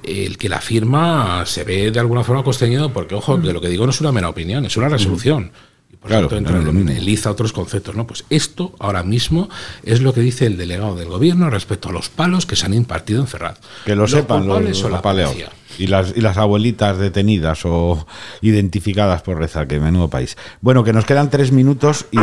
el 0.04 0.38
que 0.38 0.50
la 0.50 0.60
firma 0.60 1.46
se 1.46 1.64
ve 1.64 1.90
de 1.90 2.00
alguna 2.02 2.26
forma 2.26 2.44
constreñido 2.44 2.92
porque, 2.92 3.16
ojo, 3.16 3.38
de 3.38 3.54
lo 3.54 3.62
que 3.62 3.70
digo 3.70 3.86
no 3.86 3.92
es 3.92 4.02
una 4.02 4.12
mera 4.12 4.28
opinión, 4.28 4.66
es 4.66 4.76
una 4.76 4.90
resolución 4.90 5.54
por 6.02 6.10
claro, 6.10 6.28
tanto 6.30 6.52
entra 6.52 7.32
otros 7.32 7.54
conceptos. 7.54 7.96
¿no? 7.96 8.08
Pues 8.08 8.26
esto 8.32 8.74
ahora 8.80 9.04
mismo 9.04 9.50
es 9.84 10.02
lo 10.02 10.14
que 10.14 10.22
dice 10.22 10.48
el 10.48 10.58
delegado 10.58 10.96
del 10.96 11.10
gobierno 11.10 11.50
respecto 11.52 11.90
a 11.90 11.92
los 11.92 12.10
palos 12.10 12.48
que 12.48 12.56
se 12.56 12.66
han 12.66 12.74
impartido 12.74 13.22
en 13.22 13.28
Ferraz. 13.28 13.60
Que 13.86 13.96
lo 13.96 14.08
sepan 14.08 14.48
los, 14.48 14.64
los 14.64 15.36
Y 15.78 15.86
las, 15.86 16.18
y 16.18 16.22
las 16.22 16.38
abuelitas 16.38 16.98
detenidas 16.98 17.62
o 17.66 18.08
identificadas 18.42 19.22
por 19.22 19.38
Reza, 19.38 19.68
que 19.68 19.80
menudo 19.80 20.10
país. 20.10 20.38
Bueno, 20.60 20.84
que 20.84 20.92
nos 20.92 21.06
quedan 21.06 21.30
tres 21.30 21.52
minutos 21.52 22.08
y 22.12 22.18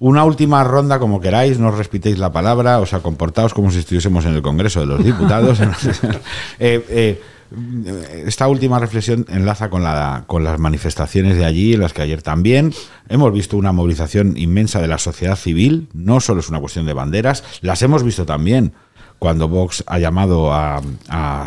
una 0.00 0.24
última 0.24 0.64
ronda, 0.64 0.98
como 0.98 1.20
queráis, 1.20 1.60
no 1.60 1.68
os 1.68 1.78
respitéis 1.78 2.18
la 2.18 2.32
palabra, 2.32 2.80
o 2.80 2.86
sea, 2.86 2.98
comportaos 2.98 3.54
como 3.54 3.70
si 3.70 3.78
estuviésemos 3.78 4.24
en 4.26 4.34
el 4.34 4.42
Congreso 4.42 4.80
de 4.80 4.86
los 4.86 5.04
Diputados. 5.04 5.60
eh, 6.58 6.84
eh, 6.88 7.22
esta 8.26 8.48
última 8.48 8.78
reflexión 8.78 9.26
enlaza 9.28 9.70
con, 9.70 9.82
la, 9.82 10.24
con 10.26 10.44
las 10.44 10.58
manifestaciones 10.58 11.36
de 11.36 11.44
allí, 11.44 11.74
en 11.74 11.80
las 11.80 11.92
que 11.92 12.02
ayer 12.02 12.22
también. 12.22 12.72
Hemos 13.08 13.32
visto 13.32 13.56
una 13.56 13.72
movilización 13.72 14.36
inmensa 14.36 14.80
de 14.80 14.88
la 14.88 14.98
sociedad 14.98 15.36
civil, 15.36 15.88
no 15.92 16.20
solo 16.20 16.40
es 16.40 16.48
una 16.48 16.60
cuestión 16.60 16.86
de 16.86 16.92
banderas, 16.92 17.44
las 17.60 17.82
hemos 17.82 18.02
visto 18.02 18.26
también 18.26 18.72
cuando 19.18 19.48
Vox 19.48 19.82
ha 19.86 19.98
llamado 19.98 20.52
a, 20.52 20.82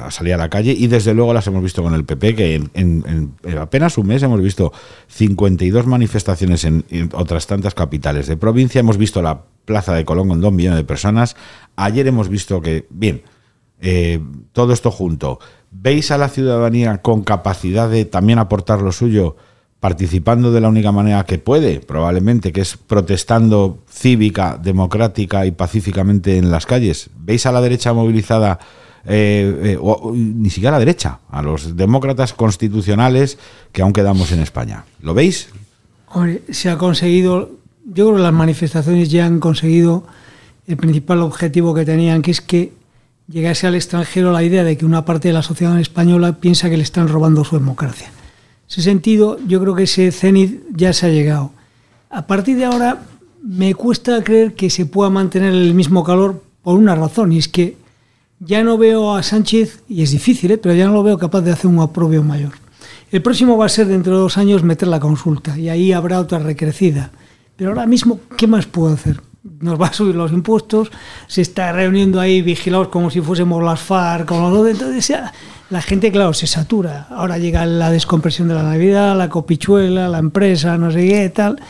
salir 0.09 0.33
a 0.33 0.37
la 0.37 0.49
calle 0.49 0.71
y 0.71 0.87
desde 0.87 1.13
luego 1.13 1.33
las 1.33 1.45
hemos 1.45 1.61
visto 1.61 1.83
con 1.83 1.93
el 1.93 2.05
PP, 2.05 2.35
que 2.35 2.55
en, 2.73 3.33
apenas 3.59 3.99
un 3.99 4.07
mes 4.07 4.23
hemos 4.23 4.41
visto 4.41 4.73
52 5.09 5.85
manifestaciones 5.85 6.65
en, 6.65 6.83
otras 7.13 7.45
tantas 7.45 7.75
capitales 7.75 8.25
de 8.25 8.35
provincia, 8.35 8.79
hemos 8.79 8.97
visto 8.97 9.21
la 9.21 9.43
plaza 9.65 9.93
de 9.93 10.05
Colón 10.05 10.29
con 10.29 10.41
dos 10.41 10.53
millones 10.53 10.77
de 10.77 10.85
personas, 10.85 11.35
ayer 11.75 12.07
hemos 12.07 12.29
visto 12.29 12.61
que, 12.61 12.87
bien, 12.89 13.21
eh, 13.81 14.19
todo 14.53 14.73
esto 14.73 14.91
junto, 14.91 15.39
¿Veis 15.71 16.11
a 16.11 16.17
la 16.17 16.29
ciudadanía 16.29 16.99
con 16.99 17.23
capacidad 17.23 17.89
de 17.89 18.05
también 18.05 18.39
aportar 18.39 18.81
lo 18.81 18.91
suyo, 18.91 19.35
participando 19.79 20.51
de 20.51 20.61
la 20.61 20.69
única 20.69 20.91
manera 20.91 21.25
que 21.25 21.37
puede, 21.37 21.81
probablemente, 21.81 22.51
que 22.51 22.61
es 22.61 22.77
protestando 22.77 23.79
cívica, 23.89 24.57
democrática 24.61 25.45
y 25.45 25.51
pacíficamente 25.51 26.37
en 26.37 26.51
las 26.51 26.65
calles? 26.65 27.09
¿Veis 27.19 27.45
a 27.45 27.51
la 27.51 27.61
derecha 27.61 27.93
movilizada, 27.93 28.59
eh, 29.05 29.73
eh, 29.75 29.77
o, 29.79 30.13
ni 30.15 30.49
siquiera 30.49 30.69
a 30.69 30.79
la 30.79 30.85
derecha, 30.85 31.19
a 31.29 31.41
los 31.41 31.75
demócratas 31.75 32.33
constitucionales 32.33 33.37
que 33.71 33.81
aún 33.81 33.93
quedamos 33.93 34.31
en 34.31 34.39
España? 34.39 34.85
¿Lo 35.01 35.13
veis? 35.13 35.49
se 36.49 36.69
ha 36.69 36.77
conseguido, 36.77 37.51
yo 37.85 38.05
creo 38.05 38.15
que 38.15 38.21
las 38.23 38.33
manifestaciones 38.33 39.11
ya 39.11 39.25
han 39.25 39.39
conseguido 39.39 40.05
el 40.65 40.77
principal 40.77 41.21
objetivo 41.21 41.73
que 41.75 41.85
tenían, 41.85 42.21
que 42.21 42.31
es 42.31 42.41
que 42.41 42.71
llegase 43.27 43.67
al 43.67 43.75
extranjero 43.75 44.31
la 44.31 44.43
idea 44.43 44.63
de 44.63 44.77
que 44.77 44.85
una 44.85 45.05
parte 45.05 45.27
de 45.27 45.33
la 45.33 45.41
sociedad 45.41 45.79
española 45.79 46.33
piensa 46.39 46.69
que 46.69 46.77
le 46.77 46.83
están 46.83 47.07
robando 47.07 47.43
su 47.43 47.57
democracia. 47.57 48.07
En 48.07 48.69
ese 48.69 48.81
sentido, 48.81 49.37
yo 49.47 49.61
creo 49.61 49.75
que 49.75 49.83
ese 49.83 50.11
cenit 50.11 50.61
ya 50.73 50.93
se 50.93 51.05
ha 51.05 51.09
llegado. 51.09 51.51
A 52.09 52.25
partir 52.27 52.57
de 52.57 52.65
ahora, 52.65 53.03
me 53.43 53.75
cuesta 53.75 54.23
creer 54.23 54.55
que 54.55 54.69
se 54.69 54.85
pueda 54.85 55.09
mantener 55.09 55.53
el 55.53 55.73
mismo 55.73 56.03
calor 56.03 56.43
por 56.63 56.77
una 56.77 56.95
razón, 56.95 57.31
y 57.31 57.37
es 57.37 57.47
que 57.47 57.77
ya 58.39 58.63
no 58.63 58.77
veo 58.77 59.15
a 59.15 59.23
Sánchez, 59.23 59.83
y 59.87 60.03
es 60.03 60.11
difícil, 60.11 60.51
¿eh? 60.51 60.57
pero 60.57 60.75
ya 60.75 60.85
no 60.87 60.93
lo 60.93 61.03
veo 61.03 61.17
capaz 61.17 61.41
de 61.41 61.51
hacer 61.51 61.67
un 61.67 61.79
aprobio 61.79 62.23
mayor. 62.23 62.53
El 63.11 63.21
próximo 63.21 63.57
va 63.57 63.65
a 63.65 63.69
ser 63.69 63.87
dentro 63.87 64.15
de 64.15 64.19
dos 64.19 64.37
años 64.37 64.63
meter 64.63 64.87
la 64.87 64.99
consulta, 64.99 65.57
y 65.57 65.69
ahí 65.69 65.93
habrá 65.93 66.19
otra 66.19 66.39
recrecida. 66.39 67.11
Pero 67.55 67.71
ahora 67.71 67.85
mismo, 67.85 68.19
¿qué 68.37 68.47
más 68.47 68.65
puedo 68.65 68.93
hacer? 68.93 69.21
Nos 69.59 69.79
va 69.79 69.87
a 69.87 69.93
subir 69.93 70.15
los 70.15 70.31
impuestos, 70.31 70.91
se 71.27 71.41
está 71.41 71.71
reuniendo 71.71 72.19
ahí 72.19 72.41
vigilados 72.41 72.89
como 72.89 73.09
si 73.09 73.21
fuésemos 73.21 73.63
las 73.63 73.79
FARC, 73.79 74.27
como 74.27 74.49
los 74.49 74.67
entonces 74.67 75.17
la 75.69 75.81
gente, 75.81 76.11
claro, 76.11 76.33
se 76.33 76.47
satura. 76.47 77.07
Ahora 77.09 77.37
llega 77.37 77.65
la 77.65 77.91
descompresión 77.91 78.47
de 78.47 78.53
la 78.53 78.63
Navidad, 78.63 79.17
la 79.17 79.29
copichuela, 79.29 80.07
la 80.07 80.19
empresa, 80.19 80.77
no 80.77 80.91
sé 80.91 81.07
qué, 81.07 81.29
tal. 81.29 81.61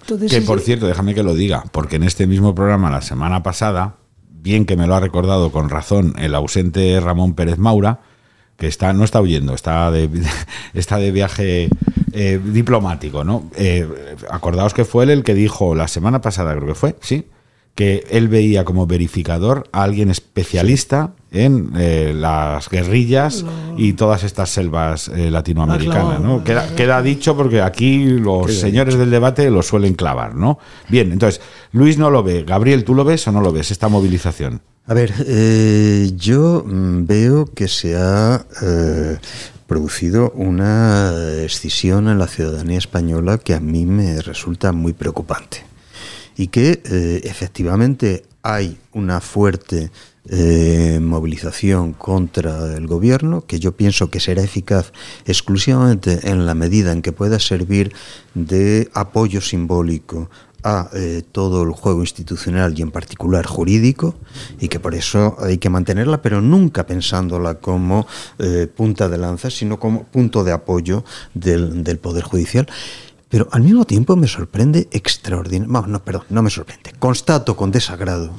Entonces, 0.00 0.32
que 0.32 0.42
por 0.42 0.60
cierto, 0.60 0.86
déjame 0.86 1.14
que 1.14 1.22
lo 1.22 1.34
diga, 1.34 1.64
porque 1.70 1.96
en 1.96 2.02
este 2.02 2.26
mismo 2.26 2.54
programa 2.54 2.90
la 2.90 3.02
semana 3.02 3.42
pasada, 3.42 3.96
bien 4.28 4.64
que 4.64 4.76
me 4.76 4.88
lo 4.88 4.96
ha 4.96 5.00
recordado 5.00 5.52
con 5.52 5.68
razón 5.68 6.14
el 6.18 6.34
ausente 6.34 6.98
Ramón 6.98 7.34
Pérez 7.34 7.58
Maura, 7.58 8.00
que 8.60 8.66
está 8.68 8.92
no 8.92 9.04
está 9.04 9.20
huyendo, 9.20 9.54
está 9.54 9.90
de, 9.90 10.08
está 10.74 10.98
de 10.98 11.10
viaje 11.10 11.68
eh, 12.12 12.38
diplomático, 12.44 13.24
¿no? 13.24 13.50
Eh, 13.56 13.88
acordaos 14.30 14.74
que 14.74 14.84
fue 14.84 15.04
él 15.04 15.10
el 15.10 15.24
que 15.24 15.34
dijo 15.34 15.74
la 15.74 15.88
semana 15.88 16.20
pasada, 16.20 16.54
creo 16.54 16.66
que 16.66 16.74
fue, 16.74 16.94
sí, 17.00 17.26
que 17.74 18.04
él 18.10 18.28
veía 18.28 18.64
como 18.64 18.86
verificador 18.86 19.66
a 19.72 19.82
alguien 19.82 20.10
especialista 20.10 21.14
en 21.32 21.72
eh, 21.78 22.12
las 22.14 22.68
guerrillas 22.68 23.46
y 23.78 23.94
todas 23.94 24.24
estas 24.24 24.50
selvas 24.50 25.08
latinoamericanas, 25.08 26.20
¿no? 26.20 26.44
Queda, 26.44 26.74
queda, 26.74 27.00
dicho 27.00 27.34
porque 27.34 27.62
aquí 27.62 28.04
los 28.04 28.52
señores 28.52 28.98
del 28.98 29.10
debate 29.10 29.50
lo 29.50 29.62
suelen 29.62 29.94
clavar, 29.94 30.34
¿no? 30.34 30.58
Bien, 30.90 31.12
entonces, 31.12 31.40
Luis 31.72 31.96
no 31.96 32.10
lo 32.10 32.22
ve. 32.22 32.42
Gabriel, 32.42 32.84
¿tú 32.84 32.94
lo 32.94 33.04
ves 33.04 33.26
o 33.26 33.32
no 33.32 33.40
lo 33.40 33.52
ves, 33.52 33.70
esta 33.70 33.88
movilización? 33.88 34.60
A 34.90 34.94
ver, 34.94 35.14
yo 36.16 36.64
mm, 36.66 37.06
veo 37.06 37.46
que 37.46 37.68
se 37.68 37.96
ha 37.96 38.44
producido 39.68 40.32
una 40.34 41.14
escisión 41.44 42.08
en 42.08 42.18
la 42.18 42.26
ciudadanía 42.26 42.78
española 42.78 43.38
que 43.38 43.54
a 43.54 43.60
mí 43.60 43.86
me 43.86 44.20
resulta 44.20 44.72
muy 44.72 44.94
preocupante. 44.94 45.62
Y 46.36 46.48
que 46.48 46.82
eh, 46.84 47.20
efectivamente 47.22 48.24
hay 48.42 48.78
una 48.92 49.20
fuerte 49.20 49.92
eh, 50.28 50.98
movilización 51.00 51.92
contra 51.92 52.76
el 52.76 52.88
gobierno 52.88 53.46
que 53.46 53.60
yo 53.60 53.76
pienso 53.76 54.10
que 54.10 54.18
será 54.18 54.42
eficaz 54.42 54.92
exclusivamente 55.24 56.28
en 56.28 56.46
la 56.46 56.56
medida 56.56 56.90
en 56.90 57.00
que 57.00 57.12
pueda 57.12 57.38
servir 57.38 57.92
de 58.34 58.90
apoyo 58.92 59.40
simbólico 59.40 60.30
a 60.62 60.88
eh, 60.92 61.22
todo 61.32 61.62
el 61.62 61.72
juego 61.72 62.00
institucional 62.00 62.78
y 62.78 62.82
en 62.82 62.90
particular 62.90 63.46
jurídico 63.46 64.14
y 64.60 64.68
que 64.68 64.80
por 64.80 64.94
eso 64.94 65.36
hay 65.40 65.58
que 65.58 65.70
mantenerla, 65.70 66.22
pero 66.22 66.40
nunca 66.40 66.86
pensándola 66.86 67.54
como 67.54 68.06
eh, 68.38 68.66
punta 68.74 69.08
de 69.08 69.18
lanza, 69.18 69.50
sino 69.50 69.78
como 69.78 70.04
punto 70.04 70.44
de 70.44 70.52
apoyo 70.52 71.04
del, 71.34 71.84
del 71.84 71.98
Poder 71.98 72.24
Judicial. 72.24 72.68
Pero 73.28 73.48
al 73.52 73.62
mismo 73.62 73.84
tiempo 73.84 74.16
me 74.16 74.26
sorprende 74.26 74.88
extraordinario, 74.90 75.72
no, 75.72 75.86
no, 75.86 76.04
perdón, 76.04 76.24
no 76.30 76.42
me 76.42 76.50
sorprende, 76.50 76.92
constato 76.98 77.56
con 77.56 77.70
desagrado 77.70 78.32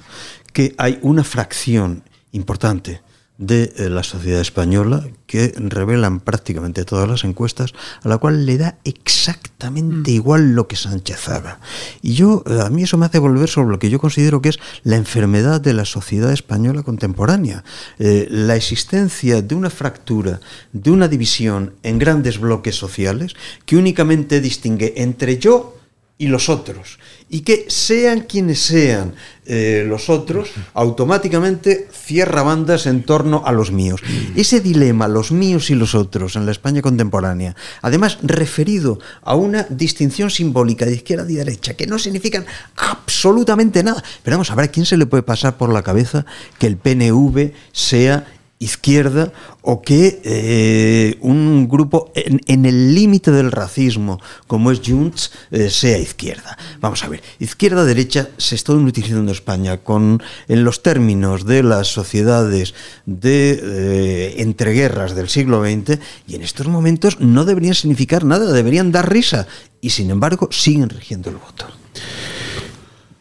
que 0.52 0.76
hay 0.78 1.00
una 1.02 1.24
fracción 1.24 2.04
importante 2.34 3.02
de 3.42 3.74
eh, 3.76 3.90
la 3.90 4.04
sociedad 4.04 4.40
española 4.40 5.04
que 5.26 5.52
revelan 5.58 6.20
prácticamente 6.20 6.86
todas 6.86 7.10
las 7.10 7.24
encuestas, 7.24 7.74
a 8.04 8.08
la 8.08 8.20
cual 8.20 8.46
le 8.46 8.58
da 8.60 8.78
exactamente 8.84 10.12
igual 10.12 10.54
lo 10.54 10.68
que 10.68 10.76
Sánchez 10.76 11.28
haga. 11.28 11.60
Y 12.04 12.14
yo, 12.14 12.44
eh, 12.46 12.60
a 12.64 12.70
mí 12.70 12.84
eso 12.84 12.98
me 12.98 13.08
hace 13.08 13.18
volver 13.18 13.50
sobre 13.50 13.72
lo 13.72 13.80
que 13.80 13.90
yo 13.90 13.98
considero 13.98 14.44
que 14.44 14.50
es 14.50 14.60
la 14.84 14.96
enfermedad 14.96 15.60
de 15.60 15.74
la 15.74 15.86
sociedad 15.86 16.32
española 16.32 16.84
contemporánea. 16.84 17.64
Eh, 17.98 18.28
la 18.30 18.56
existencia 18.56 19.42
de 19.42 19.56
una 19.56 19.72
fractura, 19.72 20.40
de 20.72 20.92
una 20.92 21.08
división 21.08 21.74
en 21.82 21.98
grandes 21.98 22.40
bloques 22.40 22.76
sociales 22.76 23.34
que 23.66 23.76
únicamente 23.76 24.40
distingue 24.40 24.94
entre 24.98 25.40
yo 25.40 25.78
y 26.20 26.28
los 26.28 26.50
otros. 26.50 27.00
Y 27.34 27.42
que 27.42 27.66
sean 27.70 28.22
quienes 28.22 28.60
sean 28.60 29.16
eh, 29.46 29.86
los 29.88 30.10
otros, 30.10 30.52
automáticamente 30.74 31.88
cierra 31.92 32.44
bandas 32.44 32.86
en 32.86 33.04
torno 33.04 33.42
a 33.46 33.52
los 33.52 33.72
míos. 33.72 34.02
Ese 34.36 34.60
dilema, 34.60 35.08
los 35.08 35.32
míos 35.32 35.70
y 35.70 35.76
los 35.76 35.96
otros, 35.96 36.36
en 36.36 36.46
la 36.46 36.52
España 36.52 36.82
contemporánea, 36.82 37.56
además 37.82 38.20
referido 38.22 39.00
a 39.24 39.36
una 39.36 39.66
distinción 39.70 40.30
simbólica 40.30 40.86
de 40.86 40.94
izquierda 40.94 41.32
y 41.32 41.36
derecha, 41.36 41.74
que 41.74 41.88
no 41.88 41.98
significan 41.98 42.46
absolutamente 42.76 43.82
nada. 43.82 44.04
Pero 44.24 44.36
vamos 44.36 44.52
a 44.52 44.56
ver, 44.56 44.66
¿a 44.66 44.72
quién 44.72 44.86
se 44.86 44.98
le 44.98 45.06
puede 45.06 45.24
pasar 45.24 45.58
por 45.58 45.74
la 45.74 45.82
cabeza 45.82 46.26
que 46.60 46.68
el 46.68 46.78
PNV 46.78 47.54
sea 47.72 48.28
izquierda 48.62 49.34
o 49.62 49.82
que 49.82 50.22
eh, 50.24 51.18
un 51.22 51.68
grupo 51.68 52.12
en, 52.16 52.40
en 52.46 52.66
el 52.66 52.96
límite 52.96 53.32
del 53.32 53.52
racismo 53.52 54.22
como 54.48 54.72
es 54.72 54.82
Junts 54.86 55.32
eh, 55.50 55.70
sea 55.70 55.98
izquierda. 55.98 56.58
Vamos 56.80 57.04
a 57.04 57.10
ver, 57.10 57.22
izquierda-derecha 57.40 58.30
se 58.38 58.56
está 58.56 58.74
utilizando 58.74 59.24
en 59.24 59.30
España 59.30 59.78
con, 59.78 60.22
en 60.48 60.64
los 60.64 60.84
términos 60.84 61.46
de 61.46 61.64
las 61.64 61.88
sociedades 61.88 62.76
de 63.06 63.60
eh, 63.62 64.42
entreguerras 64.42 65.16
del 65.16 65.28
siglo 65.28 65.64
XX 65.64 66.00
y 66.28 66.36
en 66.36 66.44
estos 66.44 66.68
momentos 66.68 67.20
no 67.20 67.46
deberían 67.46 67.76
significar 67.76 68.24
nada, 68.24 68.52
deberían 68.54 68.92
dar 68.92 69.12
risa 69.12 69.48
y 69.82 69.90
sin 69.90 70.12
embargo 70.12 70.50
siguen 70.52 70.90
rigiendo 70.90 71.32
el 71.32 71.38
voto. 71.38 71.66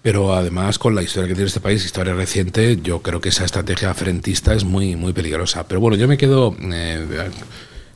Pero 0.02 0.34
además, 0.34 0.78
con 0.78 0.94
la 0.94 1.02
historia 1.02 1.28
que 1.28 1.34
tiene 1.34 1.48
este 1.48 1.60
país, 1.60 1.84
historia 1.84 2.14
reciente, 2.14 2.78
yo 2.82 3.02
creo 3.02 3.20
que 3.20 3.28
esa 3.28 3.44
estrategia 3.44 3.92
frentista 3.92 4.54
es 4.54 4.64
muy, 4.64 4.96
muy 4.96 5.12
peligrosa. 5.12 5.68
Pero 5.68 5.80
bueno, 5.80 5.96
yo 5.96 6.08
me 6.08 6.16
quedo, 6.16 6.56
eh, 6.58 7.30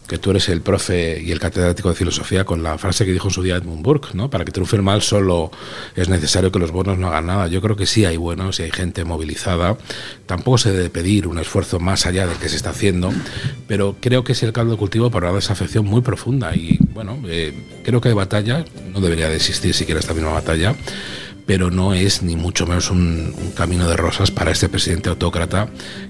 que 0.06 0.18
tú 0.18 0.30
eres 0.30 0.48
el 0.50 0.60
profe 0.60 1.22
y 1.22 1.32
el 1.32 1.40
catedrático 1.40 1.88
de 1.88 1.94
filosofía, 1.94 2.44
con 2.44 2.62
la 2.62 2.76
frase 2.76 3.06
que 3.06 3.12
dijo 3.12 3.28
en 3.28 3.34
su 3.34 3.42
día 3.42 3.56
Edmund 3.56 3.82
Burke, 3.82 4.08
¿no? 4.12 4.28
Para 4.28 4.44
que 4.44 4.52
triunfe 4.52 4.76
el 4.76 4.82
mal 4.82 5.00
solo 5.00 5.50
es 5.96 6.10
necesario 6.10 6.52
que 6.52 6.58
los 6.58 6.72
buenos 6.72 6.98
no 6.98 7.08
hagan 7.08 7.26
nada. 7.26 7.46
Yo 7.46 7.62
creo 7.62 7.74
que 7.76 7.86
sí 7.86 8.04
hay 8.04 8.18
buenos 8.18 8.60
y 8.60 8.64
hay 8.64 8.70
gente 8.70 9.04
movilizada. 9.04 9.78
Tampoco 10.26 10.58
se 10.58 10.72
debe 10.72 10.90
pedir 10.90 11.26
un 11.26 11.38
esfuerzo 11.38 11.80
más 11.80 12.04
allá 12.04 12.26
del 12.26 12.36
que 12.36 12.50
se 12.50 12.56
está 12.56 12.70
haciendo, 12.70 13.12
pero 13.66 13.96
creo 13.98 14.24
que 14.24 14.32
es 14.32 14.42
el 14.42 14.52
caldo 14.52 14.72
de 14.72 14.78
cultivo 14.78 15.10
para 15.10 15.28
una 15.28 15.36
desafección 15.36 15.86
muy 15.86 16.02
profunda. 16.02 16.54
Y 16.54 16.78
bueno, 16.92 17.18
eh, 17.26 17.54
creo 17.82 18.02
que 18.02 18.08
hay 18.08 18.14
batalla, 18.14 18.64
no 18.92 19.00
debería 19.00 19.30
de 19.30 19.36
existir 19.36 19.72
siquiera 19.72 20.00
esta 20.00 20.12
misma 20.12 20.32
batalla 20.32 20.74
pero 21.46 21.70
no 21.70 21.94
es 21.94 22.22
ni 22.22 22.36
mucho 22.36 22.66
menos 22.66 22.90
un, 22.90 23.34
camino 23.54 23.88
de 23.88 23.96
rosas 23.96 24.30
para 24.30 24.50
este 24.50 24.68
presidente 24.68 25.08
autócrata 25.08 25.68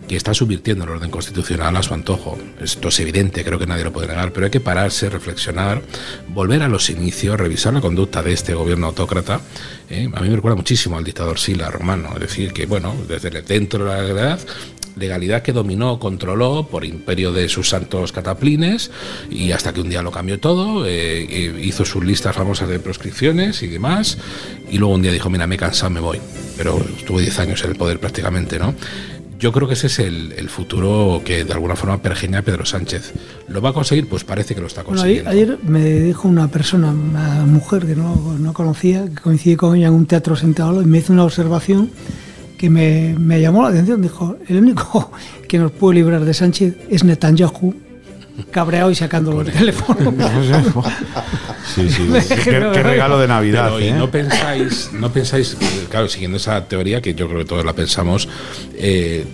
que 0.09 0.17
está 0.17 0.33
subvirtiendo 0.33 0.85
el 0.85 0.91
orden 0.91 1.11
constitucional 1.11 1.77
a 1.77 1.83
su 1.83 1.93
antojo. 1.93 2.39
Esto 2.61 2.89
es 2.89 3.01
evidente, 3.01 3.45
creo 3.45 3.59
que 3.59 3.67
nadie 3.67 3.85
lo 3.85 3.93
puede 3.93 4.09
negar, 4.09 4.33
pero 4.33 4.47
hay 4.47 4.51
que 4.51 4.61
pararse, 4.61 5.11
reflexionar, 5.11 5.83
volver 6.29 6.63
a 6.63 6.69
los 6.69 6.89
inicios, 6.91 7.39
revisar 7.39 7.75
la 7.75 7.81
conducta 7.81 8.23
de 8.23 8.33
este 8.33 8.55
gobierno 8.55 8.87
autócrata. 8.87 9.41
¿eh? 9.91 10.09
A 10.15 10.21
mí 10.21 10.29
me 10.29 10.37
recuerda 10.37 10.57
muchísimo 10.57 10.97
al 10.97 11.05
dictador 11.05 11.39
Sila 11.39 11.71
romano, 11.71 12.11
es 12.15 12.21
decir, 12.21 12.53
que 12.53 12.67
bueno, 12.67 12.95
desde 13.09 13.31
dentro 13.43 13.85
de 13.85 13.91
la 13.91 14.03
legalidad 14.03 14.41
legalidad 14.97 15.43
que 15.43 15.53
dominó, 15.53 15.99
controló 15.99 16.69
por 16.69 16.85
imperio 16.85 17.33
de 17.33 17.49
sus 17.49 17.69
santos 17.69 18.13
cataplines 18.13 18.91
y 19.31 19.53
hasta 19.53 19.73
que 19.73 19.81
un 19.81 19.89
día 19.89 20.03
lo 20.03 20.11
cambió 20.11 20.39
todo, 20.39 20.87
eh, 20.87 21.61
hizo 21.63 21.85
sus 21.85 22.05
listas 22.05 22.35
famosas 22.35 22.69
de 22.69 22.79
proscripciones 22.79 23.63
y 23.63 23.69
demás 23.69 24.19
y 24.71 24.79
luego 24.79 24.95
un 24.95 25.03
día 25.03 25.13
dijo, 25.13 25.31
mira, 25.31 25.47
me 25.47 25.57
he 25.57 25.59
cansado, 25.59 25.91
me 25.91 26.01
voy. 26.01 26.19
Pero 26.57 26.85
estuvo 26.97 27.19
10 27.19 27.39
años 27.41 27.65
en 27.65 27.71
el 27.71 27.77
poder 27.77 27.99
prácticamente, 27.99 28.59
¿no? 28.59 28.75
Yo 29.39 29.53
creo 29.53 29.67
que 29.67 29.75
ese 29.75 29.89
es 29.89 29.99
el, 29.99 30.33
el, 30.39 30.49
futuro 30.49 31.21
que 31.25 31.45
de 31.45 31.53
alguna 31.53 31.75
forma 31.75 32.01
pergeña 32.01 32.39
a 32.39 32.43
Pedro 32.43 32.65
Sánchez. 32.65 33.13
¿Lo 33.49 33.61
va 33.61 33.71
a 33.71 33.73
conseguir? 33.73 34.09
Pues 34.09 34.25
parece 34.25 34.55
que 34.55 34.61
lo 34.61 34.69
está 34.69 34.85
consiguiendo. 34.85 35.25
Bueno, 35.25 35.43
ayer 35.43 35.59
me 35.65 35.85
dijo 35.85 36.29
una 36.29 36.49
persona, 36.49 36.93
una 36.93 37.45
mujer 37.45 37.85
que 37.85 37.97
no, 37.97 38.37
no 38.39 38.53
conocía, 38.55 39.05
que 39.07 39.21
coincidí 39.21 39.57
con 39.57 39.77
ella 39.77 39.89
en 39.89 39.95
un 39.95 40.07
teatro 40.07 40.37
sentado 40.37 40.81
y 40.81 40.87
me 40.87 40.99
hizo 40.99 41.13
una 41.13 41.25
observación 41.25 41.91
que 42.57 42.71
me, 42.71 43.15
me, 43.19 43.41
llamó 43.41 43.63
la 43.63 43.69
atención. 43.69 44.03
Dijo, 44.03 44.37
el 44.49 44.59
único 44.59 45.11
que 45.49 45.59
nos 45.59 45.73
puede 45.73 45.97
librar 45.97 46.25
de 46.25 46.35
Sánchez 46.35 46.75
es 46.89 47.05
Netanyahu, 47.05 47.75
cabreado 48.51 48.91
y 48.91 48.95
sacándolo 48.95 49.43
el 49.43 49.53
teléfono. 49.53 50.13
sí, 51.75 51.89
sí, 51.89 52.09
qué, 52.29 52.45
qué, 52.45 52.83
regalo 52.83 53.19
de 53.19 53.29
Navidad. 53.29 53.73
Pero, 53.75 53.79
¿eh? 53.81 53.89
y 53.89 53.93
no 53.93 54.11
pensáis, 54.11 54.91
no 54.93 55.13
pensáis, 55.13 55.57
claro, 55.91 56.09
siguiendo 56.09 56.37
esa 56.37 56.65
teoría 56.65 57.01
que 57.01 57.15
yo 57.15 57.27
creo 57.29 57.41
que 57.41 57.45
todos 57.45 57.65
la 57.65 57.73
pensamos, 57.73 58.29
eh, 58.77 59.25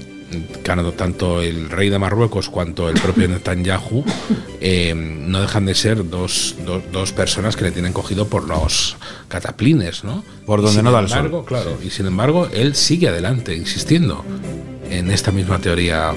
tanto 0.96 1.42
el 1.42 1.70
rey 1.70 1.90
de 1.90 1.98
Marruecos 1.98 2.48
cuanto 2.48 2.88
el 2.88 3.00
propio 3.00 3.28
Netanyahu 3.28 4.04
eh, 4.60 4.94
no 4.94 5.40
dejan 5.40 5.66
de 5.66 5.74
ser 5.74 6.08
dos, 6.08 6.56
dos, 6.64 6.82
dos, 6.92 7.12
personas 7.12 7.56
que 7.56 7.64
le 7.64 7.72
tienen 7.72 7.92
cogido 7.92 8.26
por 8.28 8.46
los 8.46 8.96
cataplines, 9.28 10.04
¿no? 10.04 10.24
Por 10.46 10.62
donde 10.62 10.82
no 10.82 10.92
da 10.92 11.00
el 11.00 11.06
embargo, 11.06 11.38
sol. 11.38 11.46
Claro, 11.46 11.78
y 11.82 11.90
sin 11.90 12.06
embargo, 12.06 12.48
él 12.52 12.74
sigue 12.74 13.08
adelante, 13.08 13.56
insistiendo 13.56 14.24
en 14.90 15.10
esta 15.10 15.32
misma 15.32 15.58
teoría 15.58 16.14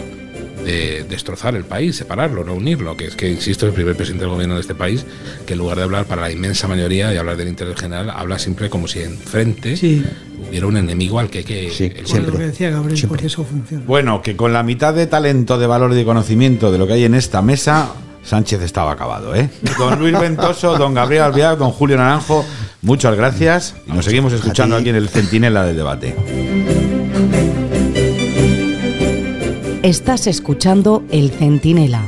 de 0.63 1.03
destrozar 1.03 1.55
el 1.55 1.65
país, 1.65 1.95
separarlo, 1.95 2.43
no 2.43 2.53
unirlo, 2.53 2.97
que 2.97 3.05
es 3.05 3.15
que, 3.15 3.29
insisto, 3.29 3.65
el 3.65 3.73
primer 3.73 3.95
presidente 3.95 4.23
del 4.23 4.31
gobierno 4.31 4.55
de 4.55 4.61
este 4.61 4.75
país, 4.75 5.05
que 5.45 5.53
en 5.53 5.59
lugar 5.59 5.77
de 5.77 5.83
hablar 5.83 6.05
para 6.05 6.21
la 6.23 6.31
inmensa 6.31 6.67
mayoría 6.67 7.13
y 7.13 7.17
hablar 7.17 7.37
del 7.37 7.47
interés 7.47 7.79
general, 7.79 8.09
habla 8.09 8.39
siempre 8.39 8.69
como 8.69 8.87
si 8.87 9.01
enfrente 9.01 9.75
sí. 9.75 10.03
hubiera 10.47 10.67
un 10.67 10.77
enemigo 10.77 11.19
al 11.19 11.29
que 11.29 11.39
hay 11.39 11.43
que... 11.43 11.69
Sí, 11.69 11.91
lo 12.19 12.31
que 12.31 12.45
decía 12.45 12.69
Gabriel, 12.69 12.97
Siempre. 12.97 13.07
porque 13.07 13.27
eso 13.27 13.43
funciona. 13.43 13.83
Bueno, 13.85 14.21
que 14.21 14.35
con 14.35 14.53
la 14.53 14.63
mitad 14.63 14.93
de 14.93 15.07
talento, 15.07 15.57
de 15.57 15.67
valor 15.67 15.91
y 15.91 15.95
de 15.95 16.05
conocimiento 16.05 16.71
de 16.71 16.77
lo 16.77 16.87
que 16.87 16.93
hay 16.93 17.05
en 17.05 17.15
esta 17.15 17.41
mesa, 17.41 17.93
Sánchez 18.23 18.61
estaba 18.61 18.91
acabado, 18.91 19.35
¿eh? 19.35 19.49
Don 19.77 19.99
Luis 19.99 20.17
Ventoso, 20.17 20.77
don 20.77 20.93
Gabriel 20.93 21.23
Albiac, 21.23 21.57
don 21.57 21.71
Julio 21.71 21.97
Naranjo, 21.97 22.45
muchas 22.81 23.15
gracias 23.15 23.75
y 23.85 23.91
nos 23.91 24.05
seguimos 24.05 24.31
escuchando 24.33 24.77
aquí 24.77 24.89
en 24.89 24.95
el 24.95 25.09
Centinela 25.09 25.65
del 25.65 25.75
Debate. 25.75 26.82
Estás 29.83 30.27
escuchando 30.27 31.03
El 31.11 31.29
Centinela. 31.29 32.01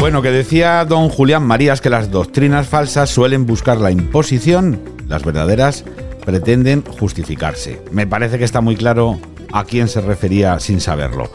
Bueno, 0.00 0.22
que 0.22 0.32
decía 0.32 0.84
don 0.84 1.08
Julián 1.08 1.44
Marías 1.44 1.80
que 1.80 1.88
las 1.88 2.10
doctrinas 2.10 2.66
falsas 2.66 3.10
suelen 3.10 3.46
buscar 3.46 3.78
la 3.78 3.92
imposición, 3.92 4.80
las 5.06 5.22
verdaderas 5.22 5.84
pretenden 6.24 6.82
justificarse. 6.82 7.80
Me 7.92 8.08
parece 8.08 8.38
que 8.38 8.44
está 8.44 8.60
muy 8.60 8.74
claro 8.74 9.20
a 9.52 9.64
quién 9.64 9.88
se 9.88 10.00
refería 10.00 10.58
sin 10.60 10.80
saberlo. 10.80 11.30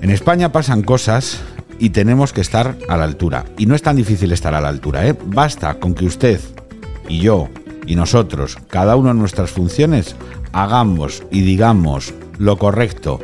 En 0.00 0.10
España 0.10 0.52
pasan 0.52 0.82
cosas 0.82 1.40
y 1.78 1.90
tenemos 1.90 2.32
que 2.32 2.40
estar 2.40 2.76
a 2.88 2.96
la 2.96 3.04
altura. 3.04 3.44
Y 3.58 3.66
no 3.66 3.74
es 3.74 3.82
tan 3.82 3.96
difícil 3.96 4.32
estar 4.32 4.54
a 4.54 4.60
la 4.60 4.68
altura, 4.68 5.06
¿eh? 5.06 5.16
Basta 5.26 5.74
con 5.80 5.94
que 5.94 6.06
usted 6.06 6.40
y 7.08 7.20
yo 7.20 7.48
y 7.86 7.96
nosotros, 7.96 8.56
cada 8.68 8.96
uno 8.96 9.10
en 9.10 9.18
nuestras 9.18 9.50
funciones, 9.50 10.14
hagamos 10.52 11.22
y 11.30 11.40
digamos 11.40 12.14
lo 12.38 12.56
correcto 12.58 13.20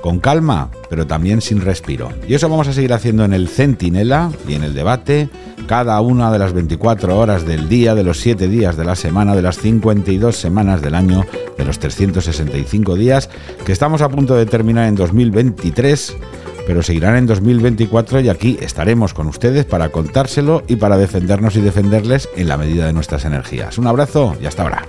con 0.00 0.20
calma, 0.20 0.70
pero 0.88 1.06
también 1.06 1.40
sin 1.40 1.60
respiro. 1.60 2.10
Y 2.26 2.34
eso 2.34 2.48
vamos 2.48 2.68
a 2.68 2.72
seguir 2.72 2.92
haciendo 2.92 3.24
en 3.24 3.32
el 3.32 3.48
Centinela 3.48 4.30
y 4.48 4.54
en 4.54 4.64
el 4.64 4.74
debate, 4.74 5.28
cada 5.66 6.00
una 6.00 6.32
de 6.32 6.38
las 6.38 6.52
24 6.52 7.18
horas 7.18 7.46
del 7.46 7.68
día, 7.68 7.94
de 7.94 8.04
los 8.04 8.20
7 8.20 8.48
días 8.48 8.76
de 8.76 8.84
la 8.84 8.96
semana, 8.96 9.34
de 9.34 9.42
las 9.42 9.58
52 9.58 10.36
semanas 10.36 10.80
del 10.80 10.94
año, 10.94 11.24
de 11.56 11.64
los 11.64 11.78
365 11.78 12.94
días, 12.94 13.28
que 13.64 13.72
estamos 13.72 14.02
a 14.02 14.08
punto 14.08 14.34
de 14.34 14.46
terminar 14.46 14.88
en 14.88 14.94
2023, 14.94 16.16
pero 16.66 16.82
seguirán 16.82 17.16
en 17.16 17.26
2024 17.26 18.20
y 18.20 18.28
aquí 18.28 18.58
estaremos 18.60 19.14
con 19.14 19.26
ustedes 19.26 19.64
para 19.64 19.88
contárselo 19.90 20.62
y 20.68 20.76
para 20.76 20.98
defendernos 20.98 21.56
y 21.56 21.60
defenderles 21.60 22.28
en 22.36 22.48
la 22.48 22.56
medida 22.56 22.86
de 22.86 22.92
nuestras 22.92 23.24
energías. 23.24 23.78
Un 23.78 23.86
abrazo 23.86 24.36
y 24.40 24.46
hasta 24.46 24.62
ahora. 24.62 24.88